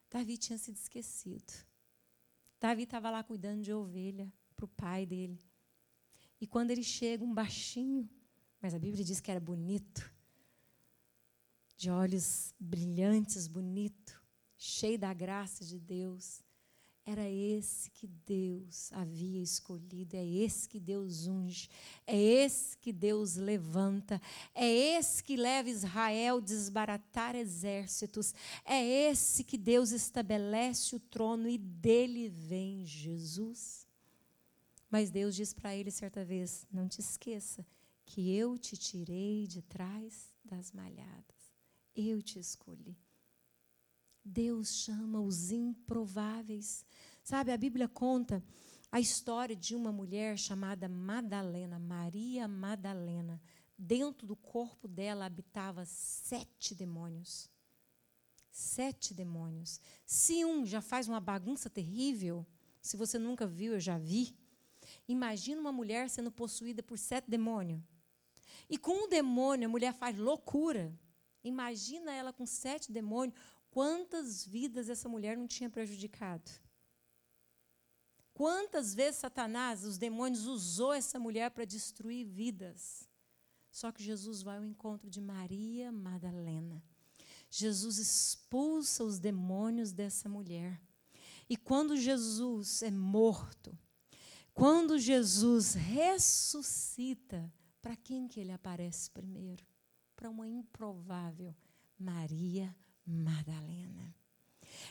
Davi 0.09 0.39
tinha 0.39 0.57
sido 0.57 0.77
esquecido. 0.77 1.53
Davi 2.59 2.85
estava 2.85 3.11
lá 3.11 3.23
cuidando 3.23 3.61
de 3.61 3.71
ovelha 3.71 4.33
para 4.57 4.65
o 4.65 4.69
pai 4.69 5.05
dele. 5.05 5.39
E 6.41 6.47
quando 6.47 6.71
ele 6.71 6.83
chega, 6.83 7.23
um 7.23 7.35
baixinho, 7.35 8.09
mas 8.63 8.73
a 8.73 8.79
Bíblia 8.79 9.05
diz 9.05 9.21
que 9.21 9.31
era 9.31 9.39
bonito, 9.39 10.11
de 11.77 11.91
olhos 11.91 12.55
brilhantes, 12.59 13.47
bonito, 13.47 14.19
cheio 14.57 14.99
da 14.99 15.13
graça 15.13 15.63
de 15.63 15.79
Deus. 15.79 16.43
Era 17.11 17.29
esse 17.29 17.91
que 17.91 18.07
Deus 18.07 18.93
havia 18.93 19.43
escolhido, 19.43 20.15
é 20.15 20.25
esse 20.25 20.69
que 20.69 20.79
Deus 20.79 21.27
unge, 21.27 21.69
é 22.07 22.17
esse 22.17 22.77
que 22.77 22.93
Deus 22.93 23.35
levanta, 23.35 24.23
é 24.55 24.69
esse 24.97 25.21
que 25.21 25.35
leva 25.35 25.69
Israel 25.69 26.37
a 26.37 26.41
desbaratar 26.41 27.35
exércitos, 27.35 28.33
é 28.65 28.81
esse 29.11 29.43
que 29.43 29.59
Deus 29.59 29.91
estabelece 29.91 30.95
o 30.95 31.01
trono 31.01 31.49
e 31.49 31.59
dele 31.59 32.29
vem 32.29 32.87
Jesus. 32.87 33.89
Mas 34.89 35.11
Deus 35.11 35.35
diz 35.35 35.53
para 35.53 35.75
ele 35.75 35.91
certa 35.91 36.25
vez: 36.25 36.65
Não 36.71 36.87
te 36.87 37.01
esqueça 37.01 37.67
que 38.07 38.33
eu 38.37 38.57
te 38.57 38.77
tirei 38.77 39.49
de 39.49 39.63
trás 39.63 40.33
das 40.45 40.71
malhadas, 40.71 41.51
eu 41.93 42.23
te 42.23 42.39
escolhi. 42.39 42.97
Deus 44.31 44.77
chama 44.77 45.21
os 45.21 45.51
improváveis. 45.51 46.85
Sabe, 47.23 47.51
a 47.51 47.57
Bíblia 47.57 47.89
conta 47.89 48.43
a 48.93 49.01
história 49.01 49.57
de 49.57 49.75
uma 49.75 49.91
mulher 49.91 50.39
chamada 50.39 50.89
Madalena, 50.89 51.81
Maria 51.81 52.47
Madalena. 52.47 53.43
Dentro 53.77 54.29
do 54.29 54.37
corpo 54.37 54.87
dela 54.87 55.25
habitava 55.25 55.85
sete 55.85 56.77
demônios. 56.77 57.51
Sete 58.53 59.13
demônios. 59.13 59.81
Se 60.07 60.45
um 60.45 60.65
já 60.65 60.81
faz 60.81 61.09
uma 61.09 61.21
bagunça 61.21 61.69
terrível, 61.69 62.47
se 62.81 62.97
você 62.97 63.19
nunca 63.19 63.49
viu, 63.49 63.73
eu 63.73 63.81
já 63.81 63.99
vi. 63.99 64.37
Imagina 65.09 65.61
uma 65.61 65.73
mulher 65.73 66.09
sendo 66.09 66.31
possuída 66.31 66.85
por 66.85 66.99
sete 66.99 67.29
demônios. 67.29 67.83
E 68.69 68.79
com 68.79 69.07
um 69.07 69.09
demônio, 69.09 69.67
a 69.67 69.71
mulher 69.71 69.93
faz 69.93 70.17
loucura. 70.17 70.97
Imagina 71.43 72.13
ela 72.13 72.33
com 72.33 72.47
sete 72.47 72.93
demônios, 72.93 73.35
Quantas 73.71 74.45
vidas 74.45 74.89
essa 74.89 75.09
mulher 75.09 75.37
não 75.37 75.47
tinha 75.47 75.71
prejudicado? 75.71 76.51
Quantas 78.35 78.95
vezes 78.95 79.21
Satanás, 79.21 79.85
os 79.85 79.97
demônios, 79.97 80.47
usou 80.47 80.93
essa 80.93 81.19
mulher 81.19 81.51
para 81.51 81.65
destruir 81.65 82.27
vidas? 82.27 83.09
Só 83.71 83.93
que 83.93 84.03
Jesus 84.03 84.43
vai 84.43 84.57
ao 84.59 84.65
encontro 84.65 85.09
de 85.09 85.21
Maria 85.21 85.93
Madalena. 85.93 86.83
Jesus 87.49 87.99
expulsa 87.99 89.05
os 89.05 89.19
demônios 89.19 89.93
dessa 89.93 90.29
mulher. 90.29 90.81
E 91.49 91.57
quando 91.57 91.97
Jesus 91.97 92.83
é 92.83 92.91
morto, 92.91 93.79
quando 94.53 94.99
Jesus 94.99 95.75
ressuscita, 95.75 97.53
para 97.81 97.97
quem 97.97 98.27
que 98.27 98.41
ele 98.41 98.53
aparece 98.53 99.11
primeiro? 99.11 99.65
Para 100.17 100.29
uma 100.29 100.49
improvável 100.49 101.55
Maria 101.99 102.65
Madalena. 102.65 102.90
Madalena. 103.11 104.15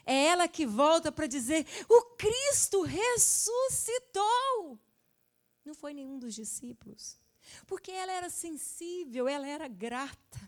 É 0.05 0.26
ela 0.26 0.47
que 0.47 0.65
volta 0.65 1.11
para 1.11 1.28
dizer: 1.28 1.65
o 1.88 2.01
Cristo 2.17 2.82
ressuscitou. 2.82 4.80
Não 5.63 5.74
foi 5.74 5.93
nenhum 5.93 6.17
dos 6.20 6.34
discípulos. 6.34 7.17
Porque 7.65 7.91
ela 7.91 8.11
era 8.11 8.30
sensível, 8.30 9.28
ela 9.28 9.47
era 9.47 9.67
grata. 9.67 10.39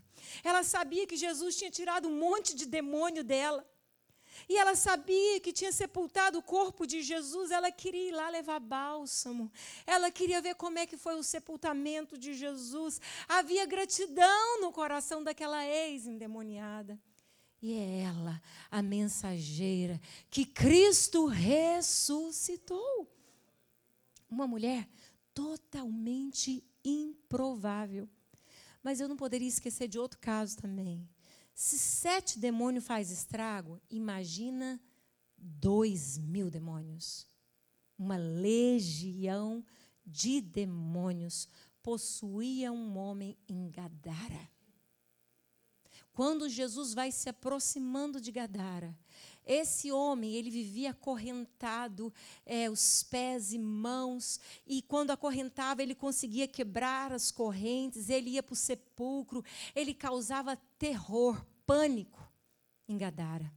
Ela 0.44 0.62
sabia 0.62 1.06
que 1.06 1.16
Jesus 1.16 1.56
tinha 1.56 1.70
tirado 1.70 2.08
um 2.08 2.16
monte 2.18 2.54
de 2.54 2.66
demônio 2.66 3.24
dela. 3.24 3.68
E 4.48 4.56
ela 4.56 4.74
sabia 4.74 5.40
que 5.40 5.52
tinha 5.52 5.72
sepultado 5.72 6.38
o 6.38 6.42
corpo 6.42 6.86
de 6.86 7.02
Jesus, 7.02 7.50
ela 7.50 7.70
queria 7.70 8.08
ir 8.08 8.12
lá 8.12 8.28
levar 8.30 8.58
bálsamo. 8.60 9.52
Ela 9.86 10.10
queria 10.10 10.40
ver 10.40 10.54
como 10.54 10.78
é 10.78 10.86
que 10.86 10.96
foi 10.96 11.14
o 11.16 11.22
sepultamento 11.22 12.16
de 12.16 12.34
Jesus. 12.34 13.00
Havia 13.28 13.66
gratidão 13.66 14.60
no 14.60 14.72
coração 14.72 15.22
daquela 15.22 15.64
ex-endemoniada. 15.66 16.98
E 17.62 17.74
é 17.74 18.00
ela, 18.00 18.42
a 18.68 18.82
mensageira, 18.82 20.00
que 20.28 20.44
Cristo 20.44 21.26
ressuscitou. 21.26 23.08
Uma 24.28 24.48
mulher 24.48 24.88
totalmente 25.32 26.64
improvável. 26.84 28.08
Mas 28.82 28.98
eu 28.98 29.06
não 29.06 29.16
poderia 29.16 29.46
esquecer 29.46 29.86
de 29.86 29.96
outro 29.96 30.18
caso 30.18 30.56
também. 30.56 31.08
Se 31.54 31.78
sete 31.78 32.38
demônios 32.38 32.84
faz 32.84 33.12
estrago, 33.12 33.80
imagina 33.88 34.80
dois 35.38 36.18
mil 36.18 36.50
demônios. 36.50 37.28
Uma 37.96 38.16
legião 38.16 39.64
de 40.04 40.40
demônios 40.40 41.48
possuía 41.80 42.72
um 42.72 42.98
homem 42.98 43.36
em 43.48 43.70
Gadara. 43.70 44.50
Quando 46.12 46.48
Jesus 46.48 46.92
vai 46.92 47.10
se 47.10 47.28
aproximando 47.28 48.20
de 48.20 48.30
Gadara, 48.30 48.94
esse 49.44 49.90
homem, 49.90 50.34
ele 50.34 50.50
vivia 50.50 50.90
acorrentado, 50.90 52.12
é, 52.46 52.70
os 52.70 53.02
pés 53.02 53.52
e 53.52 53.58
mãos, 53.58 54.38
e 54.66 54.82
quando 54.82 55.10
acorrentava, 55.10 55.82
ele 55.82 55.94
conseguia 55.94 56.46
quebrar 56.46 57.12
as 57.12 57.30
correntes, 57.30 58.08
ele 58.08 58.30
ia 58.30 58.42
para 58.42 58.52
o 58.52 58.56
sepulcro, 58.56 59.44
ele 59.74 59.94
causava 59.94 60.56
terror, 60.78 61.44
pânico 61.66 62.30
em 62.86 62.96
Gadara. 62.96 63.50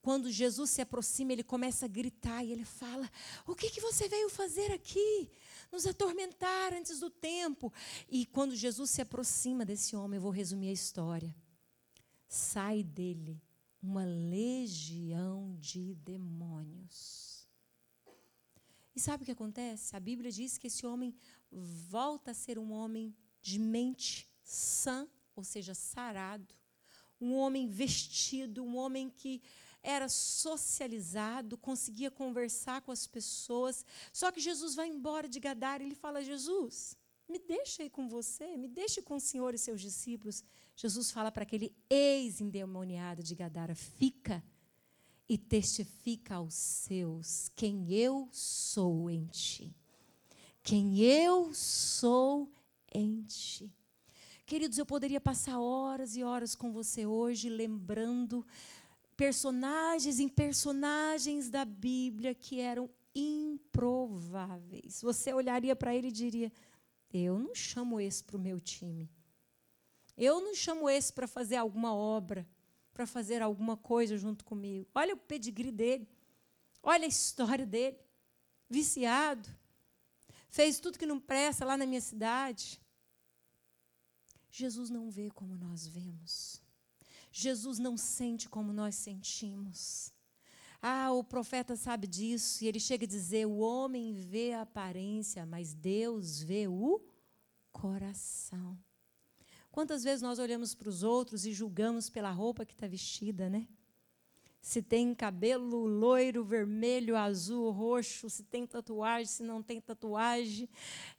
Quando 0.00 0.30
Jesus 0.30 0.70
se 0.70 0.82
aproxima, 0.82 1.32
ele 1.32 1.42
começa 1.42 1.86
a 1.86 1.88
gritar 1.88 2.44
e 2.44 2.52
ele 2.52 2.64
fala: 2.66 3.10
O 3.46 3.54
que, 3.54 3.70
que 3.70 3.80
você 3.80 4.06
veio 4.06 4.28
fazer 4.28 4.70
aqui? 4.70 5.30
Nos 5.72 5.86
atormentar 5.86 6.74
antes 6.74 7.00
do 7.00 7.08
tempo. 7.08 7.72
E 8.06 8.26
quando 8.26 8.54
Jesus 8.54 8.90
se 8.90 9.00
aproxima 9.00 9.64
desse 9.64 9.96
homem, 9.96 10.18
eu 10.18 10.22
vou 10.22 10.30
resumir 10.30 10.68
a 10.68 10.72
história 10.72 11.34
sai 12.28 12.82
dele 12.82 13.40
uma 13.82 14.04
legião 14.04 15.56
de 15.60 15.94
demônios. 15.96 17.46
E 18.96 19.00
sabe 19.00 19.22
o 19.22 19.26
que 19.26 19.32
acontece? 19.32 19.94
A 19.94 20.00
Bíblia 20.00 20.30
diz 20.30 20.56
que 20.56 20.68
esse 20.68 20.86
homem 20.86 21.14
volta 21.50 22.30
a 22.30 22.34
ser 22.34 22.58
um 22.58 22.72
homem 22.72 23.14
de 23.42 23.58
mente 23.58 24.28
sã, 24.42 25.08
ou 25.36 25.44
seja, 25.44 25.74
sarado, 25.74 26.54
um 27.20 27.34
homem 27.34 27.68
vestido, 27.68 28.64
um 28.64 28.76
homem 28.76 29.10
que 29.10 29.42
era 29.82 30.08
socializado, 30.08 31.58
conseguia 31.58 32.10
conversar 32.10 32.80
com 32.80 32.90
as 32.90 33.06
pessoas. 33.06 33.84
Só 34.12 34.32
que 34.32 34.40
Jesus 34.40 34.74
vai 34.74 34.88
embora 34.88 35.28
de 35.28 35.38
Gadara 35.38 35.82
e 35.82 35.86
ele 35.86 35.94
fala: 35.94 36.22
Jesus, 36.22 36.96
me 37.28 37.38
deixa 37.38 37.82
aí 37.82 37.90
com 37.90 38.08
você, 38.08 38.56
me 38.56 38.68
deixe 38.68 39.02
com 39.02 39.16
o 39.16 39.20
Senhor 39.20 39.54
e 39.54 39.58
seus 39.58 39.80
discípulos. 39.80 40.42
Jesus 40.76 41.10
fala 41.10 41.30
para 41.30 41.44
aquele 41.44 41.74
ex-endemoniado 41.88 43.22
de 43.22 43.34
Gadara: 43.34 43.74
fica 43.74 44.42
e 45.28 45.38
testifica 45.38 46.36
aos 46.36 46.54
seus 46.54 47.50
quem 47.54 47.92
eu 47.92 48.28
sou 48.32 49.08
em 49.08 49.26
ti. 49.26 49.74
Quem 50.62 50.98
eu 51.00 51.52
sou 51.52 52.50
em 52.92 53.22
ti. 53.22 53.72
Queridos, 54.46 54.78
eu 54.78 54.86
poderia 54.86 55.20
passar 55.20 55.58
horas 55.58 56.16
e 56.16 56.22
horas 56.22 56.54
com 56.54 56.72
você 56.72 57.06
hoje 57.06 57.48
lembrando 57.48 58.46
personagens 59.16 60.18
em 60.20 60.28
personagens 60.28 61.48
da 61.48 61.64
Bíblia 61.64 62.34
que 62.34 62.60
eram 62.60 62.90
improváveis. 63.14 65.00
Você 65.02 65.32
olharia 65.32 65.74
para 65.74 65.94
ele 65.94 66.08
e 66.08 66.12
diria: 66.12 66.52
Eu 67.12 67.38
não 67.38 67.54
chamo 67.54 68.00
esse 68.00 68.22
para 68.22 68.36
o 68.36 68.40
meu 68.40 68.60
time. 68.60 69.08
Eu 70.16 70.40
não 70.40 70.54
chamo 70.54 70.88
esse 70.88 71.12
para 71.12 71.26
fazer 71.26 71.56
alguma 71.56 71.94
obra, 71.94 72.46
para 72.92 73.06
fazer 73.06 73.42
alguma 73.42 73.76
coisa 73.76 74.16
junto 74.16 74.44
comigo. 74.44 74.88
Olha 74.94 75.14
o 75.14 75.18
pedigree 75.18 75.72
dele. 75.72 76.08
Olha 76.82 77.04
a 77.04 77.08
história 77.08 77.66
dele. 77.66 77.98
Viciado. 78.68 79.48
Fez 80.48 80.78
tudo 80.78 80.98
que 80.98 81.06
não 81.06 81.18
presta 81.18 81.64
lá 81.64 81.76
na 81.76 81.86
minha 81.86 82.00
cidade. 82.00 82.80
Jesus 84.50 84.88
não 84.88 85.10
vê 85.10 85.30
como 85.30 85.56
nós 85.56 85.86
vemos. 85.86 86.62
Jesus 87.32 87.80
não 87.80 87.96
sente 87.96 88.48
como 88.48 88.72
nós 88.72 88.94
sentimos. 88.94 90.12
Ah, 90.80 91.10
o 91.10 91.24
profeta 91.24 91.74
sabe 91.74 92.06
disso, 92.06 92.62
e 92.62 92.68
ele 92.68 92.78
chega 92.78 93.04
a 93.04 93.08
dizer: 93.08 93.46
o 93.46 93.56
homem 93.56 94.12
vê 94.12 94.52
a 94.52 94.60
aparência, 94.60 95.44
mas 95.44 95.74
Deus 95.74 96.40
vê 96.40 96.68
o 96.68 97.04
coração. 97.72 98.78
Quantas 99.74 100.04
vezes 100.04 100.22
nós 100.22 100.38
olhamos 100.38 100.72
para 100.72 100.88
os 100.88 101.02
outros 101.02 101.44
e 101.44 101.52
julgamos 101.52 102.08
pela 102.08 102.30
roupa 102.30 102.64
que 102.64 102.72
está 102.72 102.86
vestida, 102.86 103.50
né? 103.50 103.66
se 104.64 104.80
tem 104.80 105.14
cabelo 105.14 105.84
loiro, 105.84 106.42
vermelho, 106.42 107.16
azul, 107.16 107.70
roxo, 107.70 108.30
se 108.30 108.42
tem 108.44 108.66
tatuagem, 108.66 109.26
se 109.26 109.42
não 109.42 109.62
tem 109.62 109.78
tatuagem, 109.78 110.70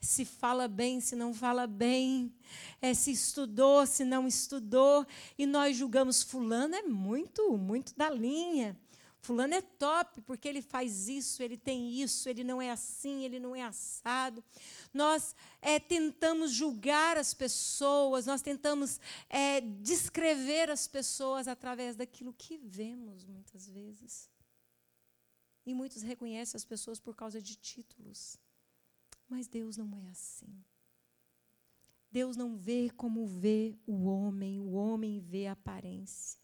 se 0.01 0.25
fala 0.25 0.67
bem, 0.67 0.99
se 0.99 1.15
não 1.15 1.31
fala 1.31 1.67
bem, 1.67 2.33
é, 2.81 2.91
se 2.93 3.11
estudou, 3.11 3.85
se 3.85 4.03
não 4.03 4.25
estudou, 4.25 5.05
e 5.37 5.45
nós 5.45 5.77
julgamos 5.77 6.23
fulano 6.23 6.73
é 6.73 6.81
muito, 6.81 7.55
muito 7.55 7.93
da 7.95 8.09
linha. 8.09 8.75
Fulano 9.25 9.53
é 9.53 9.61
top 9.61 10.21
porque 10.21 10.47
ele 10.47 10.61
faz 10.61 11.07
isso, 11.07 11.41
ele 11.43 11.57
tem 11.57 12.01
isso, 12.01 12.29
ele 12.29 12.43
não 12.43 12.61
é 12.61 12.71
assim, 12.71 13.23
ele 13.23 13.39
não 13.39 13.55
é 13.55 13.63
assado 13.63 14.43
nós 14.95 15.35
é, 15.61 15.77
tentamos 15.77 16.51
julgar 16.51 17.17
as 17.17 17.33
pessoas, 17.33 18.25
nós 18.25 18.41
tentamos 18.41 18.99
é, 19.29 19.59
descrever 19.59 20.71
as 20.71 20.87
pessoas 20.87 21.49
através 21.49 21.97
daquilo 21.97 22.33
que 22.33 22.57
vemos, 22.57 23.25
muitas 23.25 23.67
vezes. 23.67 24.29
E 25.65 25.73
muitos 25.73 26.01
reconhecem 26.01 26.57
as 26.57 26.63
pessoas 26.63 26.99
por 26.99 27.13
causa 27.13 27.41
de 27.41 27.55
títulos. 27.55 28.37
Mas 29.27 29.47
Deus 29.47 29.75
não 29.75 29.93
é 29.97 30.07
assim. 30.07 30.63
Deus 32.09 32.37
não 32.37 32.55
vê 32.55 32.89
como 32.95 33.27
vê 33.27 33.77
o 33.85 34.05
homem, 34.05 34.61
o 34.61 34.71
homem 34.71 35.19
vê 35.19 35.47
a 35.47 35.51
aparência, 35.51 36.39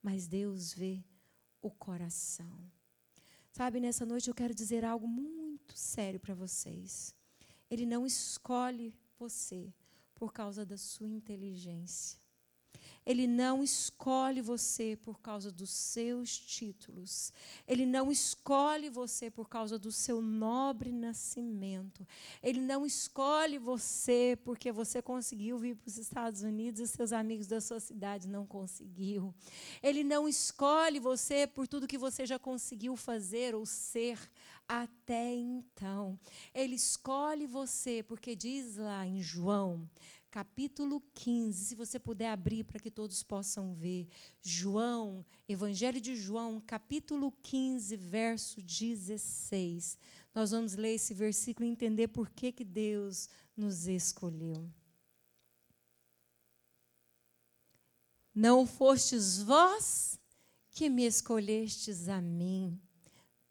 mas 0.00 0.28
Deus 0.28 0.72
vê 0.72 1.02
o 1.62 1.70
coração. 1.70 2.70
Sabe, 3.52 3.80
nessa 3.80 4.04
noite 4.04 4.28
eu 4.28 4.34
quero 4.34 4.54
dizer 4.54 4.84
algo 4.84 5.08
muito 5.08 5.76
sério 5.76 6.20
para 6.20 6.34
vocês. 6.34 7.14
Ele 7.70 7.86
não 7.86 8.06
escolhe 8.06 8.94
você 9.18 9.72
por 10.14 10.32
causa 10.32 10.64
da 10.64 10.76
sua 10.76 11.08
inteligência. 11.08 12.18
Ele 13.06 13.28
não 13.28 13.62
escolhe 13.62 14.40
você 14.40 14.98
por 15.00 15.20
causa 15.20 15.52
dos 15.52 15.70
seus 15.70 16.36
títulos. 16.36 17.32
Ele 17.66 17.86
não 17.86 18.10
escolhe 18.10 18.90
você 18.90 19.30
por 19.30 19.48
causa 19.48 19.78
do 19.78 19.92
seu 19.92 20.20
nobre 20.20 20.90
nascimento. 20.90 22.04
Ele 22.42 22.60
não 22.60 22.84
escolhe 22.84 23.58
você 23.58 24.36
porque 24.44 24.72
você 24.72 25.00
conseguiu 25.00 25.56
vir 25.56 25.76
para 25.76 25.88
os 25.88 25.96
Estados 25.96 26.42
Unidos 26.42 26.80
e 26.80 26.88
seus 26.88 27.12
amigos 27.12 27.46
da 27.46 27.60
sua 27.60 27.78
cidade 27.78 28.26
não 28.26 28.44
conseguiu. 28.44 29.32
Ele 29.80 30.02
não 30.02 30.28
escolhe 30.28 30.98
você 30.98 31.46
por 31.46 31.68
tudo 31.68 31.86
que 31.86 31.96
você 31.96 32.26
já 32.26 32.40
conseguiu 32.40 32.96
fazer 32.96 33.54
ou 33.54 33.64
ser 33.64 34.18
até 34.68 35.32
então. 35.32 36.18
Ele 36.54 36.74
escolhe 36.74 37.46
você, 37.46 38.02
porque 38.02 38.34
diz 38.34 38.76
lá 38.76 39.06
em 39.06 39.22
João, 39.22 39.88
capítulo 40.36 41.02
15, 41.14 41.64
se 41.64 41.74
você 41.74 41.98
puder 41.98 42.28
abrir 42.28 42.62
para 42.62 42.78
que 42.78 42.90
todos 42.90 43.22
possam 43.22 43.72
ver. 43.72 44.06
João, 44.42 45.24
Evangelho 45.48 45.98
de 45.98 46.14
João, 46.14 46.60
capítulo 46.60 47.32
15, 47.42 47.96
verso 47.96 48.60
16. 48.60 49.96
Nós 50.34 50.50
vamos 50.50 50.74
ler 50.74 50.96
esse 50.96 51.14
versículo 51.14 51.66
e 51.66 51.70
entender 51.70 52.08
por 52.08 52.28
que, 52.28 52.52
que 52.52 52.64
Deus 52.64 53.30
nos 53.56 53.86
escolheu. 53.86 54.70
Não 58.34 58.66
fostes 58.66 59.38
vós 59.38 60.20
que 60.70 60.90
me 60.90 61.06
escolhestes 61.06 62.10
a 62.10 62.20
mim, 62.20 62.78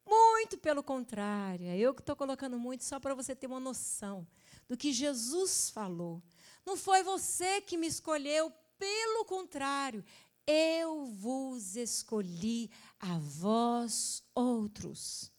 muito 0.08 0.60
pelo 0.60 0.84
contrário, 0.84 1.66
é 1.66 1.76
eu 1.76 1.92
que 1.92 2.02
estou 2.02 2.16
colocando 2.16 2.60
muito 2.60 2.84
só 2.84 3.00
para 3.00 3.16
você 3.16 3.36
ter 3.36 3.48
uma 3.48 3.60
noção 3.60 4.28
do 4.68 4.78
que 4.78 4.94
Jesus 4.94 5.72
falou. 5.72 6.22
Não 6.66 6.76
foi 6.76 7.04
você 7.04 7.62
que 7.62 7.78
me 7.78 7.88
escolheu, 7.88 8.52
pelo 8.78 9.26
contrário, 9.26 10.04
eu 10.48 11.06
vos 11.06 11.76
escolhi 11.76 12.70
a 13.00 13.18
vós 13.20 14.24
outros. 14.34 15.32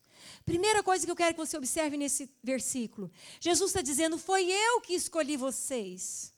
Primeira 0.45 0.83
coisa 0.83 1.05
que 1.05 1.11
eu 1.11 1.16
quero 1.16 1.35
que 1.35 1.45
você 1.45 1.57
observe 1.57 1.97
nesse 1.97 2.31
versículo: 2.43 3.11
Jesus 3.41 3.70
está 3.70 3.83
dizendo, 3.83 4.18
foi 4.18 4.51
eu 4.51 4.81
que 4.81 4.95
escolhi 4.95 5.37
vocês. 5.37 6.33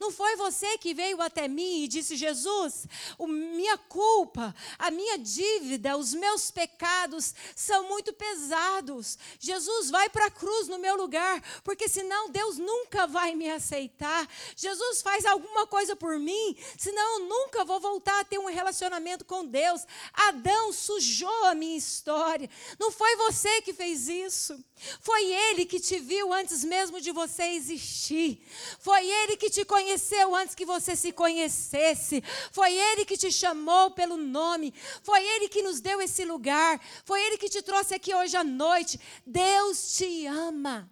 Não 0.00 0.10
foi 0.10 0.36
você 0.36 0.78
que 0.78 0.94
veio 0.94 1.20
até 1.20 1.46
mim 1.46 1.82
e 1.82 1.88
disse: 1.88 2.16
Jesus, 2.16 2.86
a 3.18 3.26
minha 3.26 3.76
culpa, 3.76 4.54
a 4.78 4.90
minha 4.90 5.18
dívida, 5.18 5.96
os 5.96 6.14
meus 6.14 6.50
pecados 6.50 7.34
são 7.54 7.88
muito 7.88 8.12
pesados. 8.12 9.18
Jesus, 9.38 9.90
vai 9.90 10.08
para 10.08 10.26
a 10.26 10.30
cruz 10.30 10.68
no 10.68 10.78
meu 10.78 10.96
lugar, 10.96 11.42
porque 11.62 11.88
senão 11.88 12.30
Deus 12.30 12.58
nunca 12.58 13.06
vai 13.06 13.34
me 13.34 13.50
aceitar. 13.50 14.28
Jesus, 14.56 15.02
faz 15.02 15.26
alguma 15.26 15.66
coisa 15.66 15.94
por 15.94 16.18
mim, 16.18 16.56
senão 16.78 17.20
eu 17.20 17.26
nunca 17.26 17.64
vou 17.64 17.80
voltar 17.80 18.20
a 18.20 18.24
ter 18.24 18.38
um 18.38 18.46
relacionamento 18.46 19.24
com 19.24 19.44
Deus. 19.44 19.86
Adão 20.12 20.72
sujou 20.72 21.44
a 21.44 21.54
minha 21.54 21.76
história. 21.76 22.48
Não 22.78 22.90
foi 22.90 23.16
você 23.16 23.60
que 23.62 23.72
fez 23.72 24.08
isso. 24.08 24.58
Foi 25.00 25.24
Ele 25.24 25.64
que 25.64 25.80
te 25.80 25.98
viu 25.98 26.32
antes 26.32 26.64
mesmo 26.64 27.00
de 27.00 27.10
você 27.10 27.44
existir. 27.50 28.40
Foi 28.78 29.04
Ele 29.06 29.36
que 29.36 29.50
te 29.50 29.57
conheceu 29.64 30.34
antes 30.34 30.54
que 30.54 30.64
você 30.64 30.94
se 30.96 31.12
conhecesse. 31.12 32.22
Foi 32.52 32.72
Ele 32.72 33.04
que 33.04 33.16
te 33.16 33.30
chamou 33.30 33.90
pelo 33.90 34.16
nome. 34.16 34.72
Foi 35.02 35.24
Ele 35.24 35.48
que 35.48 35.62
nos 35.62 35.80
deu 35.80 36.00
esse 36.00 36.24
lugar. 36.24 36.80
Foi 37.04 37.20
Ele 37.20 37.38
que 37.38 37.48
te 37.48 37.62
trouxe 37.62 37.94
aqui 37.94 38.14
hoje 38.14 38.36
à 38.36 38.44
noite. 38.44 39.00
Deus 39.26 39.96
te 39.96 40.26
ama. 40.26 40.90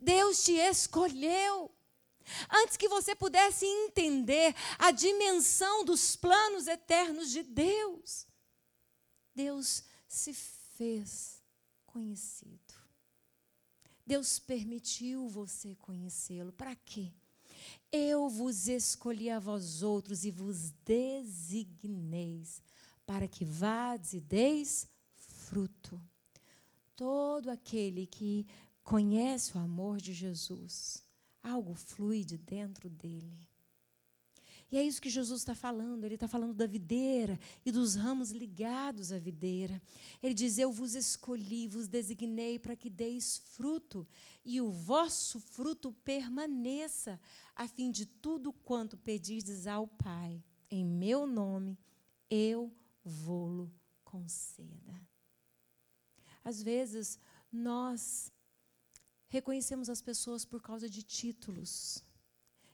Deus 0.00 0.42
te 0.44 0.52
escolheu. 0.52 1.70
Antes 2.50 2.76
que 2.76 2.88
você 2.88 3.14
pudesse 3.14 3.66
entender 3.66 4.54
a 4.78 4.90
dimensão 4.90 5.84
dos 5.84 6.16
planos 6.16 6.66
eternos 6.66 7.30
de 7.30 7.42
Deus, 7.42 8.26
Deus 9.34 9.84
se 10.06 10.32
fez 10.32 11.42
conhecido. 11.86 12.74
Deus 14.06 14.38
permitiu 14.38 15.28
você 15.28 15.76
conhecê-lo. 15.76 16.52
Para 16.52 16.74
quê? 16.74 17.12
Eu 17.92 18.28
vos 18.28 18.68
escolhi 18.68 19.30
a 19.30 19.38
vós 19.38 19.82
outros 19.82 20.24
e 20.24 20.30
vos 20.30 20.70
designeis 20.84 22.62
para 23.04 23.26
que 23.26 23.44
vades 23.44 24.12
e 24.12 24.20
deis 24.20 24.88
fruto. 25.14 26.00
Todo 26.94 27.50
aquele 27.50 28.06
que 28.06 28.46
conhece 28.84 29.56
o 29.56 29.60
amor 29.60 29.98
de 29.98 30.12
Jesus, 30.12 31.02
algo 31.42 31.74
flui 31.74 32.24
de 32.24 32.38
dentro 32.38 32.88
dele. 32.88 33.49
E 34.70 34.78
é 34.78 34.84
isso 34.84 35.02
que 35.02 35.10
Jesus 35.10 35.40
está 35.40 35.54
falando. 35.54 36.04
Ele 36.04 36.14
está 36.14 36.28
falando 36.28 36.54
da 36.54 36.66
videira 36.66 37.38
e 37.64 37.72
dos 37.72 37.96
ramos 37.96 38.30
ligados 38.30 39.10
à 39.10 39.18
videira. 39.18 39.82
Ele 40.22 40.32
diz: 40.32 40.58
Eu 40.58 40.70
vos 40.70 40.94
escolhi, 40.94 41.66
vos 41.66 41.88
designei 41.88 42.58
para 42.58 42.76
que 42.76 42.88
deis 42.88 43.38
fruto, 43.38 44.06
e 44.44 44.60
o 44.60 44.70
vosso 44.70 45.40
fruto 45.40 45.92
permaneça, 46.04 47.20
a 47.56 47.66
fim 47.66 47.90
de 47.90 48.06
tudo 48.06 48.52
quanto 48.52 48.96
pedirdes 48.96 49.66
ao 49.66 49.88
Pai, 49.88 50.42
em 50.70 50.84
meu 50.84 51.26
nome, 51.26 51.76
eu 52.30 52.72
vou-lo 53.04 53.72
conceda. 54.04 55.00
Às 56.44 56.62
vezes, 56.62 57.18
nós 57.52 58.32
reconhecemos 59.28 59.90
as 59.90 60.00
pessoas 60.00 60.44
por 60.44 60.62
causa 60.62 60.88
de 60.88 61.02
títulos 61.02 62.04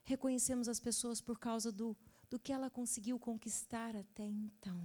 reconhecemos 0.07 0.69
as 0.69 0.81
pessoas 0.81 1.21
por 1.21 1.39
causa 1.39 1.71
do, 1.71 1.97
do 2.31 2.39
que 2.39 2.53
ela 2.53 2.71
conseguiu 2.71 3.19
conquistar 3.19 3.95
até 3.97 4.25
então. 4.25 4.81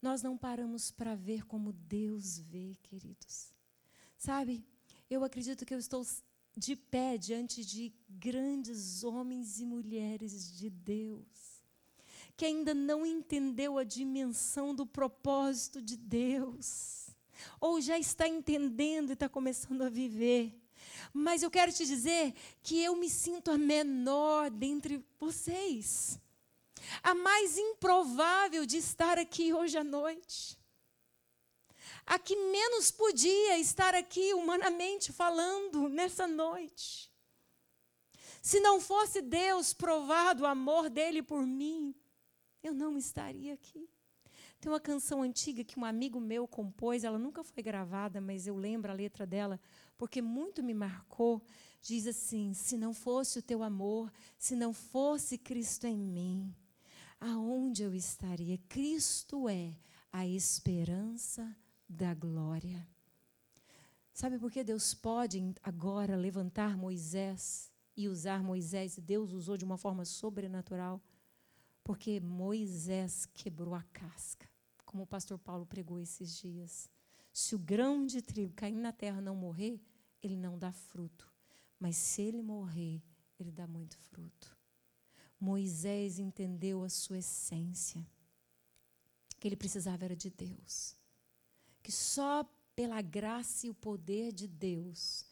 Nós 0.00 0.22
não 0.22 0.36
paramos 0.36 0.90
para 0.90 1.14
ver 1.14 1.44
como 1.44 1.72
Deus 1.72 2.38
vê, 2.38 2.76
queridos. 2.82 3.52
Sabe, 4.16 4.64
eu 5.10 5.24
acredito 5.24 5.66
que 5.66 5.74
eu 5.74 5.78
estou 5.78 6.06
de 6.56 6.76
pé 6.76 7.16
diante 7.16 7.64
de 7.64 7.92
grandes 8.08 9.02
homens 9.02 9.58
e 9.58 9.64
mulheres 9.64 10.56
de 10.56 10.70
Deus, 10.70 11.62
que 12.36 12.44
ainda 12.44 12.72
não 12.74 13.04
entendeu 13.04 13.78
a 13.78 13.84
dimensão 13.84 14.74
do 14.74 14.86
propósito 14.86 15.82
de 15.82 15.96
Deus, 15.96 17.08
ou 17.60 17.80
já 17.80 17.98
está 17.98 18.28
entendendo 18.28 19.10
e 19.10 19.12
está 19.14 19.28
começando 19.28 19.82
a 19.82 19.88
viver. 19.88 20.61
Mas 21.12 21.42
eu 21.42 21.50
quero 21.50 21.72
te 21.72 21.86
dizer 21.86 22.34
que 22.62 22.82
eu 22.82 22.96
me 22.96 23.08
sinto 23.08 23.50
a 23.50 23.58
menor 23.58 24.50
dentre 24.50 25.04
vocês. 25.18 26.18
A 27.02 27.14
mais 27.14 27.56
improvável 27.56 28.66
de 28.66 28.76
estar 28.76 29.18
aqui 29.18 29.52
hoje 29.52 29.78
à 29.78 29.84
noite. 29.84 30.58
A 32.04 32.18
que 32.18 32.34
menos 32.36 32.90
podia 32.90 33.58
estar 33.58 33.94
aqui 33.94 34.34
humanamente 34.34 35.12
falando 35.12 35.88
nessa 35.88 36.26
noite. 36.26 37.10
Se 38.42 38.58
não 38.58 38.80
fosse 38.80 39.22
Deus 39.22 39.72
provado 39.72 40.42
o 40.42 40.46
amor 40.46 40.90
dele 40.90 41.22
por 41.22 41.46
mim, 41.46 41.94
eu 42.62 42.74
não 42.74 42.98
estaria 42.98 43.54
aqui. 43.54 43.88
Tem 44.62 44.70
uma 44.70 44.78
canção 44.78 45.22
antiga 45.22 45.64
que 45.64 45.76
um 45.76 45.84
amigo 45.84 46.20
meu 46.20 46.46
compôs, 46.46 47.02
ela 47.02 47.18
nunca 47.18 47.42
foi 47.42 47.64
gravada, 47.64 48.20
mas 48.20 48.46
eu 48.46 48.56
lembro 48.56 48.92
a 48.92 48.94
letra 48.94 49.26
dela 49.26 49.58
porque 49.98 50.22
muito 50.22 50.62
me 50.62 50.72
marcou, 50.72 51.42
diz 51.80 52.06
assim: 52.06 52.54
se 52.54 52.78
não 52.78 52.94
fosse 52.94 53.40
o 53.40 53.42
teu 53.42 53.64
amor, 53.64 54.12
se 54.38 54.54
não 54.54 54.72
fosse 54.72 55.36
Cristo 55.36 55.88
em 55.88 55.98
mim, 55.98 56.54
aonde 57.18 57.82
eu 57.82 57.92
estaria? 57.92 58.56
Cristo 58.68 59.48
é 59.48 59.74
a 60.12 60.24
esperança 60.28 61.56
da 61.88 62.14
glória. 62.14 62.86
Sabe 64.14 64.38
por 64.38 64.52
que 64.52 64.62
Deus 64.62 64.94
pode 64.94 65.42
agora 65.60 66.14
levantar 66.14 66.76
Moisés 66.76 67.68
e 67.96 68.06
usar 68.06 68.44
Moisés? 68.44 68.96
Deus 68.96 69.32
usou 69.32 69.56
de 69.56 69.64
uma 69.64 69.76
forma 69.76 70.04
sobrenatural. 70.04 71.02
Porque 71.82 72.20
Moisés 72.20 73.26
quebrou 73.26 73.74
a 73.74 73.82
casca, 73.92 74.48
como 74.92 75.04
o 75.04 75.06
pastor 75.06 75.38
Paulo 75.38 75.64
pregou 75.64 75.98
esses 75.98 76.36
dias. 76.36 76.86
Se 77.32 77.54
o 77.54 77.58
grão 77.58 78.04
de 78.04 78.20
trigo 78.20 78.52
cair 78.52 78.74
na 78.74 78.92
terra 78.92 79.22
não 79.22 79.34
morrer, 79.34 79.80
ele 80.22 80.36
não 80.36 80.58
dá 80.58 80.70
fruto. 80.70 81.32
Mas 81.80 81.96
se 81.96 82.20
ele 82.20 82.42
morrer, 82.42 83.02
ele 83.40 83.50
dá 83.50 83.66
muito 83.66 83.96
fruto. 83.96 84.54
Moisés 85.40 86.18
entendeu 86.18 86.84
a 86.84 86.90
sua 86.90 87.18
essência, 87.18 88.06
que 89.40 89.48
ele 89.48 89.56
precisava 89.56 90.04
era 90.04 90.14
de 90.14 90.28
Deus. 90.28 90.94
Que 91.82 91.90
só 91.90 92.44
pela 92.76 93.00
graça 93.00 93.66
e 93.66 93.70
o 93.70 93.74
poder 93.74 94.30
de 94.30 94.46
Deus 94.46 95.24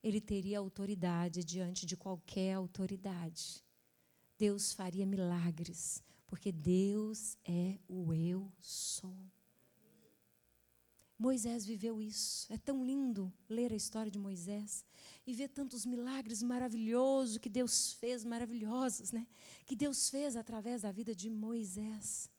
ele 0.00 0.20
teria 0.20 0.60
autoridade 0.60 1.42
diante 1.42 1.84
de 1.84 1.96
qualquer 1.96 2.54
autoridade. 2.54 3.64
Deus 4.38 4.72
faria 4.72 5.04
milagres, 5.04 6.04
porque 6.28 6.52
Deus 6.52 7.36
é 7.44 7.78
o 7.88 8.14
eu 8.14 8.52
sou. 8.60 9.16
Moisés 11.18 11.66
viveu 11.66 12.00
isso. 12.00 12.46
É 12.52 12.56
tão 12.56 12.84
lindo 12.84 13.32
ler 13.48 13.72
a 13.72 13.76
história 13.76 14.12
de 14.12 14.18
Moisés 14.18 14.84
e 15.26 15.32
ver 15.32 15.48
tantos 15.48 15.84
milagres 15.84 16.42
maravilhosos 16.42 17.38
que 17.38 17.48
Deus 17.48 17.94
fez, 17.94 18.24
maravilhosos, 18.24 19.10
né? 19.10 19.26
Que 19.66 19.74
Deus 19.74 20.08
fez 20.08 20.36
através 20.36 20.82
da 20.82 20.92
vida 20.92 21.12
de 21.12 21.28
Moisés. 21.28 22.30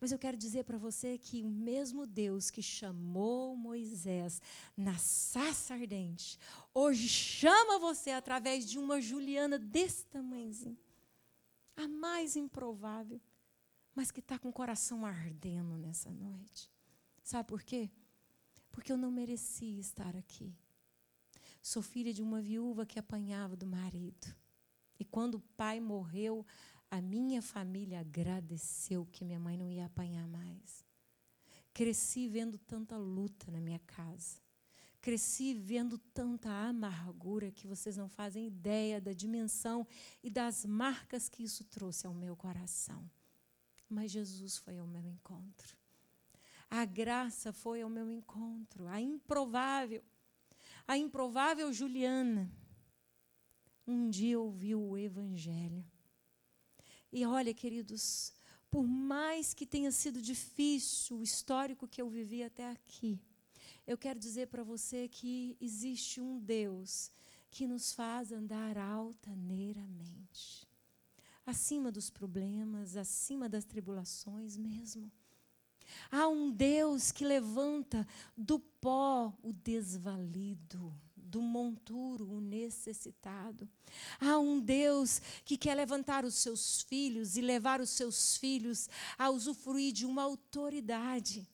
Mas 0.00 0.12
eu 0.12 0.18
quero 0.18 0.36
dizer 0.36 0.64
para 0.64 0.78
você 0.78 1.18
que 1.18 1.42
o 1.42 1.48
mesmo 1.48 2.06
Deus 2.06 2.50
que 2.50 2.62
chamou 2.62 3.56
Moisés 3.56 4.40
na 4.76 4.96
saça 4.98 5.74
ardente, 5.74 6.38
hoje 6.72 7.08
chama 7.08 7.78
você 7.78 8.10
através 8.10 8.68
de 8.68 8.78
uma 8.78 9.00
Juliana 9.00 9.58
desse 9.58 10.04
tamanhozinho. 10.06 10.83
A 11.76 11.88
mais 11.88 12.36
improvável, 12.36 13.20
mas 13.94 14.10
que 14.10 14.20
está 14.20 14.38
com 14.38 14.48
o 14.48 14.52
coração 14.52 15.04
ardendo 15.04 15.76
nessa 15.76 16.10
noite. 16.10 16.70
Sabe 17.22 17.48
por 17.48 17.62
quê? 17.62 17.90
porque 18.74 18.90
eu 18.90 18.96
não 18.96 19.10
merecia 19.10 19.78
estar 19.78 20.16
aqui. 20.16 20.52
Sou 21.62 21.80
filha 21.80 22.12
de 22.12 22.20
uma 22.20 22.42
viúva 22.42 22.84
que 22.84 22.98
apanhava 22.98 23.56
do 23.56 23.64
marido. 23.64 24.26
E 24.98 25.04
quando 25.04 25.36
o 25.36 25.44
pai 25.56 25.78
morreu, 25.78 26.44
a 26.90 27.00
minha 27.00 27.40
família 27.40 28.00
agradeceu 28.00 29.06
que 29.06 29.24
minha 29.24 29.38
mãe 29.38 29.56
não 29.56 29.70
ia 29.70 29.86
apanhar 29.86 30.26
mais. 30.26 30.84
Cresci 31.72 32.26
vendo 32.26 32.58
tanta 32.58 32.96
luta 32.96 33.48
na 33.52 33.60
minha 33.60 33.78
casa. 33.78 34.42
Cresci 35.04 35.52
vendo 35.52 35.98
tanta 35.98 36.48
amargura 36.48 37.50
que 37.50 37.66
vocês 37.66 37.94
não 37.94 38.08
fazem 38.08 38.46
ideia 38.46 38.98
da 38.98 39.12
dimensão 39.12 39.86
e 40.22 40.30
das 40.30 40.64
marcas 40.64 41.28
que 41.28 41.42
isso 41.42 41.62
trouxe 41.64 42.06
ao 42.06 42.14
meu 42.14 42.34
coração. 42.34 43.04
Mas 43.86 44.10
Jesus 44.10 44.56
foi 44.56 44.78
ao 44.78 44.86
meu 44.86 45.06
encontro. 45.06 45.76
A 46.70 46.86
graça 46.86 47.52
foi 47.52 47.82
ao 47.82 47.90
meu 47.90 48.10
encontro, 48.10 48.86
a 48.86 48.98
improvável, 48.98 50.02
a 50.88 50.96
improvável 50.96 51.70
Juliana. 51.70 52.50
Um 53.86 54.08
dia 54.08 54.40
ouviu 54.40 54.82
o 54.82 54.96
Evangelho. 54.96 55.84
E 57.12 57.26
olha, 57.26 57.52
queridos, 57.52 58.32
por 58.70 58.86
mais 58.86 59.52
que 59.52 59.66
tenha 59.66 59.92
sido 59.92 60.22
difícil 60.22 61.18
o 61.18 61.22
histórico 61.22 61.86
que 61.86 62.00
eu 62.00 62.08
vivi 62.08 62.42
até 62.42 62.70
aqui, 62.70 63.20
eu 63.86 63.98
quero 63.98 64.18
dizer 64.18 64.48
para 64.48 64.62
você 64.62 65.08
que 65.08 65.56
existe 65.60 66.20
um 66.20 66.38
Deus 66.38 67.10
que 67.50 67.66
nos 67.66 67.92
faz 67.92 68.32
andar 68.32 68.76
altaneiramente, 68.76 70.66
acima 71.46 71.92
dos 71.92 72.10
problemas, 72.10 72.96
acima 72.96 73.48
das 73.48 73.64
tribulações 73.64 74.56
mesmo. 74.56 75.10
Há 76.10 76.26
um 76.28 76.50
Deus 76.50 77.12
que 77.12 77.24
levanta 77.24 78.06
do 78.36 78.58
pó 78.58 79.32
o 79.42 79.52
desvalido, 79.52 80.92
do 81.14 81.42
monturo 81.42 82.28
o 82.30 82.40
necessitado. 82.40 83.68
Há 84.20 84.38
um 84.38 84.58
Deus 84.60 85.20
que 85.44 85.58
quer 85.58 85.74
levantar 85.74 86.24
os 86.24 86.34
seus 86.34 86.82
filhos 86.82 87.36
e 87.36 87.40
levar 87.40 87.80
os 87.80 87.90
seus 87.90 88.36
filhos 88.36 88.88
a 89.18 89.30
usufruir 89.30 89.92
de 89.92 90.06
uma 90.06 90.22
autoridade. 90.22 91.46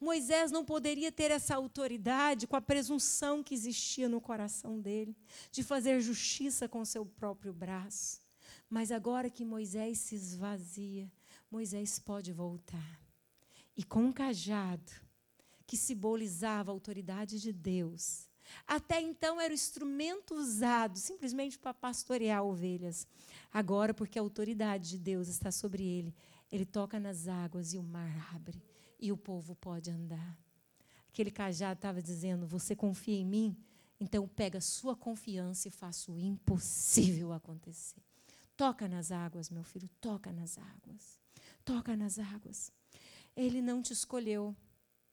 Moisés 0.00 0.50
não 0.50 0.64
poderia 0.64 1.10
ter 1.10 1.30
essa 1.30 1.54
autoridade 1.54 2.46
com 2.46 2.56
a 2.56 2.60
presunção 2.60 3.42
que 3.42 3.54
existia 3.54 4.08
no 4.08 4.20
coração 4.20 4.80
dele, 4.80 5.16
de 5.50 5.62
fazer 5.62 6.00
justiça 6.00 6.68
com 6.68 6.84
seu 6.84 7.04
próprio 7.04 7.52
braço. 7.52 8.20
Mas 8.68 8.90
agora 8.90 9.30
que 9.30 9.44
Moisés 9.44 9.98
se 9.98 10.14
esvazia, 10.14 11.10
Moisés 11.50 11.98
pode 11.98 12.32
voltar 12.32 13.00
e 13.76 13.82
com 13.82 14.04
um 14.04 14.12
cajado 14.12 14.92
que 15.66 15.76
simbolizava 15.76 16.70
a 16.70 16.74
autoridade 16.74 17.40
de 17.40 17.52
Deus. 17.52 18.28
Até 18.66 19.00
então 19.00 19.40
era 19.40 19.52
o 19.52 19.54
instrumento 19.54 20.34
usado 20.34 20.98
simplesmente 20.98 21.58
para 21.58 21.72
pastorear 21.72 22.44
ovelhas. 22.44 23.06
Agora, 23.52 23.94
porque 23.94 24.18
a 24.18 24.22
autoridade 24.22 24.90
de 24.90 24.98
Deus 24.98 25.28
está 25.28 25.50
sobre 25.50 25.82
ele, 25.82 26.14
ele 26.52 26.66
toca 26.66 27.00
nas 27.00 27.26
águas 27.26 27.72
e 27.72 27.78
o 27.78 27.82
mar 27.82 28.30
abre 28.34 28.62
e 28.98 29.12
o 29.12 29.16
povo 29.16 29.54
pode 29.54 29.90
andar. 29.90 30.38
Aquele 31.08 31.30
cajado 31.30 31.78
estava 31.78 32.02
dizendo: 32.02 32.46
Você 32.46 32.74
confia 32.74 33.16
em 33.16 33.24
mim? 33.24 33.56
Então 34.00 34.26
pega 34.26 34.60
sua 34.60 34.96
confiança 34.96 35.68
e 35.68 35.70
faça 35.70 36.10
o 36.10 36.18
impossível 36.18 37.32
acontecer. 37.32 38.02
Toca 38.56 38.88
nas 38.88 39.10
águas, 39.10 39.50
meu 39.50 39.64
filho, 39.64 39.88
toca 40.00 40.32
nas 40.32 40.58
águas. 40.58 41.20
Toca 41.64 41.96
nas 41.96 42.18
águas. 42.18 42.72
Ele 43.36 43.60
não 43.62 43.82
te 43.82 43.92
escolheu 43.92 44.56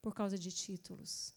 por 0.01 0.13
causa 0.13 0.37
de 0.37 0.51
títulos. 0.51 1.33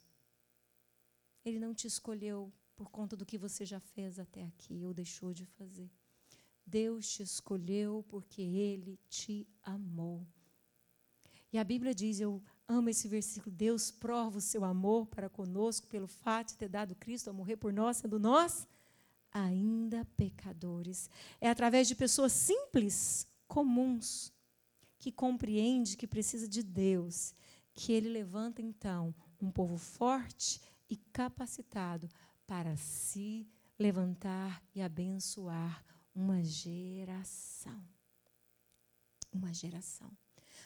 Ele 1.44 1.58
não 1.58 1.74
te 1.74 1.86
escolheu 1.86 2.52
por 2.74 2.90
conta 2.90 3.16
do 3.16 3.26
que 3.26 3.38
você 3.38 3.64
já 3.64 3.80
fez 3.80 4.18
até 4.18 4.44
aqui 4.44 4.84
ou 4.84 4.92
deixou 4.92 5.32
de 5.32 5.44
fazer. 5.44 5.90
Deus 6.66 7.08
te 7.08 7.22
escolheu 7.22 8.04
porque 8.08 8.42
Ele 8.42 8.98
te 9.08 9.46
amou. 9.62 10.26
E 11.54 11.58
a 11.58 11.62
Bíblia 11.62 11.94
diz: 11.94 12.18
Eu 12.18 12.42
amo 12.66 12.88
esse 12.88 13.06
versículo. 13.06 13.54
Deus 13.54 13.88
prova 13.88 14.38
o 14.38 14.40
seu 14.40 14.64
amor 14.64 15.06
para 15.06 15.30
conosco 15.30 15.86
pelo 15.86 16.08
fato 16.08 16.48
de 16.48 16.56
ter 16.56 16.68
dado 16.68 16.96
Cristo 16.96 17.30
a 17.30 17.32
morrer 17.32 17.56
por 17.56 17.72
nós, 17.72 17.98
sendo 17.98 18.18
nós 18.18 18.66
ainda 19.30 20.04
pecadores. 20.16 21.08
É 21.40 21.48
através 21.48 21.86
de 21.86 21.94
pessoas 21.94 22.32
simples, 22.32 23.24
comuns, 23.46 24.32
que 24.98 25.12
compreende 25.12 25.96
que 25.96 26.08
precisa 26.08 26.48
de 26.48 26.60
Deus, 26.60 27.32
que 27.72 27.92
ele 27.92 28.08
levanta 28.08 28.60
então 28.60 29.14
um 29.40 29.48
povo 29.48 29.78
forte 29.78 30.60
e 30.90 30.96
capacitado 30.96 32.08
para 32.48 32.76
se 32.76 33.46
levantar 33.78 34.60
e 34.74 34.82
abençoar 34.82 35.84
uma 36.12 36.42
geração. 36.42 37.80
Uma 39.32 39.54
geração. 39.54 40.10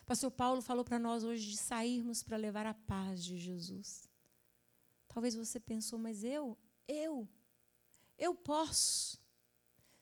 Pastor 0.08 0.30
Paulo 0.30 0.62
falou 0.62 0.86
para 0.86 0.98
nós 0.98 1.22
hoje 1.22 1.50
de 1.50 1.58
sairmos 1.58 2.22
para 2.22 2.38
levar 2.38 2.64
a 2.64 2.72
paz 2.72 3.22
de 3.22 3.36
Jesus. 3.36 4.08
Talvez 5.06 5.34
você 5.34 5.60
pensou, 5.60 5.98
mas 5.98 6.24
eu, 6.24 6.56
eu, 6.88 7.28
eu 8.16 8.34
posso. 8.34 9.20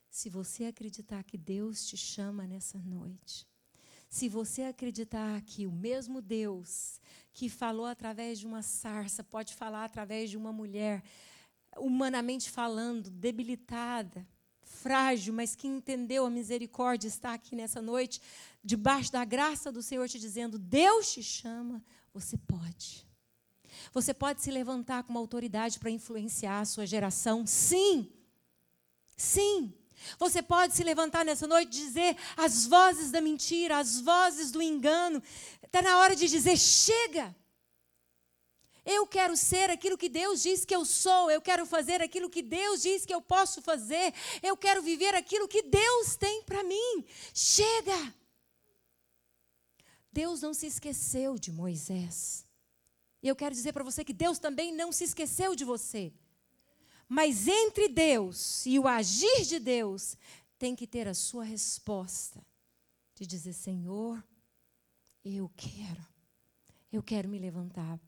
Se 0.08 0.30
você 0.30 0.66
acreditar 0.66 1.24
que 1.24 1.36
Deus 1.36 1.84
te 1.84 1.96
chama 1.96 2.46
nessa 2.46 2.78
noite, 2.78 3.48
se 4.08 4.28
você 4.28 4.62
acreditar 4.62 5.42
que 5.42 5.66
o 5.66 5.72
mesmo 5.72 6.22
Deus 6.22 7.00
que 7.32 7.48
falou 7.48 7.86
através 7.86 8.38
de 8.38 8.46
uma 8.46 8.62
sarça 8.62 9.24
pode 9.24 9.56
falar 9.56 9.84
através 9.84 10.30
de 10.30 10.36
uma 10.36 10.52
mulher, 10.52 11.02
humanamente 11.76 12.48
falando, 12.48 13.10
debilitada, 13.10 14.24
frágil, 14.66 15.32
mas 15.32 15.54
que 15.54 15.66
entendeu 15.66 16.26
a 16.26 16.30
misericórdia, 16.30 17.08
está 17.08 17.32
aqui 17.32 17.56
nessa 17.56 17.80
noite, 17.80 18.20
debaixo 18.62 19.12
da 19.12 19.24
graça 19.24 19.72
do 19.72 19.82
Senhor, 19.82 20.08
te 20.08 20.18
dizendo: 20.18 20.58
Deus 20.58 21.12
te 21.12 21.22
chama, 21.22 21.82
você 22.12 22.36
pode. 22.36 23.06
Você 23.92 24.12
pode 24.12 24.42
se 24.42 24.50
levantar 24.50 25.04
com 25.04 25.10
uma 25.10 25.20
autoridade 25.20 25.78
para 25.78 25.90
influenciar 25.90 26.60
a 26.60 26.64
sua 26.64 26.86
geração? 26.86 27.46
Sim. 27.46 28.12
Sim. 29.16 29.72
Você 30.18 30.42
pode 30.42 30.74
se 30.74 30.84
levantar 30.84 31.24
nessa 31.24 31.46
noite 31.46 31.68
e 31.68 31.86
dizer 31.86 32.16
as 32.36 32.66
vozes 32.66 33.10
da 33.10 33.20
mentira, 33.20 33.78
as 33.78 34.00
vozes 34.00 34.50
do 34.50 34.60
engano. 34.60 35.22
Está 35.62 35.80
na 35.80 35.98
hora 35.98 36.14
de 36.14 36.28
dizer: 36.28 36.56
chega. 36.56 37.34
Eu 38.86 39.06
quero 39.06 39.36
ser 39.36 39.68
aquilo 39.68 39.98
que 39.98 40.08
Deus 40.08 40.42
diz 40.42 40.64
que 40.64 40.74
eu 40.74 40.84
sou. 40.84 41.28
Eu 41.30 41.42
quero 41.42 41.66
fazer 41.66 42.00
aquilo 42.00 42.30
que 42.30 42.40
Deus 42.40 42.82
diz 42.82 43.04
que 43.04 43.12
eu 43.12 43.20
posso 43.20 43.60
fazer. 43.60 44.14
Eu 44.40 44.56
quero 44.56 44.80
viver 44.80 45.12
aquilo 45.14 45.48
que 45.48 45.62
Deus 45.62 46.14
tem 46.14 46.44
para 46.44 46.62
mim. 46.62 47.04
Chega. 47.34 48.14
Deus 50.12 50.40
não 50.40 50.54
se 50.54 50.66
esqueceu 50.66 51.36
de 51.36 51.50
Moisés. 51.50 52.46
E 53.20 53.28
eu 53.28 53.34
quero 53.34 53.54
dizer 53.54 53.72
para 53.72 53.82
você 53.82 54.04
que 54.04 54.12
Deus 54.12 54.38
também 54.38 54.72
não 54.72 54.92
se 54.92 55.02
esqueceu 55.02 55.56
de 55.56 55.64
você. 55.64 56.12
Mas 57.08 57.48
entre 57.48 57.88
Deus 57.88 58.64
e 58.66 58.78
o 58.78 58.86
agir 58.86 59.44
de 59.44 59.58
Deus, 59.58 60.16
tem 60.58 60.74
que 60.74 60.86
ter 60.86 61.06
a 61.08 61.14
sua 61.14 61.44
resposta 61.44 62.44
de 63.14 63.26
dizer: 63.26 63.52
Senhor, 63.52 64.22
eu 65.24 65.50
quero, 65.56 66.06
eu 66.92 67.02
quero 67.02 67.28
me 67.28 67.38
levantar, 67.38 67.98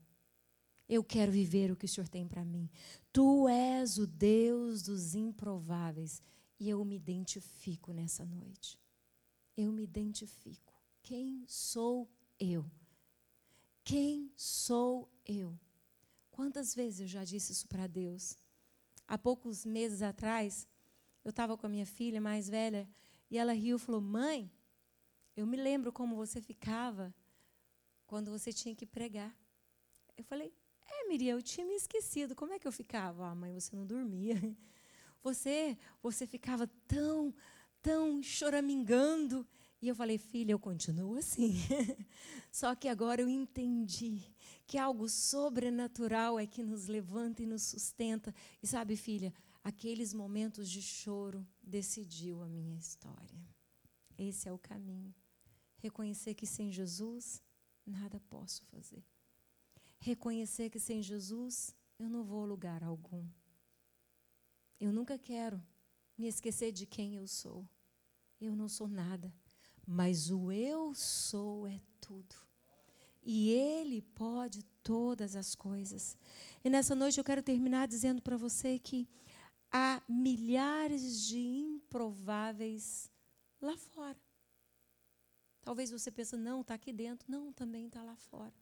eu 0.88 1.04
quero 1.04 1.30
viver 1.30 1.70
o 1.70 1.76
que 1.76 1.84
o 1.84 1.88
Senhor 1.88 2.08
tem 2.08 2.26
para 2.26 2.44
mim. 2.44 2.70
Tu 3.12 3.48
és 3.48 3.98
o 3.98 4.06
Deus 4.06 4.82
dos 4.82 5.14
improváveis 5.14 6.22
e 6.58 6.68
eu 6.68 6.82
me 6.84 6.96
identifico 6.96 7.92
nessa 7.92 8.24
noite. 8.24 8.78
Eu 9.56 9.70
me 9.70 9.82
identifico. 9.82 10.72
Quem 11.02 11.44
sou 11.46 12.10
eu? 12.40 12.64
Quem 13.84 14.32
sou 14.36 15.10
eu? 15.26 15.58
Quantas 16.30 16.74
vezes 16.74 17.00
eu 17.00 17.06
já 17.06 17.24
disse 17.24 17.52
isso 17.52 17.66
para 17.68 17.86
Deus? 17.86 18.36
Há 19.06 19.18
poucos 19.18 19.64
meses 19.64 20.02
atrás, 20.02 20.68
eu 21.24 21.30
estava 21.30 21.56
com 21.56 21.66
a 21.66 21.70
minha 21.70 21.86
filha 21.86 22.20
mais 22.20 22.48
velha 22.48 22.88
e 23.30 23.36
ela 23.36 23.52
riu 23.52 23.76
e 23.76 23.80
falou: 23.80 24.00
Mãe, 24.00 24.50
eu 25.36 25.46
me 25.46 25.56
lembro 25.56 25.92
como 25.92 26.16
você 26.16 26.40
ficava 26.40 27.14
quando 28.06 28.30
você 28.30 28.52
tinha 28.52 28.74
que 28.74 28.86
pregar. 28.86 29.36
Eu 30.16 30.24
falei: 30.24 30.52
É, 30.88 31.08
Miriam, 31.08 31.36
eu 31.36 31.42
tinha 31.42 31.66
me 31.66 31.74
esquecido. 31.74 32.34
Como 32.34 32.52
é 32.52 32.58
que 32.58 32.66
eu 32.66 32.72
ficava? 32.72 33.28
Ah, 33.28 33.34
mãe, 33.34 33.52
você 33.52 33.76
não 33.76 33.86
dormia. 33.86 34.36
Você, 35.20 35.76
você 36.00 36.28
ficava 36.28 36.68
tão, 36.86 37.34
tão 37.82 38.22
choramingando. 38.22 39.44
E 39.82 39.88
eu 39.88 39.94
falei, 39.94 40.16
filha, 40.16 40.52
eu 40.52 40.60
continuo 40.60 41.16
assim. 41.16 41.54
Só 42.52 42.72
que 42.76 42.88
agora 42.88 43.20
eu 43.20 43.28
entendi 43.28 44.22
que 44.64 44.78
algo 44.78 45.08
sobrenatural 45.08 46.38
é 46.38 46.46
que 46.46 46.62
nos 46.62 46.86
levanta 46.86 47.42
e 47.42 47.46
nos 47.46 47.62
sustenta. 47.62 48.32
E 48.62 48.66
sabe, 48.66 48.96
filha, 48.96 49.34
aqueles 49.62 50.14
momentos 50.14 50.70
de 50.70 50.80
choro 50.80 51.46
decidiu 51.60 52.40
a 52.42 52.48
minha 52.48 52.78
história. 52.78 53.38
Esse 54.16 54.48
é 54.48 54.52
o 54.52 54.58
caminho. 54.58 55.14
Reconhecer 55.78 56.34
que 56.34 56.46
sem 56.46 56.72
Jesus 56.72 57.42
nada 57.84 58.20
posso 58.28 58.64
fazer. 58.66 59.04
Reconhecer 59.98 60.70
que 60.70 60.78
sem 60.78 61.02
Jesus 61.02 61.74
eu 61.98 62.08
não 62.08 62.24
vou 62.24 62.42
a 62.42 62.46
lugar 62.46 62.82
algum. 62.82 63.26
Eu 64.80 64.92
nunca 64.92 65.18
quero 65.18 65.60
me 66.16 66.26
esquecer 66.28 66.72
de 66.72 66.86
quem 66.86 67.16
eu 67.16 67.26
sou. 67.26 67.68
Eu 68.40 68.54
não 68.54 68.68
sou 68.68 68.86
nada, 68.86 69.34
mas 69.86 70.30
o 70.30 70.52
eu 70.52 70.94
sou 70.94 71.66
é 71.66 71.80
tudo. 72.00 72.34
E 73.22 73.50
Ele 73.50 74.00
pode 74.00 74.62
todas 74.82 75.34
as 75.34 75.54
coisas. 75.54 76.16
E 76.64 76.70
nessa 76.70 76.94
noite 76.94 77.18
eu 77.18 77.24
quero 77.24 77.42
terminar 77.42 77.88
dizendo 77.88 78.22
para 78.22 78.36
você 78.36 78.78
que 78.78 79.08
há 79.70 80.00
milhares 80.08 81.26
de 81.26 81.38
improváveis 81.38 83.10
lá 83.60 83.76
fora. 83.76 84.18
Talvez 85.60 85.90
você 85.90 86.10
pense, 86.10 86.36
não, 86.36 86.62
está 86.62 86.74
aqui 86.74 86.92
dentro. 86.92 87.30
Não, 87.30 87.52
também 87.52 87.86
está 87.86 88.02
lá 88.02 88.16
fora. 88.16 88.54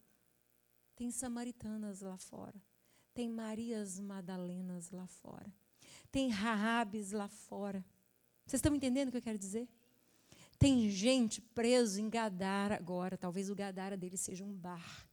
Tem 0.97 1.11
samaritanas 1.11 2.01
lá 2.01 2.17
fora. 2.17 2.59
Tem 3.13 3.29
Marias 3.29 3.99
Madalenas 3.99 4.89
lá 4.89 5.05
fora. 5.05 5.53
Tem 6.11 6.29
Raabes 6.29 7.11
lá 7.11 7.27
fora. 7.27 7.85
Vocês 8.45 8.57
estão 8.57 8.75
entendendo 8.75 9.09
o 9.09 9.11
que 9.11 9.17
eu 9.17 9.21
quero 9.21 9.37
dizer? 9.37 9.69
Tem 10.57 10.89
gente 10.89 11.39
preso 11.39 12.01
em 12.01 12.09
Gadara 12.09 12.75
agora. 12.75 13.15
Talvez 13.15 13.47
o 13.49 13.55
Gadara 13.55 13.95
dele 13.95 14.17
seja 14.17 14.43
um 14.43 14.51
bar. 14.51 15.07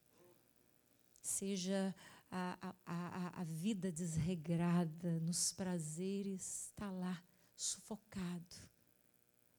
Seja 1.20 1.94
a, 2.30 2.74
a, 2.86 3.40
a, 3.40 3.44
vida 3.44 3.92
desregrada, 3.92 5.20
nos 5.20 5.52
prazeres, 5.52 6.70
está 6.70 6.90
lá, 6.90 7.22
sufocado. 7.54 8.56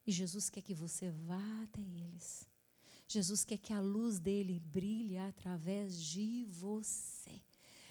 E 0.07 0.11
Jesus 0.11 0.49
quer 0.49 0.61
que 0.63 0.73
você 0.73 1.11
vá 1.11 1.63
até 1.63 1.81
eles. 1.81 2.49
Jesus 3.07 3.43
quer 3.43 3.57
que 3.57 3.71
a 3.71 3.79
luz 3.79 4.19
dele 4.19 4.59
brilhe 4.59 5.17
através 5.17 6.01
de 6.01 6.45
você. 6.45 7.41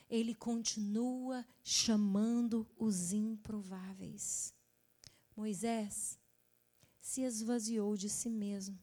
Ele 0.09 0.35
continua 0.35 1.47
chamando 1.63 2.69
os 2.77 3.13
improváveis. 3.13 4.53
Moisés 5.37 6.19
se 7.01 7.23
esvaziou 7.23 7.97
de 7.97 8.09
si 8.09 8.29
mesmo 8.29 8.79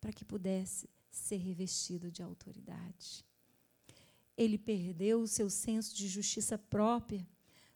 para 0.00 0.12
que 0.12 0.24
pudesse 0.24 0.88
ser 1.10 1.36
revestido 1.36 2.10
de 2.10 2.22
autoridade. 2.22 3.24
Ele 4.36 4.58
perdeu 4.58 5.20
o 5.20 5.28
seu 5.28 5.48
senso 5.48 5.94
de 5.94 6.08
justiça 6.08 6.58
própria 6.58 7.26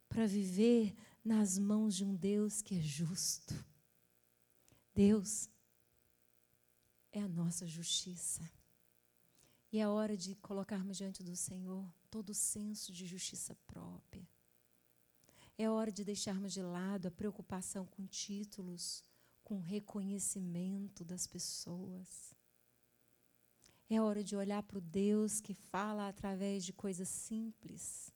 para 0.08 0.26
viver 0.26 0.94
nas 1.24 1.58
mãos 1.58 1.94
de 1.94 2.04
um 2.04 2.14
Deus 2.14 2.60
que 2.60 2.76
é 2.76 2.80
justo. 2.80 3.54
Deus 4.94 5.48
é 7.12 7.20
a 7.20 7.28
nossa 7.28 7.66
justiça. 7.66 8.48
E 9.70 9.78
é 9.78 9.86
hora 9.86 10.16
de 10.16 10.34
colocarmos 10.36 10.96
diante 10.96 11.22
do 11.22 11.36
Senhor 11.36 11.84
todo 12.10 12.30
o 12.30 12.34
senso 12.34 12.92
de 12.92 13.06
justiça 13.06 13.54
própria. 13.66 14.26
É 15.58 15.68
hora 15.68 15.90
de 15.90 16.04
deixarmos 16.04 16.52
de 16.52 16.62
lado 16.62 17.08
a 17.08 17.10
preocupação 17.10 17.84
com 17.84 18.06
títulos, 18.06 19.02
com 19.42 19.60
reconhecimento 19.60 21.04
das 21.04 21.26
pessoas. 21.26 22.34
É 23.90 24.00
hora 24.00 24.22
de 24.22 24.36
olhar 24.36 24.62
para 24.62 24.78
o 24.78 24.80
Deus 24.80 25.40
que 25.40 25.54
fala 25.54 26.08
através 26.08 26.64
de 26.64 26.72
coisas 26.72 27.08
simples, 27.08 28.12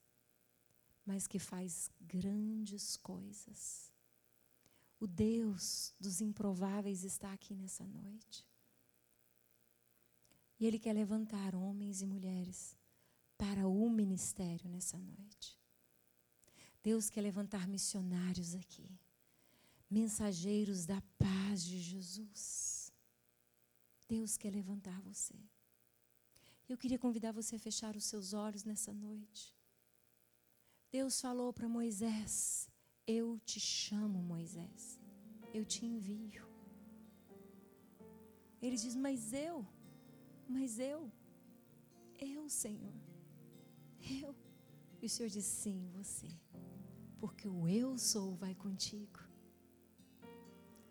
mas 1.05 1.27
que 1.27 1.39
faz 1.39 1.89
grandes 1.99 2.95
coisas. 2.95 3.91
O 4.99 5.07
Deus 5.07 5.93
dos 5.99 6.21
improváveis 6.21 7.03
está 7.03 7.33
aqui 7.33 7.53
nessa 7.53 7.85
noite. 7.85 8.47
E 10.63 10.65
Ele 10.65 10.79
quer 10.79 10.93
levantar 10.93 11.53
homens 11.55 12.01
e 12.01 12.05
mulheres 12.05 12.77
para 13.37 13.67
o 13.67 13.89
ministério 13.89 14.69
nessa 14.69 14.97
noite. 14.97 15.59
Deus 16.81 17.09
quer 17.09 17.19
levantar 17.19 17.67
missionários 17.67 18.55
aqui, 18.55 18.89
mensageiros 19.91 20.85
da 20.85 21.01
paz 21.19 21.65
de 21.65 21.77
Jesus. 21.81 22.93
Deus 24.07 24.37
quer 24.37 24.51
levantar 24.51 25.01
você. 25.01 25.35
Eu 26.69 26.77
queria 26.77 26.97
convidar 26.97 27.33
você 27.33 27.57
a 27.57 27.59
fechar 27.59 27.97
os 27.97 28.05
seus 28.05 28.31
olhos 28.31 28.63
nessa 28.63 28.93
noite. 28.93 29.53
Deus 30.89 31.19
falou 31.19 31.51
para 31.51 31.67
Moisés: 31.67 32.69
Eu 33.05 33.37
te 33.39 33.59
chamo, 33.59 34.23
Moisés. 34.23 34.97
Eu 35.53 35.65
te 35.65 35.85
envio. 35.85 36.47
Ele 38.61 38.77
diz: 38.77 38.95
Mas 38.95 39.33
eu, 39.33 39.67
mas 40.47 40.79
eu, 40.79 41.11
eu, 42.19 42.49
Senhor, 42.49 42.93
eu. 44.21 44.35
E 45.01 45.05
o 45.05 45.09
Senhor 45.09 45.29
diz: 45.29 45.45
Sim, 45.45 45.89
você. 45.93 46.27
Porque 47.19 47.47
o 47.47 47.67
eu 47.67 47.97
sou 47.97 48.35
vai 48.35 48.53
contigo. 48.53 49.19